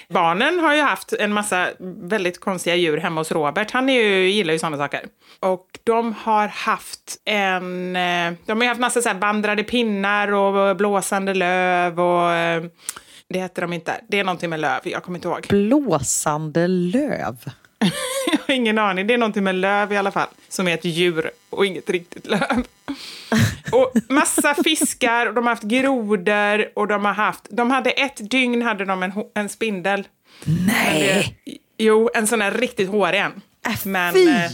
Barnen 0.09 0.59
har 0.59 0.75
ju 0.75 0.81
haft 0.83 1.13
en 1.13 1.33
massa 1.33 1.69
väldigt 2.03 2.41
konstiga 2.41 2.77
djur 2.77 2.97
hemma 2.99 3.21
hos 3.21 3.33
Robert. 3.33 3.71
Han 3.71 3.89
är 3.89 4.03
ju, 4.03 4.31
gillar 4.31 4.53
ju 4.53 4.59
sådana 4.59 4.77
saker. 4.77 5.01
Och 5.41 5.67
de 5.85 6.13
har 6.13 6.49
haft 6.49 7.21
en... 7.25 7.97
eh, 7.97 8.33
De 8.47 8.61
har 8.61 8.65
haft 8.69 8.81
massa 8.81 9.03
så 9.03 9.15
vandrade 9.15 9.63
pinnar 9.65 10.33
och 10.33 10.77
blåsande 10.77 11.35
löv 11.35 12.01
och... 12.01 12.31
eh, 12.33 12.63
Det 13.29 13.39
heter 13.39 13.63
de 13.63 13.73
inte. 13.73 14.01
Det 14.09 14.19
är 14.21 14.25
någonting 14.25 14.51
med 14.51 14.61
löv, 14.61 14.81
jag 14.85 15.03
kommer 15.03 15.19
inte 15.19 15.29
ihåg. 15.29 15.47
Blåsande 15.49 16.67
löv. 16.69 17.37
Jag 18.33 18.39
har 18.47 18.55
ingen 18.55 18.79
aning. 18.79 19.07
Det 19.07 19.15
är 19.15 19.19
någonting 19.19 19.45
med 19.45 19.55
löv 19.55 19.93
i 19.93 19.97
alla 19.97 20.11
fall. 20.11 20.29
Som 20.49 20.69
är 20.69 20.75
ett 20.75 20.85
djur 20.85 21.31
och 21.51 21.67
inget 21.67 21.91
riktigt 21.91 22.27
löv. 22.27 22.65
Och 23.73 23.93
massa 24.09 24.55
fiskar 24.55 25.27
och 25.27 25.35
de 25.35 25.45
har 25.45 25.51
haft 25.51 25.63
grodor 25.63 26.79
och 26.79 26.89
de 26.89 27.05
har 27.05 27.13
haft... 27.13 27.47
De 27.51 27.71
hade 27.71 27.91
ett 27.91 28.31
dygn 28.31 28.63
hade 28.63 28.85
de 28.85 29.03
en, 29.03 29.13
en 29.35 29.49
spindel. 29.49 30.09
Nej! 30.67 31.37
Det, 31.45 31.53
jo, 31.79 32.11
en 32.15 32.27
sån 32.27 32.39
där 32.39 32.51
riktigt 32.51 32.89
hårig 32.89 33.21
en. 33.21 33.43
Men, 33.85 34.15
Fy 34.15 34.29
eh, 34.29 34.51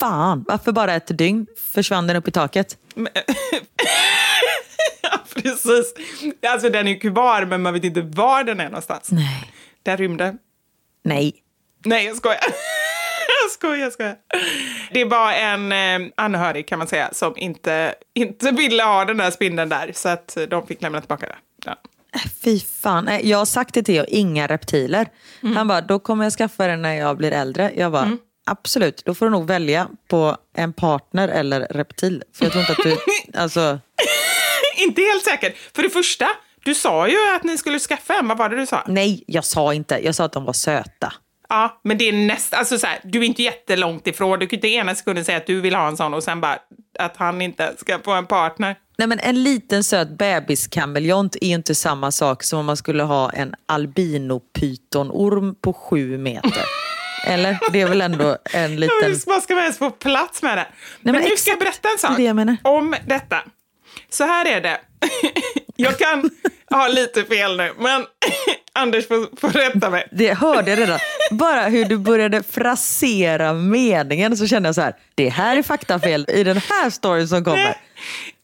fan! 0.00 0.44
Varför 0.48 0.72
bara 0.72 0.94
ett 0.94 1.18
dygn 1.18 1.46
försvann 1.74 2.06
den 2.06 2.16
upp 2.16 2.28
i 2.28 2.30
taket? 2.30 2.76
ja, 5.02 5.20
precis. 5.34 5.94
Alltså 6.48 6.70
den 6.70 6.88
är 6.88 6.92
ju 6.92 6.98
kvar 6.98 7.44
men 7.44 7.62
man 7.62 7.72
vet 7.74 7.84
inte 7.84 8.00
var 8.02 8.44
den 8.44 8.60
är 8.60 8.64
någonstans. 8.64 9.10
Nej. 9.10 9.52
Där 9.82 9.96
rymde. 9.96 10.36
Nej. 11.04 11.34
Nej, 11.84 12.06
jag 12.06 12.16
skojar. 12.16 12.38
jag 13.44 13.50
skojar, 13.50 13.76
jag 13.76 13.92
skojar. 13.92 14.16
Det 14.90 15.04
var 15.04 15.32
en 15.32 15.72
eh, 15.72 16.10
anhörig 16.16 16.68
kan 16.68 16.78
man 16.78 16.88
säga 16.88 17.08
som 17.12 17.32
inte, 17.36 17.94
inte 18.14 18.50
ville 18.50 18.82
ha 18.82 19.04
den 19.04 19.16
där 19.16 19.30
spindeln 19.30 19.68
där 19.68 19.90
så 19.94 20.08
att 20.08 20.36
de 20.48 20.66
fick 20.66 20.82
lämna 20.82 21.00
tillbaka 21.00 21.26
det. 21.26 21.36
Ja. 21.64 21.76
Fy 22.44 22.60
fan. 22.60 23.04
Nej, 23.04 23.28
Jag 23.28 23.38
har 23.38 23.44
sagt 23.44 23.74
till 23.74 23.84
Theo, 23.84 24.04
inga 24.08 24.46
reptiler. 24.46 25.06
Han 25.54 25.68
bara, 25.68 25.80
då 25.80 25.98
kommer 25.98 26.24
jag 26.24 26.32
skaffa 26.32 26.66
den 26.66 26.82
när 26.82 26.94
jag 26.94 27.16
blir 27.16 27.32
äldre. 27.32 27.72
Jag 27.76 27.92
bara, 27.92 28.16
absolut. 28.46 29.02
Då 29.04 29.14
får 29.14 29.26
du 29.26 29.30
nog 29.32 29.46
välja 29.46 29.88
på 30.08 30.36
en 30.56 30.72
partner 30.72 31.28
eller 31.28 31.60
reptil. 31.60 32.22
För 32.36 32.44
jag 32.44 32.52
tror 32.52 32.60
inte 32.62 32.72
att 32.72 32.78
du... 32.82 32.96
Alltså, 33.40 33.78
inte 34.76 35.02
helt 35.02 35.24
säkert. 35.24 35.56
För 35.74 35.82
det 35.82 35.90
första, 35.90 36.26
du 36.64 36.74
sa 36.74 37.08
ju 37.08 37.16
att 37.36 37.44
ni 37.44 37.58
skulle 37.58 37.78
skaffa 37.78 38.14
en. 38.14 38.28
Vad 38.28 38.38
var 38.38 38.48
det 38.48 38.56
du 38.56 38.66
sa? 38.66 38.82
nej, 38.86 39.24
jag 39.26 39.44
sa 39.44 39.74
inte. 39.74 39.98
Jag 40.04 40.14
sa 40.14 40.24
att 40.24 40.32
de 40.32 40.44
var 40.44 40.52
söta. 40.52 41.12
Ja, 41.48 41.80
men 41.84 41.98
det 41.98 42.08
är 42.08 42.12
nästan, 42.12 42.58
alltså 42.58 42.78
så 42.78 42.86
här, 42.86 43.00
du 43.04 43.18
är 43.18 43.22
inte 43.22 43.42
jättelångt 43.42 44.06
ifrån. 44.06 44.38
Du 44.38 44.46
kan 44.46 44.56
inte 44.56 44.68
ena 44.68 44.94
sekunden 44.94 45.24
säga 45.24 45.38
att 45.38 45.46
du 45.46 45.60
vill 45.60 45.74
ha 45.74 45.88
en 45.88 45.96
sån 45.96 46.14
och 46.14 46.22
sen 46.22 46.40
bara 46.40 46.58
att 46.98 47.16
han 47.16 47.42
inte 47.42 47.74
ska 47.78 47.98
få 47.98 48.12
en 48.12 48.26
partner. 48.26 48.76
Nej, 48.98 49.08
men 49.08 49.18
en 49.18 49.42
liten 49.42 49.84
söt 49.84 50.08
bebiskameleont 50.08 51.36
är 51.40 51.46
ju 51.46 51.54
inte 51.54 51.74
samma 51.74 52.10
sak 52.10 52.42
som 52.42 52.58
om 52.58 52.66
man 52.66 52.76
skulle 52.76 53.02
ha 53.02 53.30
en 53.30 53.54
albinopytonorm 53.66 55.54
på 55.54 55.72
sju 55.72 56.18
meter. 56.18 56.64
Eller? 57.26 57.58
Det 57.72 57.80
är 57.80 57.88
väl 57.88 58.00
ändå 58.00 58.36
en 58.52 58.76
liten... 58.76 58.96
Ja, 59.02 59.18
vad 59.26 59.42
ska 59.42 59.54
man 59.54 59.62
ens 59.62 59.78
få 59.78 59.90
plats 59.90 60.42
med 60.42 60.58
det? 60.58 60.66
men, 61.00 61.12
men 61.14 61.24
nu 61.24 61.36
ska 61.36 61.56
berätta 61.56 61.88
en 61.88 61.98
sak 61.98 62.16
det 62.16 62.34
menar. 62.34 62.56
om 62.62 62.94
detta. 63.06 63.42
Så 64.10 64.24
här 64.24 64.46
är 64.46 64.60
det. 64.60 64.80
jag 65.76 65.98
kan 65.98 66.30
ha 66.74 66.88
lite 66.88 67.24
fel 67.24 67.56
nu, 67.56 67.72
men 67.78 68.06
Anders 68.72 69.08
får, 69.08 69.40
får 69.40 69.48
rätta 69.48 69.90
mig. 69.90 70.08
Det 70.12 70.34
hörde 70.34 70.70
jag 70.70 70.78
redan. 70.78 70.98
Bara 71.30 71.62
hur 71.62 71.84
du 71.84 71.98
började 71.98 72.42
frasera 72.42 73.52
meningen 73.52 74.36
så 74.36 74.46
kände 74.46 74.68
jag 74.68 74.74
så 74.74 74.80
här, 74.80 74.94
det 75.14 75.28
här 75.28 75.56
är 75.56 75.62
faktafel 75.62 76.26
i 76.28 76.44
den 76.44 76.56
här 76.56 76.90
storyn 76.90 77.28
som 77.28 77.44
kommer. 77.44 77.56
Nej, 77.56 77.78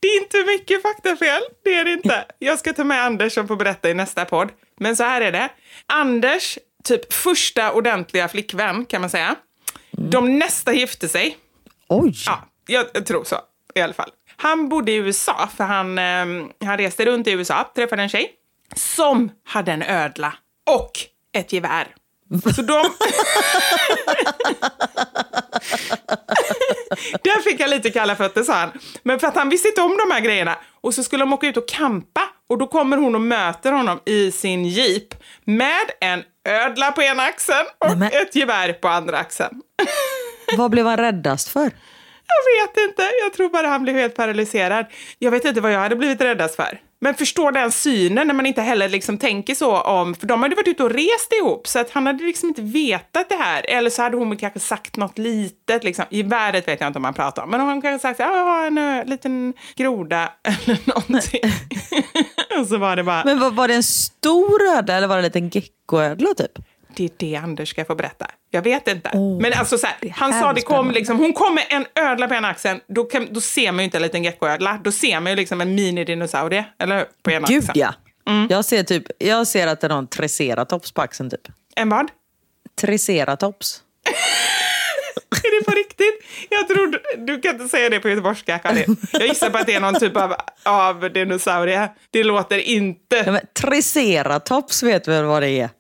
det 0.01 0.09
är 0.09 0.23
inte 0.23 0.45
mycket 0.45 0.83
faktafel, 0.83 1.43
det 1.65 1.75
är 1.75 1.85
det 1.85 1.93
inte. 1.93 2.25
Jag 2.39 2.59
ska 2.59 2.73
ta 2.73 2.85
med 2.85 3.05
Anders 3.05 3.33
som 3.33 3.49
får 3.49 3.57
berätta 3.57 3.91
i 3.91 3.95
nästa 3.95 4.25
podd. 4.25 4.49
Men 4.79 4.97
så 4.97 5.05
här 5.05 5.21
är 5.21 5.33
det. 5.33 5.49
Anders, 5.87 6.59
typ 6.85 7.13
första 7.13 7.73
ordentliga 7.73 8.29
flickvän 8.29 8.85
kan 8.85 9.01
man 9.01 9.11
säga. 9.11 9.37
De 9.91 10.39
nästa 10.39 10.73
gifte 10.73 11.09
sig. 11.09 11.37
Oj! 11.89 12.15
Ja, 12.67 12.87
jag 12.93 13.07
tror 13.07 13.25
så 13.25 13.37
i 13.75 13.81
alla 13.81 13.95
fall. 13.95 14.11
Han 14.43 14.69
bodde 14.69 14.93
i 14.93 14.95
USA, 14.97 15.49
för 15.57 15.65
han, 15.65 15.99
eh, 15.99 16.27
han 16.65 16.79
reste 16.79 17.05
runt 17.05 17.27
i 17.27 17.31
USA, 17.31 17.71
träffade 17.75 18.03
en 18.03 18.09
tjej 18.09 18.31
som 18.77 19.31
hade 19.45 19.73
en 19.73 19.83
ödla 19.83 20.35
och 20.71 20.91
ett 21.33 21.53
gevär. 21.53 21.87
Så 22.57 22.63
de... 22.63 22.73
Där 27.23 27.43
fick 27.43 27.61
jag 27.61 27.71
lite 27.71 27.91
kalla 27.91 28.17
fötter, 28.17 28.43
sa 28.43 28.53
han. 28.55 28.71
Men 29.03 29.19
för 29.21 29.27
att 29.27 29.35
han 29.37 29.49
visste 29.49 29.69
inte 29.69 29.81
om 29.83 29.97
de 29.97 30.15
här 30.15 30.21
grejerna. 30.21 30.59
Och 30.81 30.95
så 30.95 31.03
skulle 31.03 31.23
de 31.23 31.33
åka 31.33 31.47
ut 31.47 31.57
och 31.57 31.69
kampa. 31.69 32.21
Och 32.49 32.59
då 32.59 32.67
kommer 32.67 32.97
hon 32.97 33.15
och 33.15 33.21
möter 33.21 33.73
honom 33.73 34.01
i 34.07 34.33
sin 34.33 34.65
jeep 34.65 35.15
med 35.45 35.91
en 36.01 36.23
ödla 36.49 36.93
på 36.93 37.03
ena 37.03 37.23
axeln 37.23 37.67
och 37.79 37.89
Nej, 37.89 37.97
men- 37.97 38.23
ett 38.23 38.35
gevär 38.37 38.73
på 38.73 38.89
andra 38.89 39.19
axeln. 39.19 39.63
Vad 40.57 40.71
blev 40.71 40.87
han 40.87 40.97
räddast 40.97 41.49
för? 41.49 41.71
Jag 42.37 42.67
vet 42.67 42.89
inte. 42.89 43.03
Jag 43.23 43.33
tror 43.33 43.49
bara 43.49 43.67
han 43.67 43.83
blev 43.83 43.97
helt 43.97 44.15
paralyserad. 44.15 44.87
Jag 45.19 45.31
vet 45.31 45.45
inte 45.45 45.61
vad 45.61 45.73
jag 45.73 45.81
hade 45.81 45.97
blivit 45.97 46.21
räddast 46.21 46.57
för. 46.57 46.81
Men 47.03 47.15
förstå 47.15 47.51
den 47.51 47.73
synen 47.73 48.27
när 48.27 48.35
man 48.35 48.47
inte 48.47 48.63
heller 48.63 48.89
liksom 48.89 49.19
tänker 49.19 49.55
så 49.55 49.81
om... 49.81 50.15
För 50.15 50.27
de 50.27 50.43
hade 50.43 50.55
varit 50.55 50.69
ute 50.69 50.85
och 50.85 50.91
rest 50.91 51.33
ihop, 51.41 51.67
så 51.67 51.79
att 51.79 51.91
han 51.91 52.07
hade 52.07 52.25
liksom 52.25 52.49
inte 52.49 52.63
vetat 52.63 53.29
det 53.29 53.35
här. 53.35 53.71
Eller 53.71 53.91
så 53.91 54.03
hade 54.03 54.17
hon 54.17 54.37
kanske 54.37 54.61
sagt 54.61 54.97
något 54.97 55.19
litet. 55.19 55.85
Liksom. 55.85 56.05
I 56.11 56.23
världen 56.23 56.63
vet 56.67 56.81
jag 56.81 56.87
inte 56.87 56.99
om 56.99 57.03
man 57.03 57.15
pratar 57.15 57.43
om. 57.43 57.51
Men 57.51 57.61
hon 57.61 57.83
kanske 57.83 58.09
sagt 58.09 58.21
att 58.21 58.27
jag 58.27 58.45
har 58.45 58.67
en 58.67 58.79
ö, 58.79 59.05
liten 59.05 59.55
groda 59.77 60.33
eller 60.43 60.79
någonting. 60.87 61.41
och 62.61 62.67
så 62.67 62.79
var 62.79 62.97
det 62.97 63.05
bara... 63.05 63.25
Men 63.25 63.39
vad, 63.39 63.55
var 63.55 63.69
det 63.69 63.75
en 63.75 63.83
stor 63.83 64.63
ödla 64.77 64.95
eller 64.95 65.07
var 65.07 65.17
det 65.17 65.21
en 65.21 65.25
liten 65.25 65.49
geckoödla 65.49 66.35
typ? 66.35 66.59
Det 66.97 67.05
är 67.05 67.11
det 67.17 67.37
Anders 67.37 67.71
ska 67.71 67.85
få 67.85 67.95
berätta. 67.95 68.27
Jag 68.51 68.63
vet 68.63 68.89
inte. 68.89 69.11
Oh, 69.13 69.41
men 69.41 69.53
alltså 69.53 69.79
så 69.79 69.87
här, 69.87 70.11
han 70.11 70.41
sa 70.41 70.53
det 70.53 70.61
kom 70.61 70.91
liksom, 70.91 71.19
hon 71.19 71.33
kom 71.33 71.55
med 71.55 71.65
en 71.69 71.87
ödla 71.95 72.29
på 72.29 72.35
ena 72.35 72.49
axeln, 72.49 72.81
då, 72.87 73.05
kan, 73.05 73.29
då 73.31 73.41
ser 73.41 73.73
man 73.73 73.79
ju 73.79 73.85
inte 73.85 73.99
en 73.99 74.03
liten 74.03 74.25
geckoödla. 74.25 74.81
Då 74.85 74.93
ser 74.93 75.21
man 75.21 75.33
ju 75.33 75.37
liksom 75.37 75.61
en 75.61 75.75
minidinosaurie, 75.75 76.65
eller 76.79 76.97
hur? 76.99 77.07
På 77.23 77.31
ena 77.31 77.49
Gud 77.49 77.59
axeln. 77.59 77.79
ja! 77.79 77.95
Jag, 78.49 78.65
ser 78.65 78.83
typ, 78.83 79.05
jag 79.19 79.47
ser 79.47 79.67
att 79.67 79.81
det 79.81 79.87
är 79.87 79.89
någon 79.89 80.07
triceratops 80.07 80.93
på 80.93 81.03
axeln 81.03 81.31
typ. 81.31 81.49
En 81.77 81.89
vad? 81.89 82.11
Triceratops. 82.81 83.83
Är 85.45 85.59
det 85.59 85.65
på 85.65 85.77
riktigt? 85.77 86.25
Jag 86.49 86.69
tror 86.69 87.01
du, 87.27 87.41
kan 87.41 87.55
inte 87.55 87.69
säga 87.69 87.89
det 87.89 88.01
på 88.01 88.09
göteborgska, 88.09 88.59
Karin. 88.59 88.97
Jag 89.13 89.27
gissar 89.27 89.51
på 89.51 89.59
att 89.59 89.67
det 89.67 89.75
är 89.75 89.81
någon 89.81 89.95
typ 89.95 90.17
av, 90.17 90.35
av 90.65 91.13
dinosaurie. 91.13 91.89
Det 92.11 92.25
låter 92.25 92.59
inte... 92.59 93.17
Ja, 93.17 93.41
triceratops 93.63 94.83
vet 94.83 95.09
väl 95.09 95.25
vad 95.25 95.43
det 95.43 95.51
är? 95.51 95.71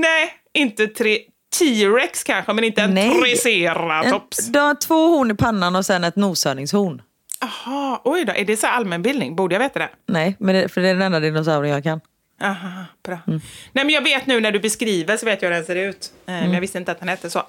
Nej, 0.00 0.32
inte 0.54 0.86
tre... 0.86 1.18
T-rex 1.58 2.24
kanske, 2.24 2.52
men 2.52 2.64
inte 2.64 2.82
en 2.82 2.94
Nej. 2.94 3.20
triceratops. 3.20 4.46
En, 4.46 4.52
du 4.52 4.58
har 4.58 4.74
två 4.74 5.08
horn 5.08 5.30
i 5.30 5.34
pannan 5.34 5.76
och 5.76 5.86
sen 5.86 6.04
ett 6.04 6.16
noshörningshorn. 6.16 7.02
Jaha, 7.40 8.00
oj 8.04 8.24
då. 8.24 8.32
Är 8.32 8.44
det 8.44 8.56
så 8.56 8.66
allmänbildning? 8.66 9.36
Borde 9.36 9.54
jag 9.54 9.60
veta 9.60 9.78
det? 9.78 9.88
Nej, 10.08 10.36
men 10.40 10.54
det, 10.54 10.68
för 10.68 10.80
det 10.80 10.88
är 10.88 10.94
den 10.94 11.02
enda 11.02 11.20
dinosaurien 11.20 11.74
jag 11.74 11.84
kan. 11.84 12.00
Aha, 12.42 12.84
bra. 13.04 13.18
Nej, 13.26 13.40
men 13.72 13.90
jag 13.90 14.02
vet 14.02 14.26
nu 14.26 14.40
när 14.40 14.52
du 14.52 14.58
beskriver 14.60 15.16
så 15.16 15.26
vet 15.26 15.42
jag 15.42 15.48
hur 15.48 15.56
den 15.56 15.64
ser 15.64 15.76
ut. 15.76 16.12
Eh, 16.26 16.32
Men 16.34 16.52
jag 16.52 16.60
visste 16.60 16.78
inte 16.78 16.92
att 16.92 16.98
den 17.00 17.08
hette 17.08 17.30
så. 17.30 17.42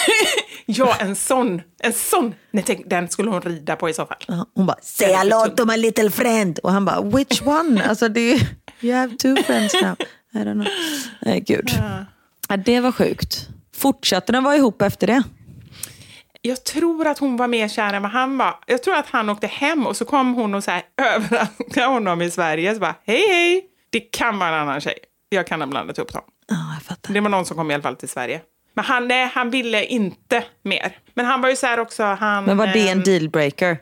ja, 0.66 0.96
en 1.00 1.16
sån. 1.16 1.62
En 1.82 1.92
sån. 1.92 2.34
Nej, 2.50 2.64
tänk, 2.66 2.90
den 2.90 3.08
skulle 3.08 3.30
hon 3.30 3.40
rida 3.42 3.76
på 3.76 3.88
i 3.90 3.94
så 3.94 4.06
fall. 4.06 4.16
Ja, 4.28 4.46
Hon 4.54 4.66
bara, 4.66 4.76
say 4.82 5.12
hello 5.12 5.46
to 5.56 5.64
my 5.64 5.76
little 5.76 6.10
friend. 6.10 6.58
Och 6.58 6.72
han 6.72 6.84
bara, 6.84 7.00
which 7.00 7.42
one? 7.46 7.84
Alltså 7.88 8.08
det 8.08 8.20
är, 8.20 8.46
you 8.80 8.94
have 8.94 9.16
two 9.16 9.36
friends 9.42 9.74
now. 9.82 9.96
I 10.34 10.38
don't 10.38 10.52
know. 10.52 10.66
Nej, 11.20 11.40
gud. 11.40 11.70
Ja, 12.48 12.56
det 12.56 12.80
var 12.80 12.92
sjukt. 12.92 13.48
Fortsatte 13.76 14.32
de 14.32 14.44
vara 14.44 14.56
ihop 14.56 14.82
efter 14.82 15.06
det? 15.06 15.22
Jag 16.42 16.64
tror 16.64 17.06
att 17.06 17.18
hon 17.18 17.36
var 17.36 17.48
mer 17.48 17.68
kär 17.68 17.92
än 17.92 18.02
vad 18.02 18.10
han 18.10 18.38
var. 18.38 18.54
Jag 18.66 18.82
tror 18.82 18.96
att 18.96 19.06
han 19.06 19.30
åkte 19.30 19.46
hem 19.46 19.86
och 19.86 19.96
så 19.96 20.04
kom 20.04 20.34
hon 20.34 20.54
och 20.54 20.64
så 20.64 20.70
här 20.70 20.82
överraskade 21.16 21.86
honom 21.86 22.22
i 22.22 22.30
Sverige. 22.30 22.74
Så 22.74 22.80
bara, 22.80 22.94
hej 23.06 23.28
hej, 23.28 23.64
det 23.90 24.00
kan 24.00 24.38
vara 24.38 24.48
en 24.48 24.54
annan 24.54 24.80
tjej. 24.80 24.98
Jag 25.28 25.46
kan 25.46 25.60
ha 25.60 25.66
blandat 25.66 25.98
upp 25.98 26.12
dem. 26.12 26.22
Ja, 26.46 26.56
jag 26.74 26.82
fattar. 26.82 27.14
Det 27.14 27.20
var 27.20 27.28
någon 27.28 27.46
som 27.46 27.56
kom 27.56 27.70
i 27.70 27.74
alla 27.74 27.82
fall 27.82 27.96
till 27.96 28.08
Sverige. 28.08 28.40
Men 28.74 28.84
han, 28.84 29.08
nej, 29.08 29.30
han 29.34 29.50
ville 29.50 29.84
inte 29.84 30.44
mer. 30.62 30.98
Men 31.14 31.26
han 31.26 31.40
var 31.40 31.48
ju 31.50 31.56
så 31.56 31.66
här 31.66 31.80
också, 31.80 32.02
han... 32.02 32.44
Men 32.44 32.56
var 32.56 32.66
det 32.66 32.88
en 32.88 32.98
ehm, 32.98 33.04
dealbreaker? 33.04 33.78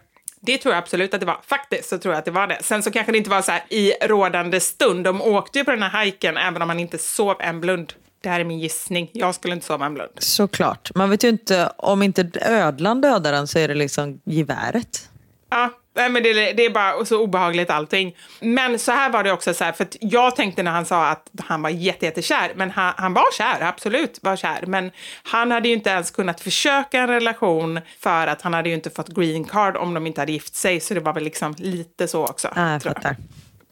Det 0.46 0.58
tror 0.58 0.74
jag 0.74 0.82
absolut 0.82 1.14
att 1.14 1.20
det 1.20 1.26
var. 1.26 1.40
Faktiskt 1.46 1.88
så 1.88 1.98
tror 1.98 2.14
jag 2.14 2.18
att 2.18 2.24
det 2.24 2.30
var 2.30 2.46
det. 2.46 2.58
Sen 2.62 2.82
så 2.82 2.90
kanske 2.90 3.12
det 3.12 3.18
inte 3.18 3.30
var 3.30 3.42
så 3.42 3.52
här 3.52 3.64
i 3.68 3.92
rådande 4.02 4.60
stund. 4.60 5.04
De 5.04 5.22
åkte 5.22 5.58
ju 5.58 5.64
på 5.64 5.70
den 5.70 5.82
här 5.82 5.90
hajken 5.90 6.36
även 6.36 6.62
om 6.62 6.68
man 6.68 6.80
inte 6.80 6.98
sov 6.98 7.36
en 7.40 7.60
blund. 7.60 7.92
Det 8.22 8.28
här 8.28 8.40
är 8.40 8.44
min 8.44 8.58
gissning. 8.60 9.10
Jag 9.12 9.34
skulle 9.34 9.54
inte 9.54 9.66
sova 9.66 9.86
en 9.86 9.94
blund. 9.94 10.10
Såklart. 10.18 10.94
Man 10.94 11.10
vet 11.10 11.24
ju 11.24 11.28
inte, 11.28 11.72
om 11.76 12.02
inte 12.02 12.30
ödlan 12.40 13.00
dödar 13.00 13.32
den 13.32 13.46
så 13.46 13.58
är 13.58 13.68
det 13.68 13.74
liksom 13.74 14.20
geväret. 14.24 15.08
Ja, 15.50 15.70
nej, 15.94 16.08
men 16.10 16.22
det, 16.22 16.32
det 16.52 16.64
är 16.66 16.70
bara 16.70 17.04
så 17.04 17.22
obehagligt 17.22 17.70
allting. 17.70 18.16
Men 18.40 18.78
så 18.78 18.92
här 18.92 19.10
var 19.10 19.24
det 19.24 19.32
också, 19.32 19.54
så 19.54 19.64
här, 19.64 19.72
för 19.72 19.86
jag 20.00 20.36
tänkte 20.36 20.62
när 20.62 20.70
han 20.70 20.86
sa 20.86 21.06
att 21.08 21.30
han 21.44 21.62
var 21.62 21.70
jätte, 21.70 22.04
jättekär, 22.06 22.52
men 22.54 22.70
han, 22.70 22.94
han 22.96 23.14
var 23.14 23.32
kär, 23.38 23.60
absolut 23.62 24.18
var 24.22 24.36
kär. 24.36 24.64
Men 24.66 24.90
han 25.22 25.50
hade 25.50 25.68
ju 25.68 25.74
inte 25.74 25.90
ens 25.90 26.10
kunnat 26.10 26.40
försöka 26.40 27.00
en 27.00 27.08
relation 27.08 27.80
för 28.00 28.26
att 28.26 28.42
han 28.42 28.54
hade 28.54 28.68
ju 28.68 28.74
inte 28.74 28.90
fått 28.90 29.08
green 29.08 29.44
card 29.44 29.76
om 29.76 29.94
de 29.94 30.06
inte 30.06 30.20
hade 30.20 30.32
gift 30.32 30.54
sig. 30.54 30.80
Så 30.80 30.94
det 30.94 31.00
var 31.00 31.12
väl 31.12 31.24
liksom 31.24 31.54
lite 31.58 32.08
så 32.08 32.26
också. 32.26 32.48
Ja, 32.56 32.72
jag 32.72 32.82
tror 32.82 32.92
fattar. 32.94 33.16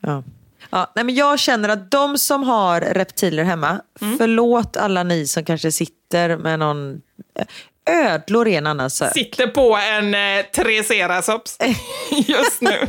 Ja. 0.00 0.22
Ja, 0.70 0.92
nej, 0.94 1.04
men 1.04 1.14
jag 1.14 1.38
känner 1.38 1.68
att 1.68 1.90
de 1.90 2.18
som 2.18 2.42
har 2.42 2.80
reptiler 2.80 3.44
hemma, 3.44 3.80
Mm. 4.00 4.18
förlåt 4.18 4.76
alla 4.76 5.02
ni 5.02 5.26
som 5.26 5.44
kanske 5.44 5.72
sitter 5.72 6.36
med 6.36 6.58
någon... 6.58 7.00
Ödlor 7.91 8.49
är 8.49 8.59
en 8.59 8.66
annan 8.66 8.91
sak. 8.91 9.12
Sitter 9.12 9.47
på 9.47 9.76
en 9.76 10.14
eh, 10.14 10.45
Triceratops 10.45 11.59
just 12.11 12.61
nu. 12.61 12.86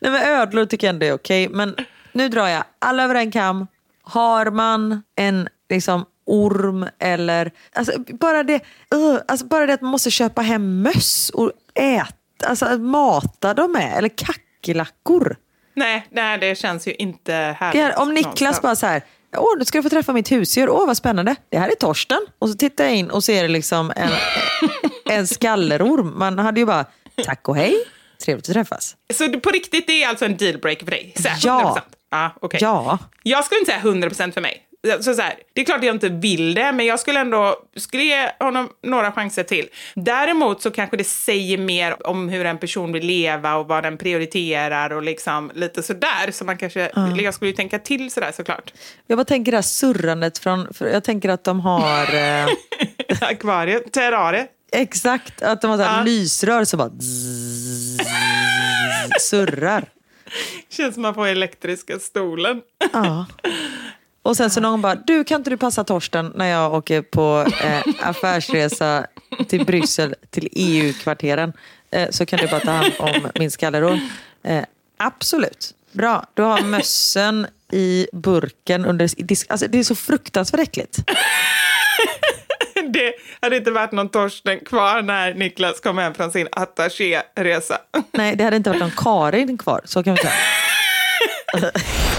Nej, 0.00 0.10
men 0.10 0.22
ödlor 0.22 0.64
tycker 0.64 0.86
jag 0.86 0.94
ändå 0.94 1.06
är 1.06 1.12
okej. 1.12 1.48
Men 1.48 1.76
nu 2.12 2.28
drar 2.28 2.48
jag 2.48 2.64
alla 2.78 3.04
över 3.04 3.14
en 3.14 3.30
kam. 3.30 3.66
Har 4.02 4.50
man 4.50 5.02
en 5.16 5.48
liksom, 5.70 6.04
orm 6.26 6.86
eller... 6.98 7.50
Alltså, 7.72 7.92
bara, 7.98 8.42
det, 8.42 8.54
uh, 8.94 9.18
alltså, 9.28 9.46
bara 9.46 9.66
det 9.66 9.74
att 9.74 9.80
man 9.80 9.90
måste 9.90 10.10
köpa 10.10 10.42
hem 10.42 10.82
möss 10.82 11.30
och 11.30 11.52
äta, 11.74 12.46
alltså, 12.46 12.66
att 12.66 12.80
mata 12.80 13.54
dem 13.54 13.72
med. 13.72 13.98
Eller 13.98 14.08
kackerlackor. 14.08 15.36
nej, 15.74 16.06
nej, 16.10 16.38
det 16.38 16.58
känns 16.58 16.88
ju 16.88 16.94
inte 16.94 17.32
härligt. 17.32 17.82
Här, 17.82 17.98
om 17.98 18.14
Niklas 18.14 18.40
någonstans. 18.40 18.62
bara 18.62 18.76
så 18.76 18.86
här, 18.86 19.02
åh 19.36 19.58
nu 19.58 19.64
ska 19.64 19.78
du 19.78 19.82
få 19.82 19.88
träffa 19.88 20.12
mitt 20.12 20.32
husdjur, 20.32 20.70
åh 20.70 20.86
vad 20.86 20.96
spännande, 20.96 21.36
det 21.50 21.58
här 21.58 21.68
är 21.68 21.74
Torsten. 21.74 22.20
Och 22.38 22.48
så 22.48 22.54
tittar 22.54 22.84
jag 22.84 22.94
in 22.94 23.10
och 23.10 23.24
ser 23.24 23.48
liksom 23.48 23.92
en, 23.96 24.10
en 25.18 25.26
skallerorm. 25.26 26.18
Man 26.18 26.38
hade 26.38 26.60
ju 26.60 26.66
bara, 26.66 26.84
tack 27.24 27.48
och 27.48 27.56
hej, 27.56 27.74
trevligt 28.24 28.48
att 28.48 28.54
träffas. 28.54 28.96
Så 29.14 29.40
på 29.40 29.50
riktigt, 29.50 29.86
det 29.86 30.02
är 30.02 30.08
alltså 30.08 30.24
en 30.24 30.36
dealbreaker 30.36 30.84
för 30.84 30.90
dig? 30.90 31.14
Så 31.16 31.28
här, 31.28 31.36
100%? 31.36 31.40
Ja. 31.44 31.82
Ja, 32.10 32.30
okej. 32.40 32.58
Ja. 32.62 32.98
Jag 33.22 33.44
skulle 33.44 33.60
inte 33.60 33.72
säga 33.72 33.82
100% 33.82 34.32
för 34.32 34.40
mig. 34.40 34.62
Så, 35.00 35.14
så 35.14 35.22
här, 35.22 35.34
det 35.52 35.60
är 35.60 35.64
klart 35.64 35.78
att 35.78 35.84
jag 35.84 35.94
inte 35.94 36.08
vill 36.08 36.54
det, 36.54 36.72
men 36.72 36.86
jag 36.86 37.00
skulle 37.00 37.20
ändå 37.20 37.56
skulle 37.76 38.02
ge 38.02 38.30
honom 38.40 38.68
några 38.82 39.12
chanser 39.12 39.42
till. 39.42 39.68
Däremot 39.94 40.62
så 40.62 40.70
kanske 40.70 40.96
det 40.96 41.04
säger 41.04 41.58
mer 41.58 42.06
om 42.06 42.28
hur 42.28 42.46
en 42.46 42.58
person 42.58 42.92
vill 42.92 43.06
leva 43.06 43.54
och 43.54 43.68
vad 43.68 43.82
den 43.82 43.98
prioriterar 43.98 44.92
och 44.92 45.02
liksom 45.02 45.50
lite 45.54 45.82
sådär. 45.82 46.30
Så 46.32 46.44
man 46.44 46.58
kanske, 46.58 46.90
jag 47.22 47.34
skulle 47.34 47.50
ju 47.50 47.56
tänka 47.56 47.78
till 47.78 48.10
sådär 48.10 48.32
såklart. 48.36 48.72
Jag 49.06 49.18
bara 49.18 49.24
tänker 49.24 49.52
det 49.52 49.56
här 49.58 49.62
surrandet 49.62 50.38
från, 50.38 50.68
jag 50.78 51.04
tänker 51.04 51.28
att 51.28 51.44
de 51.44 51.60
har, 51.60 52.14
eh, 52.14 52.46
Akvariet, 53.20 53.92
terrariet. 53.92 54.50
exakt, 54.72 55.42
att 55.42 55.60
de 55.60 55.70
har 55.70 55.78
så 55.78 55.82
här 55.84 55.98
Ja. 55.98 56.04
lysrör 56.04 56.64
som 56.64 56.78
bara 56.78 56.90
zzz, 56.90 58.00
surrar. 59.20 59.84
Känns 60.70 60.94
som 60.94 61.02
man 61.02 61.14
får 61.14 61.26
elektriska 61.26 61.98
stolen. 61.98 62.60
Ja. 62.92 63.26
Och 64.22 64.36
sen 64.36 64.50
så 64.50 64.60
någon 64.60 64.82
bara, 64.82 64.94
du 64.94 65.24
kan 65.24 65.40
inte 65.40 65.50
du 65.50 65.56
passa 65.56 65.84
Torsten 65.84 66.32
när 66.34 66.46
jag 66.46 66.74
åker 66.74 67.02
på 67.02 67.46
eh, 67.62 68.08
affärsresa 68.08 69.06
till 69.48 69.64
Bryssel, 69.66 70.14
till 70.30 70.48
EU-kvarteren. 70.52 71.52
Eh, 71.90 72.10
så 72.10 72.26
kan 72.26 72.38
du 72.38 72.48
bara 72.48 72.60
ta 72.60 72.70
hand 72.70 72.92
om 72.98 73.28
min 73.34 73.50
skallerår. 73.50 74.00
Eh, 74.44 74.64
absolut. 74.96 75.74
Bra, 75.92 76.26
du 76.34 76.42
har 76.42 76.62
mössen 76.62 77.46
i 77.72 78.06
burken 78.12 78.84
under 78.84 79.22
disk. 79.24 79.46
Alltså, 79.50 79.66
det 79.66 79.78
är 79.78 79.82
så 79.82 79.94
fruktansvärt 79.94 80.60
äckligt. 80.60 80.98
Det 82.88 83.14
hade 83.40 83.56
inte 83.56 83.70
varit 83.70 83.92
någon 83.92 84.08
Torsten 84.08 84.60
kvar 84.60 85.02
när 85.02 85.34
Niklas 85.34 85.80
kom 85.80 85.98
hem 85.98 86.14
från 86.14 86.32
sin 86.32 86.48
attachéresa. 86.52 87.78
Nej, 88.12 88.36
det 88.36 88.44
hade 88.44 88.56
inte 88.56 88.70
varit 88.70 88.80
någon 88.80 88.90
Karin 88.96 89.58
kvar, 89.58 89.80
så 89.84 90.02
kan 90.02 90.14
vi 90.14 90.20
säga. 90.20 90.32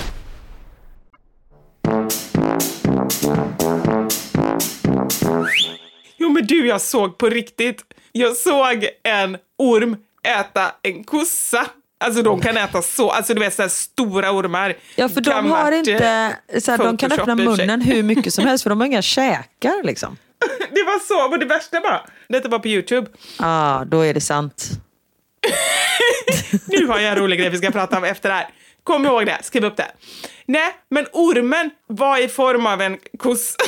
Jo 6.18 6.30
men 6.30 6.46
du, 6.48 6.68
jag 6.68 6.82
såg 6.82 7.18
på 7.18 7.30
riktigt. 7.30 7.82
Jag 8.12 8.36
såg 8.36 8.88
en 9.04 9.38
orm 9.58 9.98
äta 10.24 10.72
en 10.82 11.04
kossa. 11.04 11.66
Alltså 12.00 12.22
de 12.22 12.42
kan 12.42 12.58
äta 12.58 12.82
så, 12.82 13.10
alltså 13.10 13.34
du 13.34 13.40
vet 13.40 13.54
sådär 13.54 13.70
stora 13.70 14.32
ormar. 14.32 14.76
Ja, 14.96 15.10
för 15.10 15.22
de 15.22 15.32
Kan 15.32 15.50
har 15.50 15.72
inte, 15.72 16.36
eh, 16.48 16.60
så 16.60 16.72
här, 16.72 16.78
de 16.78 16.98
kan 16.98 17.12
öppna 17.12 17.36
munnen 17.36 17.82
hur 17.82 18.04
mycket 18.04 18.34
som 18.34 18.46
helst 18.46 18.64
för 18.64 18.70
de 18.70 18.80
har 18.80 18.88
inga 18.88 19.02
käkar 19.02 19.84
liksom. 19.84 20.18
Det 20.72 20.84
var 20.84 21.00
så, 21.00 21.32
och 21.34 21.40
det 21.40 21.46
värsta 21.46 21.80
var, 21.80 22.06
detta 22.30 22.50
var 22.50 22.60
på 22.60 22.68
YouTube. 22.68 23.08
Ja, 23.40 23.46
ah, 23.46 23.86
då 23.86 24.02
är 24.02 24.14
det 24.14 24.22
sant. 24.22 24.70
Nu 26.68 26.88
har 26.88 27.00
jag 27.00 27.12
en 27.12 27.18
rolig 27.18 27.40
grej 27.40 27.50
vi 27.50 27.58
ska 27.58 27.72
prata 27.72 27.98
om 27.98 28.04
efter 28.04 28.30
det 28.30 28.36
här. 28.36 28.48
Kom 28.84 29.06
ihåg 29.06 29.26
det, 29.26 29.38
skriv 29.42 29.66
upp 29.66 29.78
det. 29.78 29.92
Nej, 30.46 30.74
men 30.90 31.06
ormen 31.12 31.70
var 31.88 32.24
i 32.24 32.28
form 32.28 32.66
av 32.66 32.82
en 32.82 32.98
koss. 33.18 33.56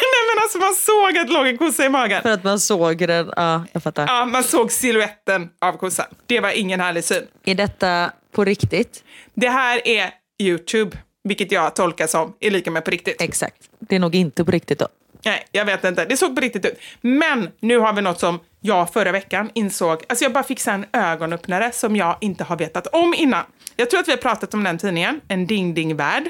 Nej 0.00 0.34
men 0.34 0.42
alltså 0.42 0.58
man 0.58 0.74
såg 0.74 1.18
att 1.18 1.26
det 1.26 1.32
låg 1.32 1.46
en 1.46 1.58
kossa 1.58 1.84
i 1.84 1.88
magen. 1.88 2.22
För 2.22 2.30
att 2.30 2.44
man 2.44 2.60
såg 2.60 2.98
den, 2.98 3.32
ja 3.36 3.64
jag 3.72 3.82
fattar. 3.82 4.06
Ja, 4.06 4.24
man 4.24 4.44
såg 4.44 4.72
siluetten 4.72 5.50
av 5.60 5.72
kossan. 5.72 6.06
Det 6.26 6.40
var 6.40 6.50
ingen 6.50 6.80
härlig 6.80 7.04
syn. 7.04 7.26
Är 7.44 7.54
detta 7.54 8.12
på 8.32 8.44
riktigt? 8.44 9.04
Det 9.34 9.48
här 9.48 9.88
är 9.88 10.10
YouTube, 10.38 10.96
vilket 11.24 11.52
jag 11.52 11.74
tolkar 11.74 12.06
som 12.06 12.32
är 12.40 12.50
lika 12.50 12.70
med 12.70 12.84
på 12.84 12.90
riktigt. 12.90 13.20
Exakt. 13.20 13.56
Det 13.78 13.96
är 13.96 14.00
nog 14.00 14.14
inte 14.14 14.44
på 14.44 14.50
riktigt 14.50 14.78
då. 14.78 14.88
Nej, 15.24 15.46
jag 15.52 15.64
vet 15.64 15.84
inte. 15.84 16.04
Det 16.04 16.16
såg 16.16 16.34
på 16.34 16.40
riktigt 16.40 16.64
ut. 16.66 16.78
Men 17.00 17.48
nu 17.60 17.78
har 17.78 17.92
vi 17.92 18.02
något 18.02 18.20
som 18.20 18.40
jag 18.60 18.92
förra 18.92 19.12
veckan 19.12 19.50
insåg. 19.54 20.02
Alltså 20.08 20.24
jag 20.24 20.32
bara 20.32 20.44
fick 20.44 20.66
en 20.66 20.86
ögonöppnare 20.92 21.72
som 21.72 21.96
jag 21.96 22.16
inte 22.20 22.44
har 22.44 22.56
vetat 22.56 22.86
om 22.86 23.14
innan. 23.14 23.44
Jag 23.76 23.90
tror 23.90 24.00
att 24.00 24.08
vi 24.08 24.12
har 24.12 24.18
pratat 24.18 24.54
om 24.54 24.64
den 24.64 24.78
tidningen, 24.78 25.20
En 25.28 25.46
Ding 25.46 25.74
Ding 25.74 25.96
Värld. 25.96 26.24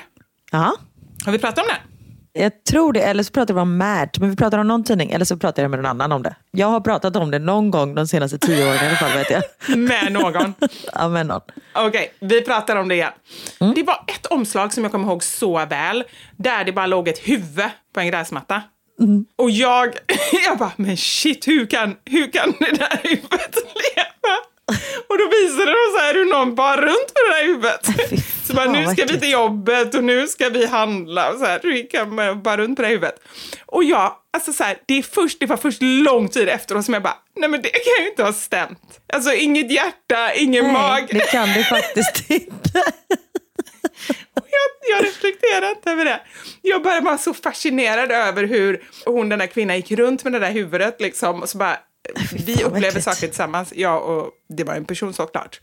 Ja. 0.53 0.76
Har 1.24 1.32
vi 1.32 1.39
pratat 1.39 1.59
om 1.59 1.64
den? 1.68 1.97
Jag 2.43 2.64
tror 2.64 2.93
det, 2.93 3.01
eller 3.01 3.22
så 3.22 3.32
pratar 3.32 3.55
vi 3.55 3.61
om 3.61 3.76
Mad, 3.78 4.09
men 4.20 4.30
vi 4.30 4.37
pratar 4.37 4.59
om 4.59 4.68
någon 4.68 4.84
tidning, 4.84 5.11
eller 5.11 5.24
så 5.24 5.37
pratar 5.37 5.62
jag 5.62 5.70
med 5.70 5.78
någon 5.78 5.87
annan 5.91 6.12
om 6.12 6.22
det. 6.22 6.34
Jag 6.51 6.66
har 6.66 6.80
pratat 6.80 7.16
om 7.16 7.30
det 7.30 7.39
någon 7.39 7.70
gång 7.70 7.95
de 7.95 8.07
senaste 8.07 8.39
tio 8.39 8.64
åren 8.68 8.84
i 8.84 8.89
alla 8.89 8.97
fall 8.97 9.12
vet 9.12 9.30
jag. 9.30 9.43
Med 9.78 10.12
någon. 10.12 10.55
ja, 10.93 11.09
med 11.09 11.26
någon. 11.26 11.41
Okej, 11.74 12.12
vi 12.20 12.43
pratar 12.43 12.76
om 12.76 12.89
det 12.89 12.95
igen. 12.95 13.12
Det 13.74 13.82
var 13.82 14.05
ett 14.07 14.26
omslag 14.26 14.72
som 14.72 14.82
jag 14.82 14.93
kommer 14.93 15.07
ihåg 15.09 15.22
så 15.22 15.66
väl, 15.66 16.05
där 16.37 16.64
det 16.64 16.72
bara 16.72 16.87
låg 16.87 17.09
ett 17.09 17.18
huvud 17.18 17.70
på 17.95 18.01
en 18.01 18.09
gräsmatta. 18.09 18.62
Och 19.36 19.51
jag, 19.51 19.94
jag 20.47 20.59
bara, 20.59 20.72
men 20.76 20.97
shit, 20.97 21.49
hur 21.49 21.66
kan, 21.66 21.97
hur 22.05 22.32
kan 22.32 22.55
det 22.59 22.70
där 22.70 23.01
huvudet 23.03 23.55
leva? 23.55 24.36
Och 25.09 25.18
då 25.18 25.28
visade 25.28 25.70
de 25.70 25.99
så 25.99 25.99
här 25.99 26.14
hur 26.14 26.24
någon 26.24 26.55
bar 26.55 26.76
runt 26.76 27.12
med 27.14 27.22
det 27.30 27.36
där 27.36 27.47
huvudet. 27.47 27.86
Så 28.47 28.55
bara, 28.55 28.70
nu 28.70 28.86
ska 28.86 29.05
vi 29.05 29.20
till 29.20 29.30
jobbet 29.30 29.94
och 29.94 30.05
nu 30.05 30.28
ska 30.28 30.49
vi 30.49 30.66
handla. 30.66 31.32
Och 31.32 31.38
så 31.38 31.44
här, 31.44 31.61
hur 31.62 31.90
kan 31.90 32.14
man 32.14 32.42
bara 32.42 32.57
runt 32.57 32.76
på 32.76 32.82
det 32.82 32.88
här 32.88 32.94
huvudet? 32.94 33.20
Och 33.66 33.84
jag, 33.84 34.12
alltså 34.32 34.53
så 34.53 34.64
här, 34.64 34.78
det, 34.86 34.99
är 34.99 35.03
först, 35.03 35.40
det 35.40 35.47
var 35.47 35.57
först 35.57 35.82
lång 35.82 36.28
tid 36.28 36.49
efteråt 36.49 36.84
som 36.84 36.94
jag 36.94 37.03
bara, 37.03 37.16
nej 37.36 37.49
men 37.49 37.62
det 37.62 37.68
kan 37.68 38.05
ju 38.05 38.11
inte 38.11 38.22
ha 38.22 38.32
stämt. 38.32 39.01
Alltså 39.12 39.32
inget 39.32 39.70
hjärta, 39.72 40.34
ingen 40.34 40.64
Nej, 40.64 40.72
mag. 40.72 41.09
det 41.11 41.30
kan 41.30 41.49
det 41.49 41.64
faktiskt 41.70 42.30
inte. 42.30 42.82
Jag, 44.91 45.05
reflekterar 45.05 45.70
inte 45.70 45.91
över 45.91 46.05
det. 46.05 46.20
Jag 46.62 46.82
bara 46.82 47.01
var 47.01 47.16
så 47.16 47.34
fascinerad 47.34 48.12
över 48.12 48.45
hur 48.45 48.82
hon, 49.05 49.28
den 49.28 49.39
där 49.39 49.47
kvinnan, 49.47 49.76
gick 49.76 49.91
runt 49.91 50.24
med 50.24 50.32
det 50.32 50.39
där 50.39 50.53
huvudet 50.53 51.01
liksom. 51.01 51.43
Och 51.43 51.49
så 51.49 51.59
bara, 51.59 51.76
vi 52.47 52.55
vad 52.55 52.72
upplever 52.72 53.01
saker 53.01 53.26
tillsammans, 53.26 53.72
jag 53.76 54.05
och 54.09 54.30
det 54.49 54.64
var 54.64 54.74
en 54.74 54.84
person 54.84 55.12
såklart. 55.12 55.61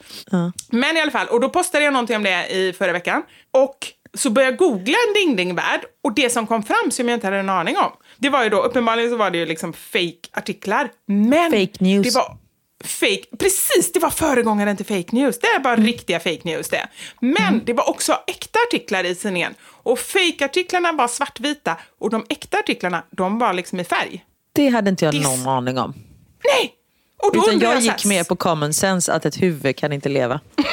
Men 0.72 0.98
i 0.98 1.02
alla 1.02 1.12
fall, 1.12 1.28
och 1.28 1.40
då 1.40 1.50
postade 1.50 1.84
jag 1.84 1.94
någonting 1.94 2.16
om 2.16 2.24
det 2.24 2.48
i 2.48 2.74
förra 2.74 2.92
veckan. 2.92 3.24
Och 3.52 3.78
så 4.18 4.30
började 4.30 4.52
jag 4.52 4.60
googla 4.60 4.98
en 5.08 5.14
ding-ding-värld 5.14 5.82
och 6.04 6.14
det 6.16 6.30
som 6.30 6.48
kom 6.48 6.64
fram 6.64 6.92
som 6.92 7.10
jag 7.10 7.16
inte 7.16 7.28
hade 7.28 7.38
en 7.38 7.50
aning 7.50 7.78
om, 7.78 7.92
det 8.18 8.30
var 8.30 8.44
ju 8.44 8.50
då, 8.50 8.62
uppenbarligen 8.62 9.10
så 9.10 9.16
var 9.16 9.30
det 9.32 9.38
ju 9.38 9.46
liksom 9.46 9.74
fake-artiklar. 9.74 10.90
Men 11.08 11.52
Fake 11.52 11.84
news. 11.84 12.08
det 12.08 12.20
var 12.20 12.38
fake, 12.84 13.24
precis, 13.40 13.92
det 13.94 14.00
var 14.00 14.10
föregångaren 14.10 14.78
till 14.78 14.86
fake 14.86 15.06
news. 15.16 15.40
Det 15.40 15.48
är 15.48 15.60
bara 15.60 15.76
riktiga 15.76 16.20
fake 16.20 16.42
news 16.44 16.70
det. 16.70 16.88
Men 17.22 17.62
det 17.66 17.74
var 17.74 17.90
också 17.90 18.20
äkta 18.28 18.60
artiklar 18.70 19.04
i 19.04 19.16
tidningen. 19.16 19.54
Och 19.66 20.00
fake-artiklarna 20.00 20.92
var 20.92 21.08
svartvita 21.08 21.78
och 22.00 22.10
de 22.10 22.26
äkta 22.30 22.58
artiklarna, 22.60 23.04
de 23.12 23.40
var 23.40 23.54
liksom 23.54 23.80
i 23.80 23.84
färg. 23.84 24.26
Det 24.54 24.68
hade 24.70 24.90
inte 24.90 25.06
jag 25.06 25.14
Det- 25.14 25.20
någon 25.24 25.48
aning 25.48 25.78
om. 25.78 25.94
Nej! 26.44 26.74
Och 27.18 27.34
då 27.34 27.44
Utan 27.48 27.60
jag 27.60 27.80
gick 27.82 28.06
mer 28.06 28.24
på 28.24 28.36
common 28.36 28.74
sense 28.74 29.14
att 29.14 29.26
ett 29.26 29.42
huvud 29.42 29.76
kan 29.78 29.94
inte 29.94 30.10
leva. 30.10 30.40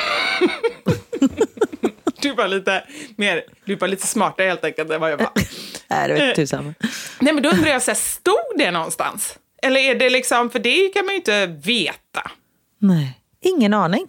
Du 2.22 2.34
var 2.34 2.48
lite 2.48 2.84
mer, 3.16 3.42
du 3.64 3.76
var 3.76 3.88
lite 3.88 4.06
smartare 4.06 4.46
helt 4.48 4.64
enkelt 4.64 4.90
än 4.90 5.00
vad 5.00 5.10
jag 5.12 5.16
var. 5.18 5.30
Nej, 5.88 6.08
det 6.08 6.14
Eh. 6.16 6.26
vet 6.26 6.36
tusan. 6.36 6.74
Nej 7.20 7.32
men 7.34 7.42
då 7.42 7.48
undrar 7.50 7.70
jag, 7.70 7.82
så 7.82 7.90
här, 7.90 7.98
stod 7.98 8.58
det 8.58 8.70
någonstans? 8.70 9.38
Eller 9.62 9.80
är 9.80 9.94
det 9.94 10.10
liksom, 10.10 10.50
för 10.50 10.58
det 10.58 10.88
kan 10.88 11.04
man 11.04 11.14
ju 11.14 11.18
inte 11.18 11.46
veta. 11.46 12.30
Nej, 12.78 13.18
ingen 13.40 13.74
aning. 13.74 14.06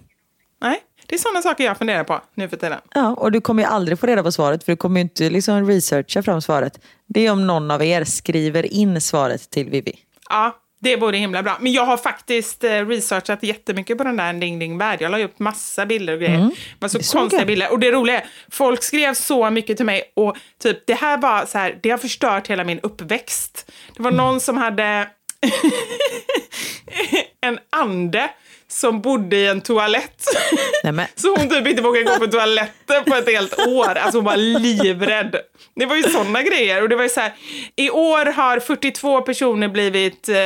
Nej, 0.62 0.80
det 1.06 1.16
är 1.16 1.20
sådana 1.20 1.42
saker 1.42 1.64
jag 1.64 1.78
funderar 1.78 2.04
på 2.04 2.22
nu 2.36 2.50
för 2.50 2.58
tiden. 2.58 2.80
Ja, 2.94 3.14
och 3.14 3.32
du 3.32 3.42
kommer 3.42 3.64
ju 3.64 3.70
aldrig 3.70 4.00
få 4.00 4.08
reda 4.08 4.24
på 4.24 4.32
svaret 4.32 4.64
för 4.64 4.72
du 4.72 4.76
kommer 4.76 5.00
ju 5.00 5.02
inte 5.02 5.30
liksom 5.30 5.68
researcha 5.68 6.24
fram 6.24 6.42
svaret. 6.42 6.80
Det 7.08 7.26
är 7.26 7.32
om 7.32 7.48
någon 7.48 7.72
av 7.72 7.84
er 7.84 8.04
skriver 8.04 8.74
in 8.74 9.02
svaret 9.02 9.50
till 9.50 9.70
Vivi. 9.70 9.96
Ja, 10.30 10.58
det 10.82 10.96
vore 10.96 11.18
himla 11.18 11.44
bra. 11.44 11.58
Men 11.60 11.72
jag 11.72 11.86
har 11.86 11.98
faktiskt 11.98 12.64
eh, 12.64 12.88
researchat 12.88 13.44
jättemycket 13.44 13.98
på 13.98 14.04
den 14.04 14.18
där 14.18 14.34
Ding 14.34 14.60
Ding 14.60 14.78
Värld. 14.78 15.02
Jag 15.02 15.12
la 15.12 15.20
upp 15.20 15.40
massa 15.40 15.86
bilder 15.86 16.14
och 16.14 16.20
grejer. 16.20 16.38
Det 16.40 16.54
var 16.80 16.90
så 16.90 17.18
konstiga 17.18 17.42
jag. 17.42 17.48
bilder. 17.48 17.72
Och 17.72 17.80
det 17.80 17.92
roliga 17.92 18.22
är, 18.22 18.28
folk 18.52 18.84
skrev 18.84 19.14
så 19.14 19.50
mycket 19.50 19.78
till 19.78 19.86
mig 19.86 20.12
och 20.16 20.38
typ 20.64 20.88
det 20.88 20.94
här 20.94 21.18
var 21.18 21.46
så 21.46 21.58
här, 21.58 21.80
det 21.84 21.90
har 21.90 21.98
förstört 21.98 22.48
hela 22.48 22.64
min 22.64 22.80
uppväxt. 22.80 23.72
Det 23.96 24.04
var 24.04 24.12
någon 24.12 24.40
som 24.40 24.58
hade 24.58 25.08
en 27.42 27.60
ande 27.70 28.34
som 28.72 29.02
bodde 29.02 29.38
i 29.38 29.48
en 29.48 29.62
toalett. 29.62 30.24
Nej. 30.84 31.08
Så 31.16 31.36
hon 31.38 31.50
typ 31.50 31.68
inte 31.68 31.82
vågade 31.82 32.06
gå 32.06 32.26
på 32.26 32.28
toaletten 32.28 33.04
på 33.06 33.16
ett 33.16 33.30
helt 33.30 33.68
år. 33.68 33.96
Alltså 33.98 34.18
hon 34.18 34.26
var 34.26 34.38
livrädd. 34.38 35.36
Det 35.76 35.86
var 35.86 35.96
ju 35.96 36.04
sådana 36.04 36.42
grejer. 36.44 36.84
Och 36.84 36.90
det 36.90 36.96
var 36.96 37.04
ju 37.04 37.10
så 37.10 37.20
här, 37.20 37.34
i 37.76 37.90
år 37.90 38.26
har 38.26 38.60
42 38.60 39.22
personer 39.22 39.68
blivit 39.68 40.30
eh, 40.30 40.38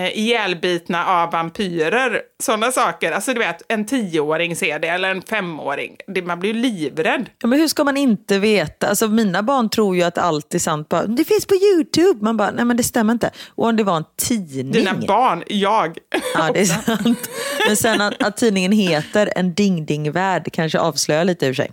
eh, 0.00 0.18
ihjälbitna 0.18 1.06
av 1.06 1.30
vampyrer. 1.30 2.20
Sådana 2.42 2.72
saker. 2.72 3.12
Alltså 3.12 3.32
du 3.34 3.38
vet, 3.38 3.62
en 3.68 3.86
tioåring 3.86 4.56
ser 4.56 4.78
det, 4.78 4.88
eller 4.88 5.10
en 5.10 5.22
femåring. 5.22 5.96
Det, 6.14 6.22
man 6.22 6.40
blir 6.40 6.54
ju 6.54 6.60
livrädd. 6.60 7.30
Ja, 7.42 7.48
men 7.48 7.58
hur 7.60 7.68
ska 7.68 7.84
man 7.84 7.96
inte 7.96 8.38
veta? 8.38 8.88
Alltså, 8.88 9.08
mina 9.08 9.42
barn 9.42 9.70
tror 9.70 9.96
ju 9.96 10.02
att 10.02 10.18
allt 10.18 10.54
är 10.54 10.58
sant. 10.58 10.88
Bara, 10.88 11.06
det 11.06 11.24
finns 11.24 11.46
på 11.46 11.54
YouTube. 11.54 12.24
Man 12.24 12.36
bara, 12.36 12.50
nej 12.50 12.64
men 12.64 12.76
det 12.76 12.82
stämmer 12.82 13.12
inte. 13.12 13.30
Och 13.54 13.66
om 13.66 13.76
det 13.76 13.84
var 13.84 13.96
en 13.96 14.04
tidning. 14.18 14.72
Dina 14.72 14.94
barn, 14.94 15.42
jag. 15.46 15.98
Ja, 16.34 16.50
det 16.54 16.60
är 16.60 16.64
sant. 16.96 17.28
Men 17.66 17.76
sen 17.76 18.00
att, 18.00 18.22
att 18.22 18.36
tidningen 18.36 18.72
heter 18.72 19.32
En 19.36 19.54
ding-ding-värld 19.54 20.48
kanske 20.52 20.78
avslöjar 20.78 21.24
lite 21.24 21.46
ur 21.46 21.54
sig. 21.54 21.70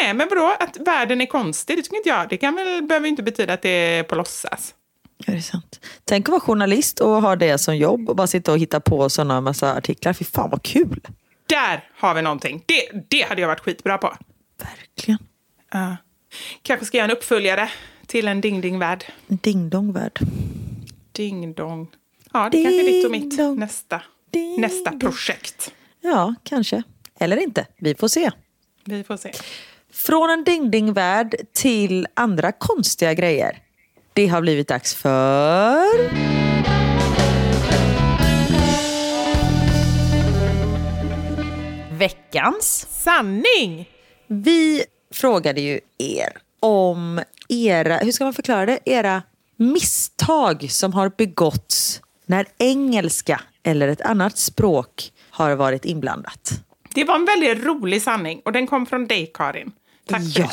Nej, 0.00 0.14
men 0.14 0.28
vadå? 0.28 0.56
Att 0.60 0.76
världen 0.86 1.20
är 1.20 1.26
konstig, 1.26 1.76
det 1.78 1.82
tycker 1.82 1.96
inte 1.96 2.08
jag. 2.08 2.28
Det 2.28 2.36
kan 2.36 2.54
väl, 2.56 2.82
behöver 2.82 3.08
inte 3.08 3.22
betyda 3.22 3.52
att 3.54 3.62
det 3.62 3.68
är 3.68 4.02
på 4.02 4.14
låtsas. 4.14 4.74
Ja, 5.18 5.32
det 5.32 5.38
är 5.38 5.42
sant. 5.42 5.80
Tänk 6.04 6.28
att 6.28 6.30
vara 6.30 6.40
journalist 6.40 7.00
och 7.00 7.22
ha 7.22 7.36
det 7.36 7.58
som 7.58 7.76
jobb 7.76 8.08
och 8.10 8.16
bara 8.16 8.26
sitta 8.26 8.52
och 8.52 8.58
hitta 8.58 8.80
på 8.80 9.08
sådana 9.10 9.40
massa 9.40 9.74
artiklar. 9.76 10.12
Fy 10.12 10.24
fan 10.24 10.50
vad 10.50 10.62
kul. 10.62 11.00
Där 11.46 11.88
har 11.96 12.14
vi 12.14 12.22
någonting. 12.22 12.62
Det, 12.66 13.04
det 13.10 13.22
hade 13.22 13.40
jag 13.40 13.48
varit 13.48 13.60
skitbra 13.60 13.98
på. 13.98 14.14
Verkligen. 14.62 15.18
Ja. 15.72 15.96
Kanske 16.62 16.86
ska 16.86 16.96
jag 16.98 17.02
göra 17.04 17.12
en 17.12 17.16
uppföljare 17.16 17.70
till 18.06 18.28
en 18.28 18.40
ding-ding-värld. 18.40 19.04
En 19.28 19.36
ding-dong-värld. 19.42 20.18
Ding-dong. 21.12 21.88
Ja, 22.32 22.48
det 22.52 22.62
kanske 22.62 22.80
är 22.80 22.86
ditt 22.92 23.04
och 23.04 23.10
mitt 23.10 23.30
Ding-dong. 23.30 23.58
nästa. 23.58 24.02
Nästa 24.58 24.92
projekt. 24.92 25.72
Ja, 26.00 26.34
kanske. 26.42 26.82
Eller 27.20 27.36
inte. 27.36 27.66
Vi 27.76 27.94
får 27.94 28.08
se. 28.08 28.30
Vi 28.84 29.04
får 29.04 29.16
se. 29.16 29.32
Från 29.92 30.30
en 30.30 30.44
ding-ding-värld 30.44 31.36
till 31.52 32.06
andra 32.14 32.52
konstiga 32.52 33.14
grejer. 33.14 33.58
Det 34.12 34.26
har 34.26 34.40
blivit 34.40 34.68
dags 34.68 34.94
för... 34.94 35.84
Veckans. 41.98 42.86
Sanning! 42.90 43.88
Vi 44.26 44.84
frågade 45.12 45.60
ju 45.60 45.80
er 45.98 46.28
om 46.60 47.22
era, 47.48 47.96
hur 47.96 48.12
ska 48.12 48.24
man 48.24 48.34
förklara 48.34 48.66
det, 48.66 48.78
era 48.84 49.22
misstag 49.56 50.70
som 50.70 50.92
har 50.92 51.12
begåtts 51.16 52.00
när 52.26 52.46
engelska 52.58 53.40
eller 53.64 53.88
ett 53.88 54.00
annat 54.00 54.38
språk 54.38 55.12
har 55.30 55.54
varit 55.56 55.84
inblandat. 55.84 56.50
Det 56.94 57.04
var 57.04 57.14
en 57.14 57.24
väldigt 57.24 57.64
rolig 57.64 58.02
sanning 58.02 58.42
och 58.44 58.52
den 58.52 58.66
kom 58.66 58.86
från 58.86 59.06
dig 59.06 59.30
Karin. 59.34 59.72
Tack 60.08 60.22
Ja. 60.22 60.50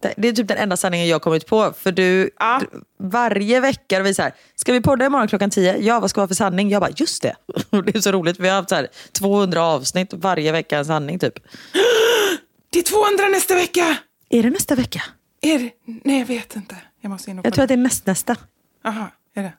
Det 0.00 0.14
det 0.16 0.28
är 0.28 0.32
typ 0.32 0.48
den 0.48 0.56
enda 0.58 0.76
sanningen 0.76 1.08
jag 1.08 1.22
kommit 1.22 1.46
på. 1.46 1.72
För 1.78 1.92
du, 1.92 2.30
Ja. 2.38 2.60
varje 2.98 3.60
vecka, 3.60 4.02
vi 4.02 4.14
så 4.14 4.22
här, 4.22 4.32
ska 4.54 4.72
vi 4.72 4.80
podda 4.80 5.06
imorgon 5.06 5.28
klockan 5.28 5.50
10? 5.50 5.76
Ja, 5.76 6.00
vad 6.00 6.10
ska 6.10 6.20
vi 6.20 6.22
ha 6.22 6.28
för 6.28 6.34
sanning? 6.34 6.70
Jag 6.70 6.80
bara, 6.82 6.90
just 6.96 7.22
det. 7.22 7.34
Det 7.70 7.96
är 7.96 8.00
så 8.00 8.12
roligt, 8.12 8.40
vi 8.40 8.48
har 8.48 8.56
haft 8.56 8.68
så 8.68 8.74
här 8.74 8.88
200 9.12 9.62
avsnitt, 9.64 10.12
varje 10.12 10.52
vecka 10.52 10.78
en 10.78 10.84
sanning 10.84 11.18
typ. 11.18 11.34
Det 12.70 12.78
är 12.78 12.82
200 12.82 13.28
nästa 13.28 13.54
vecka! 13.54 13.96
Är 14.30 14.42
det 14.42 14.50
nästa 14.50 14.74
vecka? 14.74 15.02
Är 15.40 15.58
det? 15.58 15.70
Nej, 16.04 16.18
jag 16.18 16.26
vet 16.26 16.56
inte. 16.56 16.76
Jag 17.00 17.10
måste 17.10 17.30
in 17.30 17.40
Jag 17.44 17.54
tror 17.54 17.62
att 17.62 17.68
det 17.68 17.74
är 17.74 17.76
näst, 17.76 18.06
nästa. 18.06 18.36
Aha, 18.84 19.06
är 19.34 19.42
det? 19.42 19.52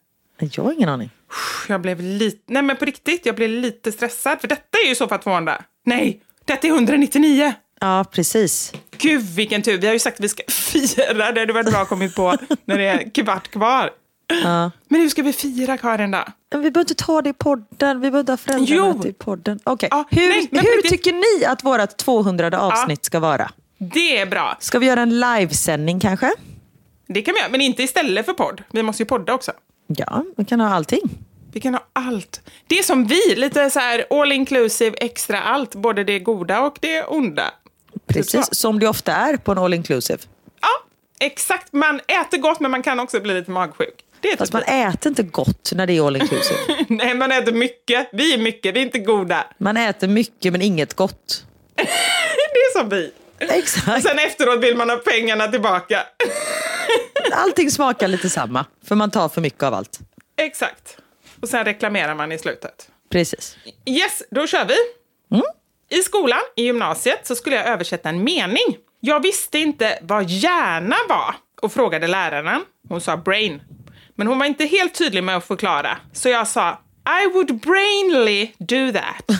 Jag 0.55 0.63
har 0.63 0.73
ingen 0.73 0.89
aning. 0.89 1.09
Jag 1.67 1.81
blev 1.81 2.01
lite... 2.01 2.37
Nej, 2.47 2.63
men 2.63 2.75
på 2.75 2.85
riktigt, 2.85 3.25
jag 3.25 3.35
blev 3.35 3.49
lite 3.49 3.91
stressad. 3.91 4.41
För 4.41 4.47
detta 4.47 4.77
är 4.85 4.89
ju 4.89 4.95
så 4.95 5.07
fall 5.07 5.19
200. 5.19 5.61
Nej, 5.85 6.21
detta 6.45 6.67
är 6.67 6.71
199. 6.71 7.53
Ja, 7.81 8.05
precis. 8.11 8.73
Gud, 8.97 9.21
vilken 9.35 9.61
tur. 9.61 9.77
Vi 9.77 9.87
har 9.87 9.93
ju 9.93 9.99
sagt 9.99 10.19
att 10.19 10.23
vi 10.23 10.29
ska 10.29 10.43
fira. 10.51 11.13
Det 11.31 11.39
hade 11.41 11.53
varit 11.53 11.71
bra 11.71 11.85
kommit 11.85 12.15
på 12.15 12.35
när 12.65 12.77
det 12.77 12.83
är 12.85 13.09
kvart 13.09 13.47
kvar. 13.47 13.89
Ja. 14.43 14.71
Men 14.87 15.01
hur 15.01 15.09
ska 15.09 15.23
vi 15.23 15.33
fira, 15.33 15.77
Karin, 15.77 16.11
då? 16.11 16.23
Men 16.51 16.61
vi 16.61 16.71
behöver 16.71 16.79
inte 16.91 17.03
ta 17.05 17.21
det 17.21 17.29
i 17.29 17.33
podden. 17.33 18.01
Vi 18.01 18.11
behöver 18.11 18.19
inte 18.19 18.31
ha 18.31 18.37
föräldramöte 18.37 19.07
i 19.07 19.13
podden. 19.13 19.59
Okej, 19.63 19.89
Ja, 19.91 20.05
hur, 20.11 20.27
nej, 20.27 20.49
hur 20.51 20.89
tycker 20.89 21.13
ni 21.39 21.45
att 21.45 21.63
vårt 21.63 21.97
200 21.97 22.59
avsnitt 22.61 23.05
ska 23.05 23.19
vara? 23.19 23.51
Det 23.77 24.17
är 24.17 24.25
bra. 24.25 24.57
Ska 24.59 24.79
vi 24.79 24.85
göra 24.85 25.01
en 25.01 25.19
livesändning 25.19 25.99
kanske? 25.99 26.31
Det 27.07 27.21
kan 27.21 27.33
vi 27.33 27.39
göra, 27.39 27.51
men 27.51 27.61
inte 27.61 27.83
istället 27.83 28.25
för 28.25 28.33
podd. 28.33 28.63
Vi 28.71 28.83
måste 28.83 29.03
ju 29.03 29.07
podda 29.07 29.33
också. 29.33 29.51
Ja, 29.97 30.23
vi 30.37 30.45
kan 30.45 30.59
ha 30.59 30.69
allting. 30.69 31.01
Vi 31.53 31.59
kan 31.59 31.73
ha 31.73 31.85
allt. 31.93 32.41
Det 32.67 32.79
är 32.79 32.83
som 32.83 33.07
vi, 33.07 33.35
lite 33.35 33.69
så 33.69 33.79
här 33.79 34.05
all 34.09 34.31
inclusive, 34.31 34.95
extra 34.99 35.41
allt. 35.41 35.75
Både 35.75 36.03
det 36.03 36.19
goda 36.19 36.61
och 36.61 36.77
det 36.81 37.03
onda. 37.03 37.53
Precis, 38.07 38.31
Typ 38.31 38.45
så. 38.45 38.55
som 38.55 38.79
det 38.79 38.87
ofta 38.87 39.11
är 39.13 39.37
på 39.37 39.51
en 39.51 39.57
all 39.57 39.73
inclusive. 39.73 40.19
Ja, 40.61 40.67
exakt. 41.25 41.73
Man 41.73 41.99
äter 42.07 42.37
gott, 42.37 42.59
men 42.59 42.71
man 42.71 42.83
kan 42.83 42.99
också 42.99 43.19
bli 43.19 43.33
lite 43.33 43.51
magsjuk. 43.51 43.93
Det 44.21 44.31
är 44.31 44.37
Fast 44.37 44.51
typ 44.51 44.67
man 44.67 44.75
äter 44.93 45.09
inte 45.09 45.23
gott 45.23 45.71
när 45.75 45.87
det 45.87 45.93
är 45.97 46.07
all 46.07 46.15
inclusive. 46.15 46.59
Nej, 46.89 47.13
man 47.15 47.31
äter 47.31 47.51
mycket. 47.51 48.09
Vi 48.13 48.33
är 48.33 48.37
mycket, 48.37 48.75
vi 48.75 48.79
är 48.79 48.83
inte 48.85 48.99
goda. 48.99 49.47
Man 49.57 49.77
äter 49.77 50.07
mycket 50.07 50.51
men 50.51 50.61
inget 50.61 50.93
gott. 50.93 51.45
Det 52.53 52.59
är 52.59 52.79
som 52.79 52.89
vi. 52.89 53.11
Och 53.35 53.41
Exakt. 53.55 54.03
sen 54.03 54.19
efteråt 54.19 54.63
vill 54.63 54.77
man 54.77 54.89
ha 54.89 54.97
pengarna 54.97 55.47
tillbaka. 55.47 56.03
Allting 57.33 57.71
smakar 57.71 58.07
lite 58.07 58.29
samma, 58.29 58.65
för 58.83 58.95
man 58.95 59.11
tar 59.11 59.29
för 59.29 59.41
mycket 59.41 59.63
av 59.63 59.73
allt. 59.73 59.99
Exakt. 60.37 60.97
Och 61.41 61.49
sen 61.49 61.65
reklamerar 61.65 62.15
man 62.15 62.31
i 62.31 62.37
slutet. 62.37 62.89
Precis. 63.09 63.57
Yes, 63.85 64.23
då 64.31 64.47
kör 64.47 64.65
vi. 64.65 64.75
I 65.97 66.01
skolan, 66.03 66.39
i 66.55 66.63
gymnasiet, 66.63 67.27
så 67.27 67.35
skulle 67.35 67.55
jag 67.55 67.67
översätta 67.67 68.09
en 68.09 68.23
mening. 68.23 68.77
Jag 68.99 69.19
visste 69.23 69.59
inte 69.59 69.99
vad 70.01 70.29
hjärna 70.29 70.95
var 71.09 71.35
och 71.61 71.73
frågade 71.73 72.07
läraren. 72.07 72.65
Hon 72.89 73.01
sa 73.01 73.17
brain. 73.17 73.61
Men 74.15 74.27
hon 74.27 74.39
var 74.39 74.45
inte 74.45 74.65
helt 74.65 74.95
tydlig 74.95 75.23
med 75.23 75.37
att 75.37 75.45
förklara. 75.45 75.97
Så 76.13 76.29
jag 76.29 76.47
sa 76.47 76.79
I 77.23 77.33
would 77.33 77.59
brainly 77.59 78.51
do 78.57 78.91
that. 78.91 79.37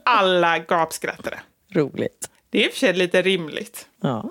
Alla 0.04 0.58
gapskrattade. 0.58 1.38
Roligt. 1.72 2.30
Det 2.50 2.58
är 2.58 2.64
i 2.66 2.68
och 2.68 2.72
för 2.72 2.78
sig 2.78 2.92
lite 2.92 3.22
rimligt. 3.22 3.86
Ja. 4.02 4.30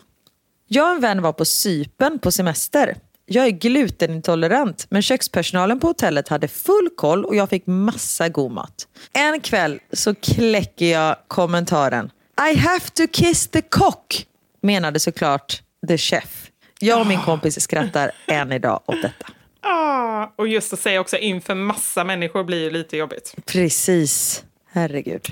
Jag 0.67 0.89
och 0.89 0.95
en 0.95 1.01
vän 1.01 1.21
var 1.21 1.33
på 1.33 1.45
Sypen 1.45 2.19
på 2.19 2.31
semester. 2.31 2.97
Jag 3.25 3.45
är 3.45 3.49
glutenintolerant, 3.49 4.87
men 4.89 5.01
kökspersonalen 5.01 5.79
på 5.79 5.87
hotellet 5.87 6.27
hade 6.27 6.47
full 6.47 6.89
koll 6.97 7.25
och 7.25 7.35
jag 7.35 7.49
fick 7.49 7.67
massa 7.67 8.29
god 8.29 8.51
mat. 8.51 8.87
En 9.13 9.41
kväll 9.41 9.79
så 9.93 10.15
kläcker 10.15 10.85
jag 10.85 11.15
kommentaren 11.27 12.11
I 12.51 12.57
have 12.57 12.89
to 12.93 13.03
kiss 13.11 13.47
the 13.47 13.61
cock, 13.61 14.25
menade 14.61 14.99
såklart 14.99 15.61
the 15.87 15.97
chef. 15.97 16.51
Jag 16.79 17.01
och 17.01 17.07
min 17.07 17.21
kompis 17.21 17.61
skrattar 17.61 18.11
än 18.27 18.51
idag 18.51 18.81
åt 18.85 19.01
detta. 19.01 19.27
Ah, 19.61 20.33
och 20.35 20.47
just 20.47 20.73
att 20.73 20.79
säga 20.79 20.99
också 20.99 21.17
inför 21.17 21.55
massa 21.55 22.03
människor 22.03 22.43
blir 22.43 22.63
ju 22.63 22.71
lite 22.71 22.97
jobbigt. 22.97 23.35
Precis. 23.45 24.43
Herregud. 24.71 25.27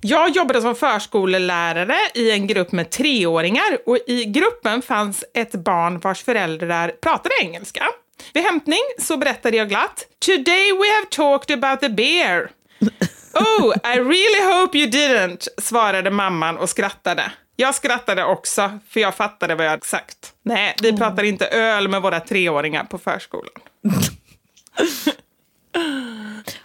Jag 0.00 0.30
jobbade 0.30 0.62
som 0.62 0.74
förskolelärare 0.74 1.96
i 2.14 2.30
en 2.30 2.46
grupp 2.46 2.72
med 2.72 2.90
treåringar 2.90 3.78
och 3.86 3.98
i 4.06 4.24
gruppen 4.24 4.82
fanns 4.82 5.24
ett 5.34 5.52
barn 5.52 5.98
vars 5.98 6.22
föräldrar 6.22 6.88
pratade 6.88 7.34
engelska. 7.40 7.84
Vid 8.32 8.42
hämtning 8.42 8.80
så 8.98 9.16
berättade 9.16 9.56
jag 9.56 9.68
glatt 9.68 10.06
“Today 10.26 10.72
we 10.72 10.94
have 10.94 11.06
talked 11.10 11.64
about 11.64 11.80
the 11.80 11.88
bear”. 11.88 12.50
“Oh, 13.34 13.74
I 13.84 13.98
really 13.98 14.54
hope 14.54 14.78
you 14.78 14.90
didn't”, 14.90 15.48
svarade 15.58 16.10
mamman 16.10 16.58
och 16.58 16.68
skrattade. 16.68 17.32
Jag 17.56 17.74
skrattade 17.74 18.24
också, 18.24 18.78
för 18.88 19.00
jag 19.00 19.14
fattade 19.14 19.54
vad 19.54 19.66
jag 19.66 19.70
hade 19.70 19.86
sagt. 19.86 20.32
Nej, 20.42 20.74
vi 20.82 20.96
pratar 20.96 21.22
inte 21.22 21.46
öl 21.46 21.88
med 21.88 22.02
våra 22.02 22.20
treåringar 22.20 22.84
på 22.84 22.98
förskolan. 22.98 23.52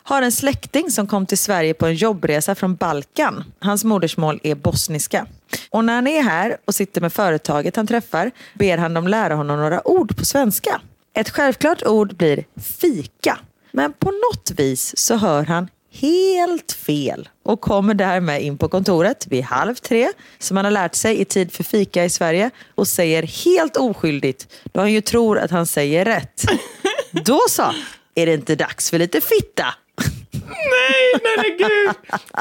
Har 0.04 0.22
en 0.22 0.32
släkting 0.32 0.92
som 0.92 1.08
kom 1.08 1.26
till 1.26 1.38
Sverige 1.38 1.74
på 1.74 1.86
en 1.86 1.96
jobbresa 1.96 2.56
från 2.56 2.76
Balkan. 2.76 3.44
Hans 3.60 3.84
modersmål 3.84 4.40
är 4.44 4.56
bosniska. 4.56 5.26
Och 5.70 5.86
när 5.86 5.96
han 5.96 6.08
är 6.08 6.24
här 6.24 6.58
och 6.66 6.76
sitter 6.76 7.02
med 7.02 7.14
företaget 7.14 7.76
han 7.76 7.88
träffar 7.88 8.32
ber 8.54 8.78
han 8.78 8.94
dem 8.94 9.08
lära 9.08 9.36
honom 9.36 9.60
några 9.60 9.88
ord 9.88 10.18
på 10.18 10.26
svenska. 10.26 10.82
Ett 11.14 11.30
självklart 11.30 11.84
ord 11.84 12.16
blir 12.16 12.46
fika. 12.62 13.40
Men 13.72 13.94
på 13.94 14.12
något 14.12 14.52
vis 14.60 14.98
så 14.98 15.16
hör 15.16 15.44
han 15.44 15.68
helt 15.92 16.72
fel 16.72 17.30
och 17.44 17.62
kommer 17.62 17.94
därmed 17.94 18.42
in 18.42 18.58
på 18.58 18.70
kontoret 18.70 19.28
vid 19.28 19.44
halv 19.44 19.76
tre 19.76 20.10
som 20.40 20.58
han 20.58 20.66
har 20.66 20.72
lärt 20.72 20.96
sig 20.96 21.22
i 21.22 21.26
tid 21.26 21.52
för 21.52 21.64
fika 21.64 22.06
i 22.06 22.10
Sverige 22.10 22.50
och 22.76 22.88
säger 22.88 23.24
helt 23.24 23.78
oskyldigt 23.78 24.48
då 24.64 24.80
han 24.80 24.94
ju 24.94 25.02
tror 25.02 25.40
att 25.40 25.52
han 25.52 25.66
säger 25.66 26.06
rätt. 26.06 26.46
Då 27.12 27.40
sa 27.50 27.74
är 28.18 28.26
det 28.26 28.34
inte 28.34 28.56
dags 28.56 28.90
för 28.90 29.00
lite 29.00 29.22
fitta? 29.22 29.66
Nej, 30.44 31.22
nej, 31.24 31.36
nej, 31.38 31.58
gud. 31.58 31.96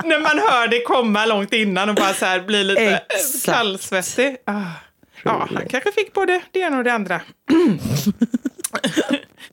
När 0.05 0.19
man 0.19 0.39
hör 0.39 0.69
det 0.69 0.81
komma 0.81 1.27
långt 1.27 1.53
innan 1.53 1.89
och 1.89 1.95
bara 1.95 2.15
så 2.15 2.25
här 2.25 2.41
blir 2.41 2.65
lite 2.65 2.85
eh, 2.85 2.99
Exakt. 3.09 3.45
kallsvettig. 3.45 4.37
Ah. 4.45 4.63
Ja, 5.23 5.49
han 5.55 5.69
kanske 5.69 5.93
fick 5.93 6.13
både 6.13 6.41
det 6.53 6.61
ena 6.61 6.79
och 6.79 6.85
det 6.85 6.93
andra. 6.93 7.21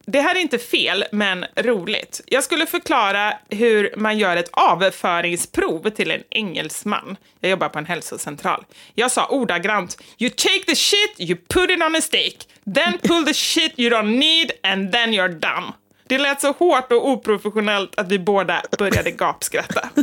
Det 0.05 0.21
här 0.21 0.35
är 0.35 0.39
inte 0.39 0.59
fel, 0.59 1.05
men 1.11 1.45
roligt. 1.55 2.21
Jag 2.25 2.43
skulle 2.43 2.65
förklara 2.65 3.33
hur 3.49 3.93
man 3.97 4.17
gör 4.17 4.37
ett 4.37 4.49
avföringsprov 4.51 5.89
till 5.89 6.11
en 6.11 6.23
engelsman. 6.29 7.17
Jag 7.39 7.51
jobbar 7.51 7.69
på 7.69 7.79
en 7.79 7.85
hälsocentral. 7.85 8.65
Jag 8.95 9.11
sa 9.11 9.27
ordagrant 9.27 10.01
“You 10.17 10.29
take 10.29 10.63
the 10.67 10.75
shit, 10.75 11.15
you 11.17 11.37
put 11.49 11.69
it 11.69 11.83
on 11.83 11.95
a 11.95 12.01
stake, 12.01 12.37
then 12.75 12.97
pull 13.03 13.25
the 13.25 13.33
shit 13.33 13.73
you 13.79 13.89
don't 13.89 14.17
need 14.19 14.51
and 14.63 14.91
then 14.91 15.09
you're 15.13 15.39
done”. 15.39 15.73
Det 16.07 16.17
lät 16.17 16.41
så 16.41 16.51
hårt 16.51 16.91
och 16.91 17.09
oprofessionellt 17.09 17.99
att 17.99 18.07
vi 18.07 18.19
båda 18.19 18.61
började 18.77 19.11
gapskratta. 19.11 19.89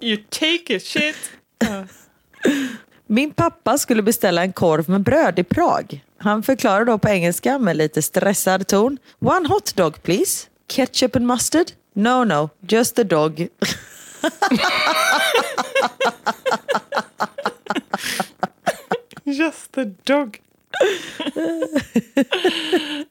You 0.00 0.16
take 0.16 0.76
a 0.76 0.80
shit. 0.82 1.16
Min 3.06 3.32
pappa 3.32 3.78
skulle 3.78 4.02
beställa 4.02 4.42
en 4.42 4.52
korv 4.52 4.90
med 4.90 5.00
bröd 5.00 5.38
i 5.38 5.44
Prag. 5.44 6.04
Han 6.18 6.42
förklarar 6.42 6.84
då 6.84 6.98
på 6.98 7.08
engelska 7.08 7.58
med 7.58 7.76
lite 7.76 8.02
stressad 8.02 8.66
ton. 8.66 8.98
One 9.18 9.48
hot 9.48 9.76
dog 9.76 10.02
please. 10.02 10.46
Ketchup 10.68 11.16
and 11.16 11.26
mustard? 11.26 11.66
No, 11.94 12.24
no, 12.24 12.50
just 12.68 12.96
the 12.96 13.04
dog. 13.04 13.48
Just 19.24 19.78
a 19.78 19.84
dog. 20.04 20.38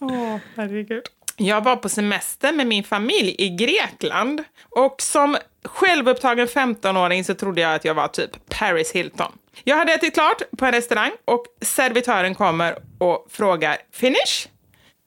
Åh, 0.00 0.36
herregud. 0.56 1.02
Jag 1.36 1.64
var 1.64 1.76
på 1.76 1.88
semester 1.88 2.52
med 2.52 2.66
min 2.66 2.84
familj 2.84 3.34
i 3.38 3.48
Grekland 3.48 4.44
och 4.70 5.02
som 5.02 5.36
självupptagen 5.64 6.46
15-åring 6.46 7.24
så 7.24 7.34
trodde 7.34 7.60
jag 7.60 7.74
att 7.74 7.84
jag 7.84 7.94
var 7.94 8.08
typ 8.08 8.30
Paris 8.48 8.92
Hilton. 8.92 9.32
Jag 9.64 9.76
hade 9.76 9.92
ätit 9.92 10.14
klart 10.14 10.42
på 10.58 10.66
en 10.66 10.72
restaurang 10.72 11.10
och 11.24 11.44
servitören 11.60 12.34
kommer 12.34 12.78
och 12.98 13.26
frågar 13.30 13.76
“Finish?” 13.92 14.48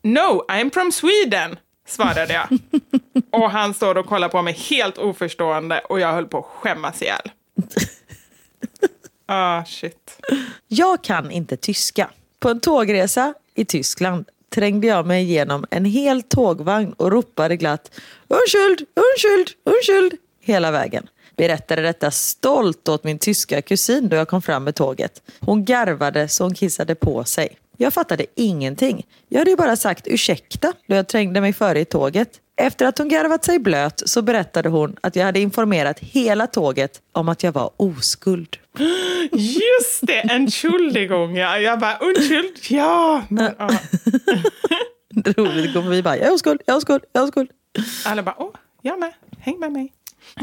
“No, 0.03 0.45
I'm 0.49 0.73
from 0.73 0.91
Sweden”, 0.91 1.59
svarade 1.87 2.33
jag. 2.33 2.47
och 3.41 3.51
han 3.51 3.73
står 3.73 3.97
och 3.97 4.05
kollar 4.05 4.29
på 4.29 4.41
mig 4.41 4.53
helt 4.53 4.97
oförstående 4.97 5.79
och 5.79 5.99
jag 5.99 6.13
höll 6.13 6.25
på 6.25 6.37
att 6.37 6.45
skämmas 6.45 7.01
ihjäl. 7.01 7.31
Ah, 9.29 9.65
shit. 9.65 10.19
Jag 10.67 11.03
kan 11.03 11.31
inte 11.31 11.57
tyska. 11.57 12.09
På 12.39 12.49
en 12.49 12.59
tågresa 12.59 13.33
i 13.55 13.65
Tyskland 13.65 14.25
trängde 14.49 14.87
jag 14.87 15.07
mig 15.07 15.23
igenom 15.23 15.65
en 15.69 15.85
hel 15.85 16.21
tågvagn 16.21 16.93
och 16.93 17.11
ropade 17.11 17.57
glatt 17.57 17.91
Unschuld, 18.27 18.79
unschuld, 18.79 19.49
unschuld 19.63 20.13
hela 20.41 20.71
vägen. 20.71 21.07
Berättade 21.35 21.81
detta 21.81 22.11
stolt 22.11 22.89
åt 22.89 23.03
min 23.03 23.19
tyska 23.19 23.61
kusin 23.61 24.09
då 24.09 24.15
jag 24.15 24.27
kom 24.27 24.41
fram 24.41 24.63
med 24.63 24.75
tåget. 24.75 25.21
Hon 25.39 25.65
garvade 25.65 26.27
så 26.27 26.43
hon 26.43 26.53
kissade 26.53 26.95
på 26.95 27.23
sig. 27.23 27.57
Jag 27.77 27.93
fattade 27.93 28.25
ingenting. 28.35 29.05
Jag 29.29 29.39
hade 29.39 29.51
ju 29.51 29.57
bara 29.57 29.75
sagt 29.75 30.07
ursäkta 30.07 30.73
då 30.87 30.95
jag 30.95 31.07
trängde 31.07 31.41
mig 31.41 31.53
före 31.53 31.79
i 31.79 31.85
tåget. 31.85 32.29
Efter 32.59 32.85
att 32.85 32.97
hon 32.97 33.07
garvat 33.07 33.45
sig 33.45 33.59
blöt 33.59 34.01
så 34.05 34.21
berättade 34.21 34.69
hon 34.69 34.95
att 35.01 35.15
jag 35.15 35.25
hade 35.25 35.39
informerat 35.39 35.99
hela 35.99 36.47
tåget 36.47 37.01
om 37.11 37.29
att 37.29 37.43
jag 37.43 37.51
var 37.51 37.71
oskuld. 37.77 38.57
Just 39.31 39.99
det, 40.01 40.19
Entschuldigung. 40.19 41.35
Ja. 41.35 41.59
Jag 41.59 41.79
bara, 41.79 41.97
unschuld, 41.97 42.57
ja. 42.69 43.23
Men, 43.29 43.55
ja. 43.59 43.69
Roligt, 45.37 45.73
går 45.73 45.81
förbi 45.81 46.03
bara, 46.03 46.17
jag 46.17 46.27
är 46.27 46.33
oskuld, 46.33 46.61
jag 46.65 46.73
är 46.73 46.77
oskuld, 46.77 47.03
jag 47.13 47.23
är 47.23 47.27
oskuld. 47.27 47.49
Alla 48.05 48.23
bara, 48.23 48.35
åh, 48.37 48.55
jag 48.81 48.99
med, 48.99 49.13
häng 49.39 49.59
med 49.59 49.71
mig. 49.71 49.93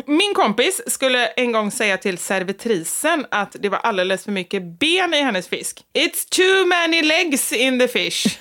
Min 0.06 0.34
kompis 0.34 0.82
skulle 0.86 1.26
en 1.26 1.52
gång 1.52 1.70
säga 1.70 1.96
till 1.96 2.18
servitrisen 2.18 3.26
att 3.30 3.56
det 3.60 3.68
var 3.68 3.78
alldeles 3.78 4.24
för 4.24 4.32
mycket 4.32 4.62
ben 4.62 5.14
i 5.14 5.22
hennes 5.22 5.48
fisk. 5.48 5.84
It's 5.94 6.28
too 6.30 6.66
many 6.66 7.02
legs 7.02 7.52
in 7.52 7.78
the 7.78 7.88
fish. 7.88 8.26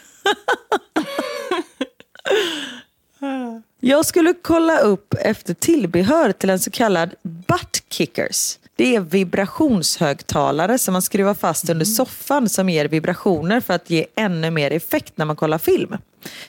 Jag 3.79 4.05
skulle 4.05 4.33
kolla 4.41 4.79
upp 4.79 5.13
efter 5.19 5.53
tillbehör 5.53 6.31
till 6.31 6.49
en 6.49 6.59
så 6.59 6.71
kallad 6.71 7.15
butt 7.23 7.83
kickers. 7.89 8.59
Det 8.75 8.95
är 8.95 8.99
vibrationshögtalare 8.99 10.77
som 10.77 10.91
man 10.91 11.01
skruvar 11.01 11.33
fast 11.33 11.69
under 11.69 11.85
soffan 11.85 12.49
som 12.49 12.69
ger 12.69 12.87
vibrationer 12.87 13.59
för 13.59 13.73
att 13.73 13.89
ge 13.89 14.05
ännu 14.15 14.51
mer 14.51 14.71
effekt 14.71 15.13
när 15.17 15.25
man 15.25 15.35
kollar 15.35 15.57
film. 15.57 15.97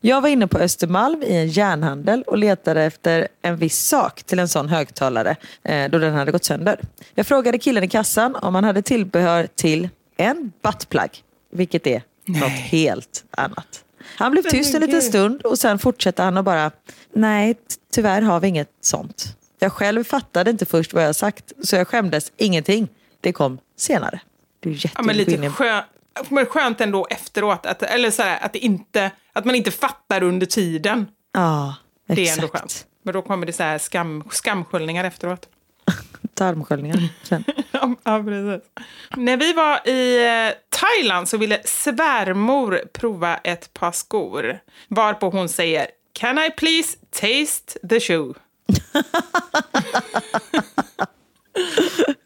Jag 0.00 0.20
var 0.20 0.28
inne 0.28 0.46
på 0.46 0.58
Östermalm 0.58 1.22
i 1.22 1.36
en 1.36 1.48
järnhandel 1.48 2.22
och 2.22 2.38
letade 2.38 2.82
efter 2.82 3.28
en 3.42 3.56
viss 3.56 3.86
sak 3.86 4.22
till 4.22 4.38
en 4.38 4.48
sån 4.48 4.68
högtalare 4.68 5.36
eh, 5.62 5.90
då 5.90 5.98
den 5.98 6.14
hade 6.14 6.32
gått 6.32 6.44
sönder. 6.44 6.80
Jag 7.14 7.26
frågade 7.26 7.58
killen 7.58 7.84
i 7.84 7.88
kassan 7.88 8.36
om 8.36 8.54
han 8.54 8.64
hade 8.64 8.82
tillbehör 8.82 9.48
till 9.54 9.88
en 10.16 10.52
buttplug, 10.62 11.10
vilket 11.52 11.86
är 11.86 12.02
något 12.24 12.50
helt 12.50 13.24
annat. 13.30 13.84
Han 14.16 14.32
blev 14.32 14.42
tyst 14.42 14.74
en 14.74 14.80
liten 14.80 15.02
stund 15.02 15.42
och 15.42 15.58
sen 15.58 15.78
fortsatte 15.78 16.22
han 16.22 16.36
och 16.36 16.44
bara, 16.44 16.70
nej 17.12 17.58
tyvärr 17.92 18.22
har 18.22 18.40
vi 18.40 18.48
inget 18.48 18.70
sånt. 18.80 19.36
Jag 19.58 19.72
själv 19.72 20.04
fattade 20.04 20.50
inte 20.50 20.66
först 20.66 20.92
vad 20.92 21.04
jag 21.04 21.16
sagt 21.16 21.52
så 21.62 21.76
jag 21.76 21.88
skämdes 21.88 22.32
ingenting. 22.36 22.88
Det 23.20 23.32
kom 23.32 23.58
senare. 23.76 24.20
Det 24.60 24.70
är 24.70 24.90
ja, 24.94 25.02
men 25.02 25.16
lite 25.16 25.50
skö 25.50 25.82
men 26.28 26.46
skönt 26.46 26.80
ändå 26.80 27.06
efteråt, 27.10 27.66
att, 27.66 27.82
eller 27.82 28.10
så 28.10 28.22
här, 28.22 28.38
att, 28.44 28.56
inte, 28.56 29.10
att 29.32 29.44
man 29.44 29.54
inte 29.54 29.70
fattar 29.70 30.22
under 30.22 30.46
tiden. 30.46 31.06
Ja, 31.32 31.74
exakt. 32.08 32.16
Det 32.16 32.28
är 32.28 32.32
ändå 32.32 32.48
skönt. 32.48 32.86
Men 33.02 33.14
då 33.14 33.22
kommer 33.22 33.46
det 33.46 33.52
så 33.52 33.62
här 33.62 33.78
skam, 33.78 34.24
skamsköljningar 34.30 35.04
efteråt. 35.04 35.48
Tarmsköljningar 36.34 37.08
sen. 37.22 37.44
ja, 38.04 38.24
precis. 38.24 38.70
När 39.16 39.36
vi 39.36 39.52
var 39.52 39.88
i 39.88 40.26
eh, 40.26 40.54
Thailand 40.74 41.28
så 41.28 41.36
ville 41.36 41.60
svärmor 41.64 42.82
prova 42.92 43.36
ett 43.36 43.74
par 43.74 43.92
skor. 43.92 44.58
Varpå 44.88 45.30
hon 45.30 45.48
säger 45.48 45.86
Can 46.12 46.38
I 46.38 46.50
please 46.50 46.96
taste 47.10 47.88
the 47.88 48.00
shoe? 48.00 48.34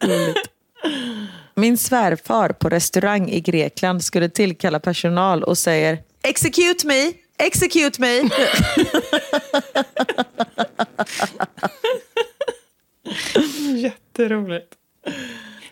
Min 1.55 1.78
svärfar 1.78 2.49
på 2.49 2.68
restaurang 2.68 3.28
i 3.28 3.40
Grekland 3.40 4.05
skulle 4.05 4.28
tillkalla 4.28 4.80
personal 4.80 5.44
och 5.44 5.59
säger 5.59 5.99
Execute 6.22 6.86
me, 6.86 7.12
execute 7.38 8.01
me. 8.01 8.20
Jätteroligt. 13.78 14.74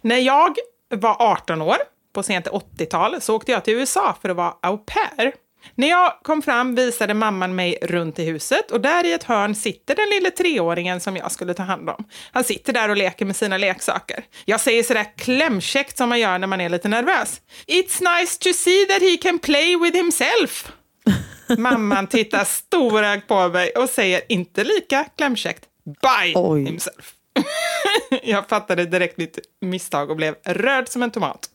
När 0.00 0.18
jag 0.18 0.56
var 0.88 1.16
18 1.18 1.62
år, 1.62 1.76
på 2.16 2.22
sent 2.22 2.46
80-tal, 2.46 3.20
så 3.20 3.36
åkte 3.36 3.52
jag 3.52 3.64
till 3.64 3.74
USA 3.74 4.16
för 4.22 4.28
att 4.28 4.36
vara 4.36 4.54
au 4.62 4.78
pair. 4.78 5.32
När 5.74 5.88
jag 5.88 6.12
kom 6.22 6.42
fram 6.42 6.74
visade 6.74 7.14
mamman 7.14 7.54
mig 7.54 7.78
runt 7.82 8.18
i 8.18 8.24
huset 8.24 8.70
och 8.70 8.80
där 8.80 9.04
i 9.04 9.12
ett 9.12 9.24
hörn 9.24 9.54
sitter 9.54 9.94
den 9.94 10.08
lille 10.10 10.30
treåringen 10.30 11.00
som 11.00 11.16
jag 11.16 11.32
skulle 11.32 11.54
ta 11.54 11.62
hand 11.62 11.90
om. 11.90 12.04
Han 12.32 12.44
sitter 12.44 12.72
där 12.72 12.88
och 12.88 12.96
leker 12.96 13.24
med 13.24 13.36
sina 13.36 13.58
leksaker. 13.58 14.24
Jag 14.44 14.60
säger 14.60 14.82
sådär 14.82 15.06
klämkäckt 15.16 15.96
som 15.96 16.08
man 16.08 16.20
gör 16.20 16.38
när 16.38 16.46
man 16.46 16.60
är 16.60 16.68
lite 16.68 16.88
nervös. 16.88 17.40
It's 17.66 18.18
nice 18.18 18.38
to 18.38 18.52
see 18.52 18.86
that 18.86 19.02
he 19.02 19.16
can 19.16 19.38
play 19.38 19.76
with 19.76 19.96
himself. 19.96 20.72
Mamman 21.58 22.06
tittar 22.06 22.44
storögd 22.44 23.26
på 23.26 23.48
mig 23.48 23.70
och 23.70 23.88
säger 23.88 24.20
inte 24.28 24.64
lika 24.64 25.04
klämkäckt 25.16 25.64
by 25.84 26.32
Oj. 26.34 26.64
himself. 26.64 27.12
jag 28.22 28.48
fattade 28.48 28.84
direkt 28.84 29.16
mitt 29.16 29.38
misstag 29.60 30.10
och 30.10 30.16
blev 30.16 30.34
röd 30.44 30.88
som 30.88 31.02
en 31.02 31.10
tomat. 31.10 31.50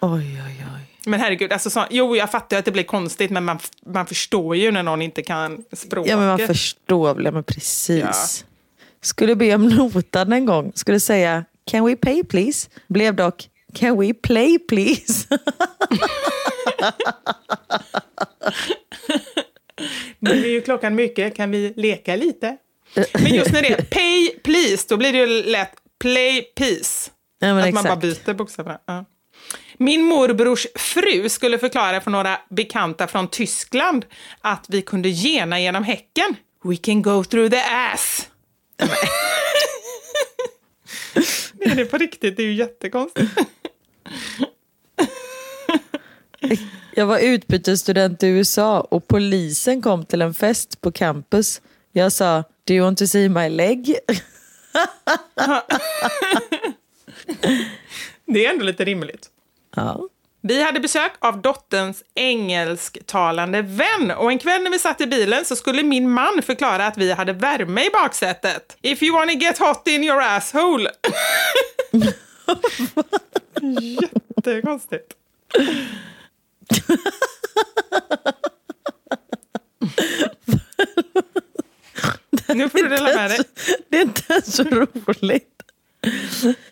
Oj, 0.00 0.42
oj, 0.46 0.66
oj. 0.74 0.94
Men 1.06 1.20
herregud, 1.20 1.52
alltså 1.52 1.70
så, 1.70 1.84
jo 1.90 2.16
jag 2.16 2.30
fattar 2.30 2.58
att 2.58 2.64
det 2.64 2.70
blir 2.70 2.82
konstigt 2.82 3.30
men 3.30 3.44
man, 3.44 3.58
man 3.86 4.06
förstår 4.06 4.56
ju 4.56 4.70
när 4.70 4.82
någon 4.82 5.02
inte 5.02 5.22
kan 5.22 5.64
språket. 5.72 6.10
Ja 6.10 6.16
men 6.16 6.26
man 6.26 6.38
förstår 6.38 7.14
väl, 7.14 7.32
men 7.32 7.44
precis. 7.44 8.00
Ja. 8.00 8.12
Skulle 9.00 9.36
be 9.36 9.54
om 9.54 9.68
notan 9.68 10.32
en 10.32 10.46
gång, 10.46 10.72
skulle 10.74 11.00
säga 11.00 11.44
can 11.70 11.84
we 11.84 11.96
pay 11.96 12.24
please? 12.24 12.68
Blev 12.88 13.14
dock 13.14 13.48
can 13.74 14.00
we 14.00 14.14
play 14.14 14.58
please? 14.58 15.28
nu 20.18 20.30
är 20.30 20.48
ju 20.48 20.60
klockan 20.60 20.94
mycket, 20.94 21.36
kan 21.36 21.50
vi 21.50 21.72
leka 21.76 22.16
lite? 22.16 22.56
Men 23.12 23.34
just 23.34 23.52
när 23.52 23.62
det 23.62 23.72
är 23.72 23.82
pay 23.82 24.38
please, 24.42 24.86
då 24.88 24.96
blir 24.96 25.12
det 25.12 25.18
ju 25.18 25.42
lätt 25.42 25.72
play 25.98 26.42
peace. 26.42 27.10
Ja, 27.38 27.58
att 27.58 27.66
exakt. 27.66 27.74
man 27.74 27.84
bara 27.84 27.96
byter 27.96 28.34
bokstäverna. 28.34 28.78
Ja. 28.86 29.04
Min 29.78 30.04
morbrors 30.04 30.66
fru 30.74 31.28
skulle 31.28 31.58
förklara 31.58 32.00
för 32.00 32.10
några 32.10 32.40
bekanta 32.50 33.06
från 33.06 33.28
Tyskland 33.28 34.04
att 34.40 34.66
vi 34.68 34.82
kunde 34.82 35.08
gena 35.08 35.60
genom 35.60 35.84
häcken. 35.84 36.36
We 36.64 36.76
can 36.76 37.02
go 37.02 37.24
through 37.24 37.50
the 37.50 37.60
ass. 37.60 38.28
det 41.52 41.64
är 41.64 41.74
det 41.74 41.84
på 41.84 41.98
riktigt, 41.98 42.36
det 42.36 42.42
är 42.42 42.46
ju 42.46 42.54
jättekonstigt. 42.54 43.30
Jag 46.96 47.06
var 47.06 47.18
utbytesstudent 47.18 48.22
i 48.22 48.26
USA 48.26 48.80
och 48.80 49.08
polisen 49.08 49.82
kom 49.82 50.06
till 50.06 50.22
en 50.22 50.34
fest 50.34 50.80
på 50.80 50.92
campus. 50.92 51.60
Jag 51.92 52.12
sa, 52.12 52.44
do 52.64 52.74
you 52.74 52.84
want 52.84 52.98
to 52.98 53.06
see 53.06 53.28
my 53.28 53.48
leg? 53.48 53.86
det 58.26 58.46
är 58.46 58.50
ändå 58.50 58.64
lite 58.64 58.84
rimligt. 58.84 59.30
Ja. 59.76 60.08
Vi 60.46 60.62
hade 60.62 60.80
besök 60.80 61.12
av 61.18 61.42
dotterns 61.42 62.02
engelsktalande 62.14 63.62
vän 63.62 64.10
och 64.16 64.32
en 64.32 64.38
kväll 64.38 64.62
när 64.62 64.70
vi 64.70 64.78
satt 64.78 65.00
i 65.00 65.06
bilen 65.06 65.44
så 65.44 65.56
skulle 65.56 65.82
min 65.82 66.10
man 66.10 66.42
förklara 66.42 66.86
att 66.86 66.98
vi 66.98 67.12
hade 67.12 67.32
värme 67.32 67.84
i 67.84 67.90
baksätet. 67.90 68.76
If 68.82 69.02
you 69.02 69.18
wanna 69.18 69.32
get 69.32 69.58
hot 69.58 69.88
in 69.88 70.04
your 70.04 70.22
asshole. 70.22 70.90
Jättekonstigt. 74.36 75.12
nu 82.54 82.68
får 82.68 82.78
du 82.78 82.88
dela 82.88 83.14
med 83.14 83.30
dig. 83.30 83.40
Det 83.88 83.96
är 83.96 84.02
inte 84.02 84.42
så 84.42 84.62
roligt. 84.62 85.53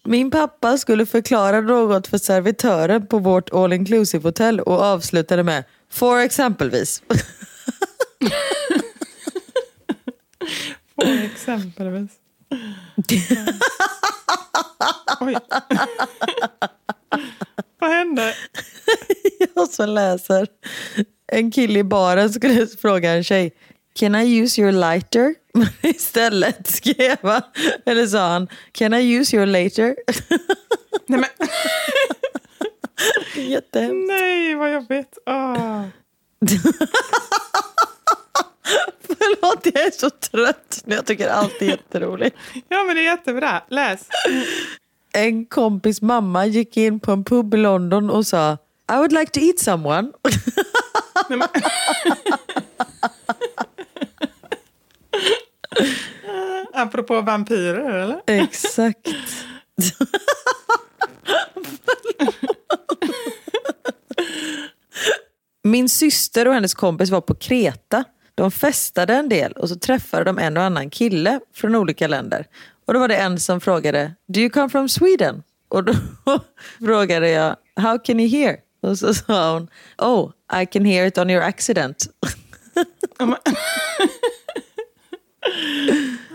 Min 0.02 0.30
pappa 0.30 0.78
skulle 0.78 1.06
förklara 1.06 1.60
något 1.60 2.06
för 2.06 2.18
servitören 2.18 3.06
på 3.06 3.18
vårt 3.18 3.52
all 3.52 3.72
inclusive 3.72 4.28
hotell 4.28 4.60
och 4.60 4.80
avslutade 4.82 5.42
med 5.42 5.64
för 5.90 6.18
exempelvis. 6.18 7.02
för 10.94 11.24
exempelvis. 11.24 12.10
Oj. 15.20 15.36
Vad 17.78 17.90
hände? 17.90 18.34
Jag 19.54 19.68
som 19.68 19.88
läser. 19.88 20.46
En 21.26 21.50
kille 21.50 21.78
i 21.78 21.84
baren 21.84 22.32
skulle 22.32 22.66
fråga 22.66 23.12
en 23.12 23.24
tjej 23.24 23.52
Can 23.94 24.14
I 24.14 24.42
use 24.42 24.60
your 24.60 24.72
lighter? 24.72 25.34
Istället 25.82 26.66
skrev 26.66 27.16
han, 27.22 27.42
eller 27.86 28.06
sa 28.06 28.28
han, 28.28 28.48
Can 28.72 28.94
I 28.94 29.18
use 29.18 29.36
your 29.36 29.46
later? 29.46 29.96
Nej, 31.06 31.20
men... 31.20 31.48
Jättehemskt. 33.34 34.08
Nej, 34.08 34.54
vad 34.54 34.72
jobbigt. 34.72 35.18
Oh. 35.26 35.84
Förlåt, 39.06 39.60
jag 39.64 39.86
är 39.86 39.90
så 39.90 40.10
trött. 40.10 40.82
Jag 40.84 41.06
tycker 41.06 41.28
allt 41.28 41.62
är 41.62 41.66
jätteroligt. 41.66 42.36
Ja, 42.68 42.84
men 42.84 42.96
det 42.96 43.02
är 43.02 43.10
jättebra. 43.10 43.62
Läs. 43.68 44.08
En 45.12 45.46
kompis 45.46 46.02
mamma 46.02 46.46
gick 46.46 46.76
in 46.76 47.00
på 47.00 47.12
en 47.12 47.24
pub 47.24 47.54
i 47.54 47.56
London 47.56 48.10
och 48.10 48.26
sa 48.26 48.52
I 48.92 48.96
would 48.96 49.12
like 49.12 49.32
to 49.32 49.40
eat 49.40 49.58
someone. 49.58 50.12
Nej. 51.28 51.48
Apropå 56.72 57.20
vampyrer, 57.20 57.90
eller? 57.90 58.20
Exakt. 58.26 59.08
Min 65.64 65.88
syster 65.88 66.48
och 66.48 66.54
hennes 66.54 66.74
kompis 66.74 67.10
var 67.10 67.20
på 67.20 67.34
Kreta. 67.34 68.04
De 68.34 68.50
festade 68.50 69.14
en 69.14 69.28
del 69.28 69.52
och 69.52 69.68
så 69.68 69.76
träffade 69.76 70.24
de 70.24 70.38
en 70.38 70.56
och 70.56 70.62
annan 70.62 70.90
kille 70.90 71.40
från 71.54 71.74
olika 71.74 72.08
länder. 72.08 72.46
Och 72.86 72.94
då 72.94 73.00
var 73.00 73.08
det 73.08 73.16
en 73.16 73.40
som 73.40 73.60
frågade, 73.60 74.14
do 74.28 74.40
you 74.40 74.50
come 74.50 74.68
from 74.68 74.88
Sweden? 74.88 75.42
Och 75.68 75.84
då 75.84 75.94
frågade 76.80 77.30
jag, 77.30 77.56
how 77.76 77.98
can 77.98 78.20
you 78.20 78.28
hear? 78.28 78.56
Och 78.82 78.98
så 78.98 79.14
sa 79.14 79.52
hon, 79.52 79.68
oh, 79.98 80.30
I 80.62 80.66
can 80.66 80.84
hear 80.84 81.06
it 81.06 81.18
on 81.18 81.30
your 81.30 81.42
accident. 81.42 82.06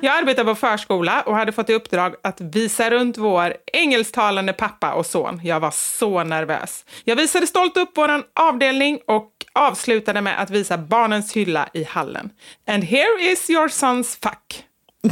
Jag 0.02 0.18
arbetade 0.18 0.54
på 0.54 0.56
förskola 0.56 1.22
och 1.22 1.36
hade 1.36 1.52
fått 1.52 1.70
i 1.70 1.74
uppdrag 1.74 2.16
att 2.24 2.42
visa 2.42 2.90
runt 2.90 3.18
vår 3.18 3.54
engelsktalande 3.74 4.54
pappa 4.54 4.94
och 4.94 5.06
son. 5.06 5.42
Jag 5.44 5.60
var 5.60 5.72
så 5.72 6.24
nervös. 6.24 6.86
Jag 7.04 7.16
visade 7.16 7.48
stolt 7.48 7.78
upp 7.78 7.92
vår 7.96 8.24
avdelning 8.40 9.00
och 9.08 9.32
avslutade 9.54 10.22
med 10.22 10.42
att 10.42 10.50
visa 10.50 10.78
barnens 10.78 11.34
hylla 11.34 11.70
i 11.74 11.84
hallen. 11.84 12.30
And 12.68 12.84
here 12.84 13.32
is 13.32 13.50
your 13.50 13.68
son's 13.68 14.18
fuck. 14.24 14.64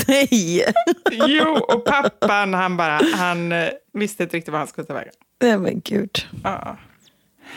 Nej! 0.07 0.65
Jo, 1.11 1.57
och 1.67 1.85
pappan 1.85 2.53
han 2.53 2.77
bara, 2.77 2.99
han 3.15 3.51
eh, 3.51 3.69
visste 3.93 4.23
inte 4.23 4.37
riktigt 4.37 4.51
vad 4.51 4.59
han 4.59 4.67
skulle 4.67 4.87
ta 4.87 4.93
vägen. 4.93 5.13
Nej 5.41 5.57
men 5.57 5.81
gud. 5.81 6.27
Ja. 6.43 6.77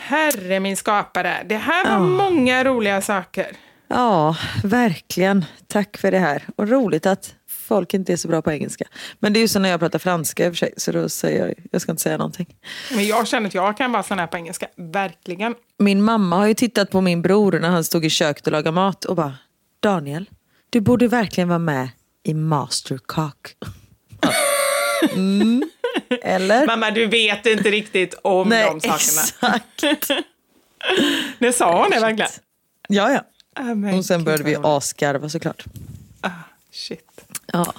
Herre 0.01 0.59
min 0.59 0.77
skapare, 0.77 1.37
det 1.45 1.57
här 1.57 1.89
var 1.89 1.99
många 1.99 2.63
roliga 2.63 3.01
saker. 3.01 3.47
Ja, 3.89 4.35
verkligen. 4.63 5.45
Tack 5.67 5.97
för 5.97 6.11
det 6.11 6.19
här. 6.19 6.43
Och 6.55 6.67
roligt 6.67 7.05
att 7.05 7.35
folk 7.47 7.93
inte 7.93 8.13
är 8.13 8.17
så 8.17 8.27
bra 8.27 8.41
på 8.41 8.51
engelska. 8.51 8.85
Men 9.19 9.33
det 9.33 9.39
är 9.39 9.41
ju 9.41 9.47
så 9.47 9.59
när 9.59 9.69
jag 9.69 9.79
pratar 9.79 9.99
franska 9.99 10.45
i 10.45 10.49
och 10.49 10.53
för 10.53 10.57
sig, 10.57 10.73
så 10.77 10.91
då 10.91 11.09
säger 11.09 11.45
jag, 11.47 11.53
jag 11.71 11.81
ska 11.81 11.91
inte 11.91 12.03
säga 12.03 12.17
någonting. 12.17 12.47
Men 12.91 13.07
jag 13.07 13.27
känner 13.27 13.47
att 13.47 13.53
jag 13.53 13.77
kan 13.77 13.91
vara 13.91 14.03
sån 14.03 14.19
här 14.19 14.27
på 14.27 14.37
engelska, 14.37 14.67
verkligen. 14.75 15.55
Min 15.79 16.03
mamma 16.03 16.35
har 16.35 16.47
ju 16.47 16.53
tittat 16.53 16.91
på 16.91 17.01
min 17.01 17.21
bror 17.21 17.59
när 17.59 17.69
han 17.69 17.83
stod 17.83 18.05
i 18.05 18.09
köket 18.09 18.45
och 18.47 18.51
lagade 18.51 18.71
mat 18.71 19.05
och 19.05 19.15
bara, 19.15 19.33
Daniel, 19.79 20.29
du 20.69 20.81
borde 20.81 21.07
verkligen 21.07 21.47
vara 21.47 21.59
med 21.59 21.89
i 22.23 22.33
Mastercock. 22.33 23.55
Mm. 25.13 25.63
Eller? 26.23 26.65
Mamma, 26.67 26.91
du 26.91 27.05
vet 27.07 27.45
inte 27.45 27.71
riktigt 27.71 28.13
om 28.23 28.49
Nej, 28.49 28.65
de 28.65 28.79
sakerna. 28.81 29.55
exakt. 29.55 30.11
Det 31.39 31.53
sa 31.53 31.81
hon 31.81 31.91
det 31.91 31.99
verkligen? 31.99 32.31
Ja, 32.87 33.11
ja. 33.11 33.21
Ah, 33.55 33.63
men 33.75 33.93
Och 33.93 34.05
sen 34.05 34.23
började 34.23 34.43
vi 34.43 34.55
asgarva 34.63 35.29
såklart. 35.29 35.63
Ah, 36.21 36.29
shit. 36.71 37.21
Ja. 37.45 37.73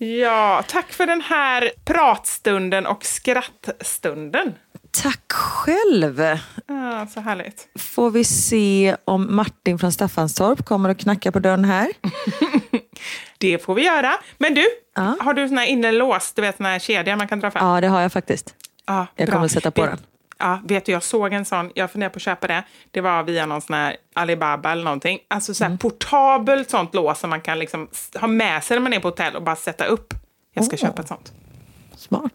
Ja, 0.00 0.64
tack 0.68 0.92
för 0.92 1.06
den 1.06 1.20
här 1.20 1.70
pratstunden 1.84 2.86
och 2.86 3.04
skrattstunden. 3.04 4.54
Tack 4.90 5.32
själv. 5.32 6.20
Ah, 6.68 7.06
så 7.06 7.20
härligt. 7.20 7.68
Får 7.78 8.10
vi 8.10 8.24
se 8.24 8.96
om 9.04 9.36
Martin 9.36 9.78
från 9.78 9.92
Staffanstorp 9.92 10.64
kommer 10.64 10.88
och 10.88 10.98
knacka 10.98 11.32
på 11.32 11.38
dörren 11.38 11.64
här. 11.64 11.88
Det 13.38 13.58
får 13.64 13.74
vi 13.74 13.84
göra. 13.84 14.14
Men 14.38 14.54
du, 14.54 14.64
Ja. 14.94 15.16
har 15.20 15.34
du 15.34 15.48
sån 15.48 15.58
här 15.58 15.66
innerlås, 15.66 16.32
du 16.32 16.42
vet 16.42 16.56
sån 16.56 16.66
här 16.66 16.78
kedja 16.78 17.16
man 17.16 17.28
kan 17.28 17.40
dra 17.40 17.50
fram? 17.50 17.66
Ja, 17.68 17.80
det 17.80 17.86
har 17.88 18.00
jag 18.00 18.12
faktiskt. 18.12 18.54
Ja, 18.86 19.06
Jag 19.16 19.26
bra. 19.28 19.34
kommer 19.36 19.48
sätta 19.48 19.70
på 19.70 19.82
vet, 19.82 19.90
den. 19.90 19.98
Ja, 20.38 20.60
vet 20.64 20.84
du, 20.86 20.92
jag 20.92 21.02
såg 21.02 21.32
en 21.32 21.44
sån, 21.44 21.70
jag 21.74 21.90
funderar 21.92 22.10
på 22.10 22.16
att 22.16 22.22
köpa 22.22 22.46
det. 22.46 22.62
Det 22.90 23.00
var 23.00 23.22
via 23.22 23.46
någon 23.46 23.60
sån 23.60 23.76
här 23.76 23.96
Alibaba 24.14 24.72
eller 24.72 24.84
någonting. 24.84 25.18
Alltså 25.28 25.54
så 25.54 25.64
här 25.64 25.68
Mm. 25.68 25.78
portabelt 25.78 26.70
sånt 26.70 26.94
lås 26.94 27.20
som 27.20 27.30
man 27.30 27.40
kan 27.40 27.58
liksom 27.58 27.88
ha 28.20 28.28
med 28.28 28.64
sig 28.64 28.76
när 28.76 28.82
man 28.82 28.92
är 28.92 29.00
på 29.00 29.08
hotell 29.08 29.36
och 29.36 29.42
bara 29.42 29.56
sätta 29.56 29.84
upp. 29.84 30.14
Jag 30.54 30.64
ska 30.64 30.76
Åh. 30.76 30.80
köpa 30.80 31.02
ett 31.02 31.08
sånt. 31.08 31.32
Smart. 31.96 32.32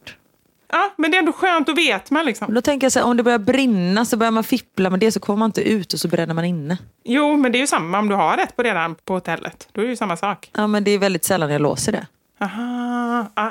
Ja, 0.71 0.93
men 0.97 1.11
det 1.11 1.17
är 1.17 1.19
ändå 1.19 1.33
skönt, 1.33 1.67
då 1.67 1.73
vet 1.73 2.11
man 2.11 2.25
liksom. 2.25 2.53
Då 2.53 2.61
tänker 2.61 2.85
jag 2.85 2.91
så 2.91 2.99
här, 2.99 3.05
om 3.05 3.17
det 3.17 3.23
börjar 3.23 3.39
brinna 3.39 4.05
så 4.05 4.17
börjar 4.17 4.31
man 4.31 4.43
fippla 4.43 4.89
med 4.89 4.99
det 4.99 5.11
så 5.11 5.19
kommer 5.19 5.37
man 5.37 5.45
inte 5.49 5.61
ut 5.61 5.93
och 5.93 5.99
så 5.99 6.07
bränner 6.07 6.33
man 6.33 6.45
inne. 6.45 6.77
Jo, 7.03 7.37
men 7.37 7.51
det 7.51 7.57
är 7.57 7.59
ju 7.59 7.67
samma 7.67 7.99
om 7.99 8.09
du 8.09 8.15
har 8.15 8.37
rätt 8.37 8.55
på 8.55 8.63
redan 8.63 8.95
på 8.95 9.13
hotellet. 9.13 9.67
Då 9.71 9.81
är 9.81 9.85
det 9.85 9.89
ju 9.89 9.95
samma 9.97 10.17
sak. 10.17 10.49
Ja, 10.53 10.67
men 10.67 10.83
det 10.83 10.91
är 10.91 10.97
väldigt 10.97 11.23
sällan 11.23 11.51
jag 11.51 11.61
låser 11.61 11.91
det. 11.91 12.07
Aha. 12.41 13.25
Ah. 13.33 13.49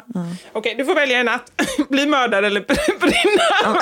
Okej, 0.53 0.75
du 0.79 0.85
får 0.85 0.95
välja 0.95 1.19
en 1.19 1.27
natt. 1.27 1.53
Bli 1.89 2.07
mördad 2.07 2.45
eller 2.45 2.61
brinna. 3.01 3.81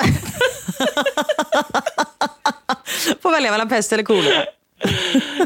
Får 3.21 3.31
välja 3.31 3.51
mellan 3.51 3.69
pest 3.69 3.93
eller 3.93 4.03
kolera. 4.03 4.45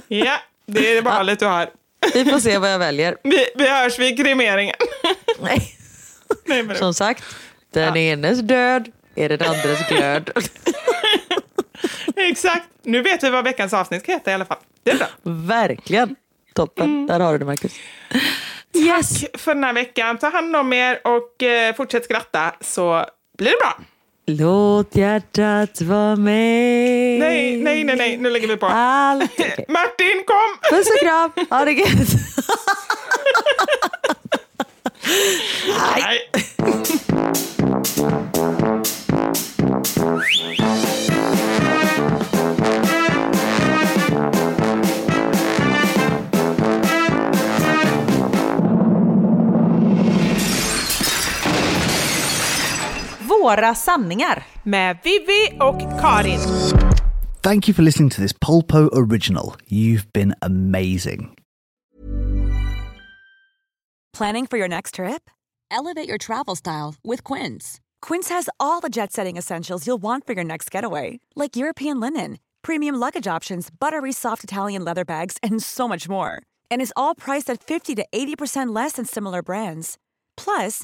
Ja, 0.08 0.38
det 0.66 0.98
är 0.98 1.02
valet 1.02 1.40
du 1.40 1.46
har. 1.46 1.70
Vi 2.14 2.26
får 2.26 2.40
se 2.40 2.58
vad 2.58 2.74
jag 2.74 2.80
väljer. 2.80 3.18
Vi, 3.24 3.46
vi 3.56 3.70
hörs 3.70 4.00
vid 4.00 4.18
kremeringen. 4.18 4.76
Nej. 5.42 5.78
Nej, 6.46 6.64
men, 6.64 6.76
Som 6.78 6.94
sagt, 6.94 7.24
den 7.74 7.96
enes 7.98 8.40
död 8.40 8.92
är 9.16 9.30
den 9.30 9.42
andres 9.50 9.88
glöd. 9.90 10.30
exakt. 12.16 12.70
Nu 12.84 13.02
vet 13.02 13.24
vi 13.24 13.30
vad 13.30 13.44
veckans 13.44 13.74
avsnitt 13.74 14.04
ska 14.04 14.12
heta 14.12 14.32
i 14.32 14.34
alla 14.34 14.46
fall. 14.46 14.58
Det 14.84 14.92
är 14.92 14.98
bra. 14.98 15.08
Verkligen. 15.24 16.16
Toppen. 16.54 17.08
Där 17.08 17.20
har 17.20 17.32
du 17.32 17.38
det, 17.40 17.46
Marcus. 17.46 17.74
Yes. 18.74 19.22
Tack 19.22 19.42
för 19.42 19.54
den 19.54 19.64
här 19.64 19.74
veckan. 19.74 20.18
Ta 20.18 20.30
hand 20.30 20.56
om 20.56 20.74
er 20.74 21.00
och 21.08 21.44
eh, 21.44 21.76
fortsätt 21.76 22.06
skratta 22.06 22.56
så 22.62 23.06
blir 23.38 23.52
det 23.52 23.58
bra. 23.58 23.80
Låt 24.28 24.96
hjärtat 24.96 25.82
vara 25.82 26.16
med. 26.16 27.20
Nej, 27.20 27.58
nej, 27.58 27.84
nej, 27.84 27.96
nej. 27.96 28.18
Nu 28.18 28.30
lägger 28.30 28.48
vi 28.48 28.58
på. 28.58 28.66
Allt 28.66 29.32
okej. 29.34 29.66
Martin, 29.70 30.24
kom! 30.26 30.78
Puss 30.78 30.88
och 30.90 31.00
kram. 31.00 31.32
Ha 31.50 31.66
det 31.66 31.72
gött. 31.72 31.90
Nej. 35.98 36.30
Våra 53.56 53.76
sanningar. 53.76 54.44
Med 54.64 54.98
Vivi 55.04 55.58
och 55.62 56.02
Karin. 56.02 56.40
Thank 57.42 57.68
you 57.68 57.76
for 57.76 57.84
listening 57.84 58.10
to 58.10 58.22
this 58.22 58.34
Polpo 58.34 58.90
original. 58.94 59.56
You've 59.68 60.12
been 60.14 60.34
amazing. 60.42 61.36
Planning 64.18 64.48
for 64.48 64.58
your 64.58 64.68
next 64.68 64.96
trip? 64.96 65.30
Elevate 65.72 66.08
your 66.08 66.18
travel 66.18 66.56
style 66.56 66.96
with 67.04 67.24
Quince. 67.24 67.80
Quince 68.02 68.34
has 68.34 68.50
all 68.60 68.82
the 68.82 68.90
jet 68.90 69.14
setting 69.14 69.38
essentials 69.38 69.88
you'll 69.88 70.02
want 70.02 70.28
for 70.28 70.34
your 70.34 70.46
next 70.46 70.72
getaway, 70.72 71.20
like 71.36 71.56
European 71.56 72.00
linen, 72.00 72.38
premium 72.62 72.96
luggage 72.96 73.36
options, 73.36 73.70
buttery 73.80 74.12
soft 74.12 74.44
Italian 74.44 74.84
leather 74.86 75.06
bags, 75.06 75.38
and 75.44 75.64
so 75.64 75.88
much 75.88 76.10
more. 76.10 76.42
And 76.72 76.82
is 76.82 76.94
all 76.96 77.16
priced 77.16 77.50
at 77.50 77.64
50 77.64 77.96
to 77.96 78.06
80% 78.12 78.76
less 78.76 78.94
than 78.94 79.06
similar 79.06 79.42
brands. 79.42 79.98
Plus, 80.38 80.84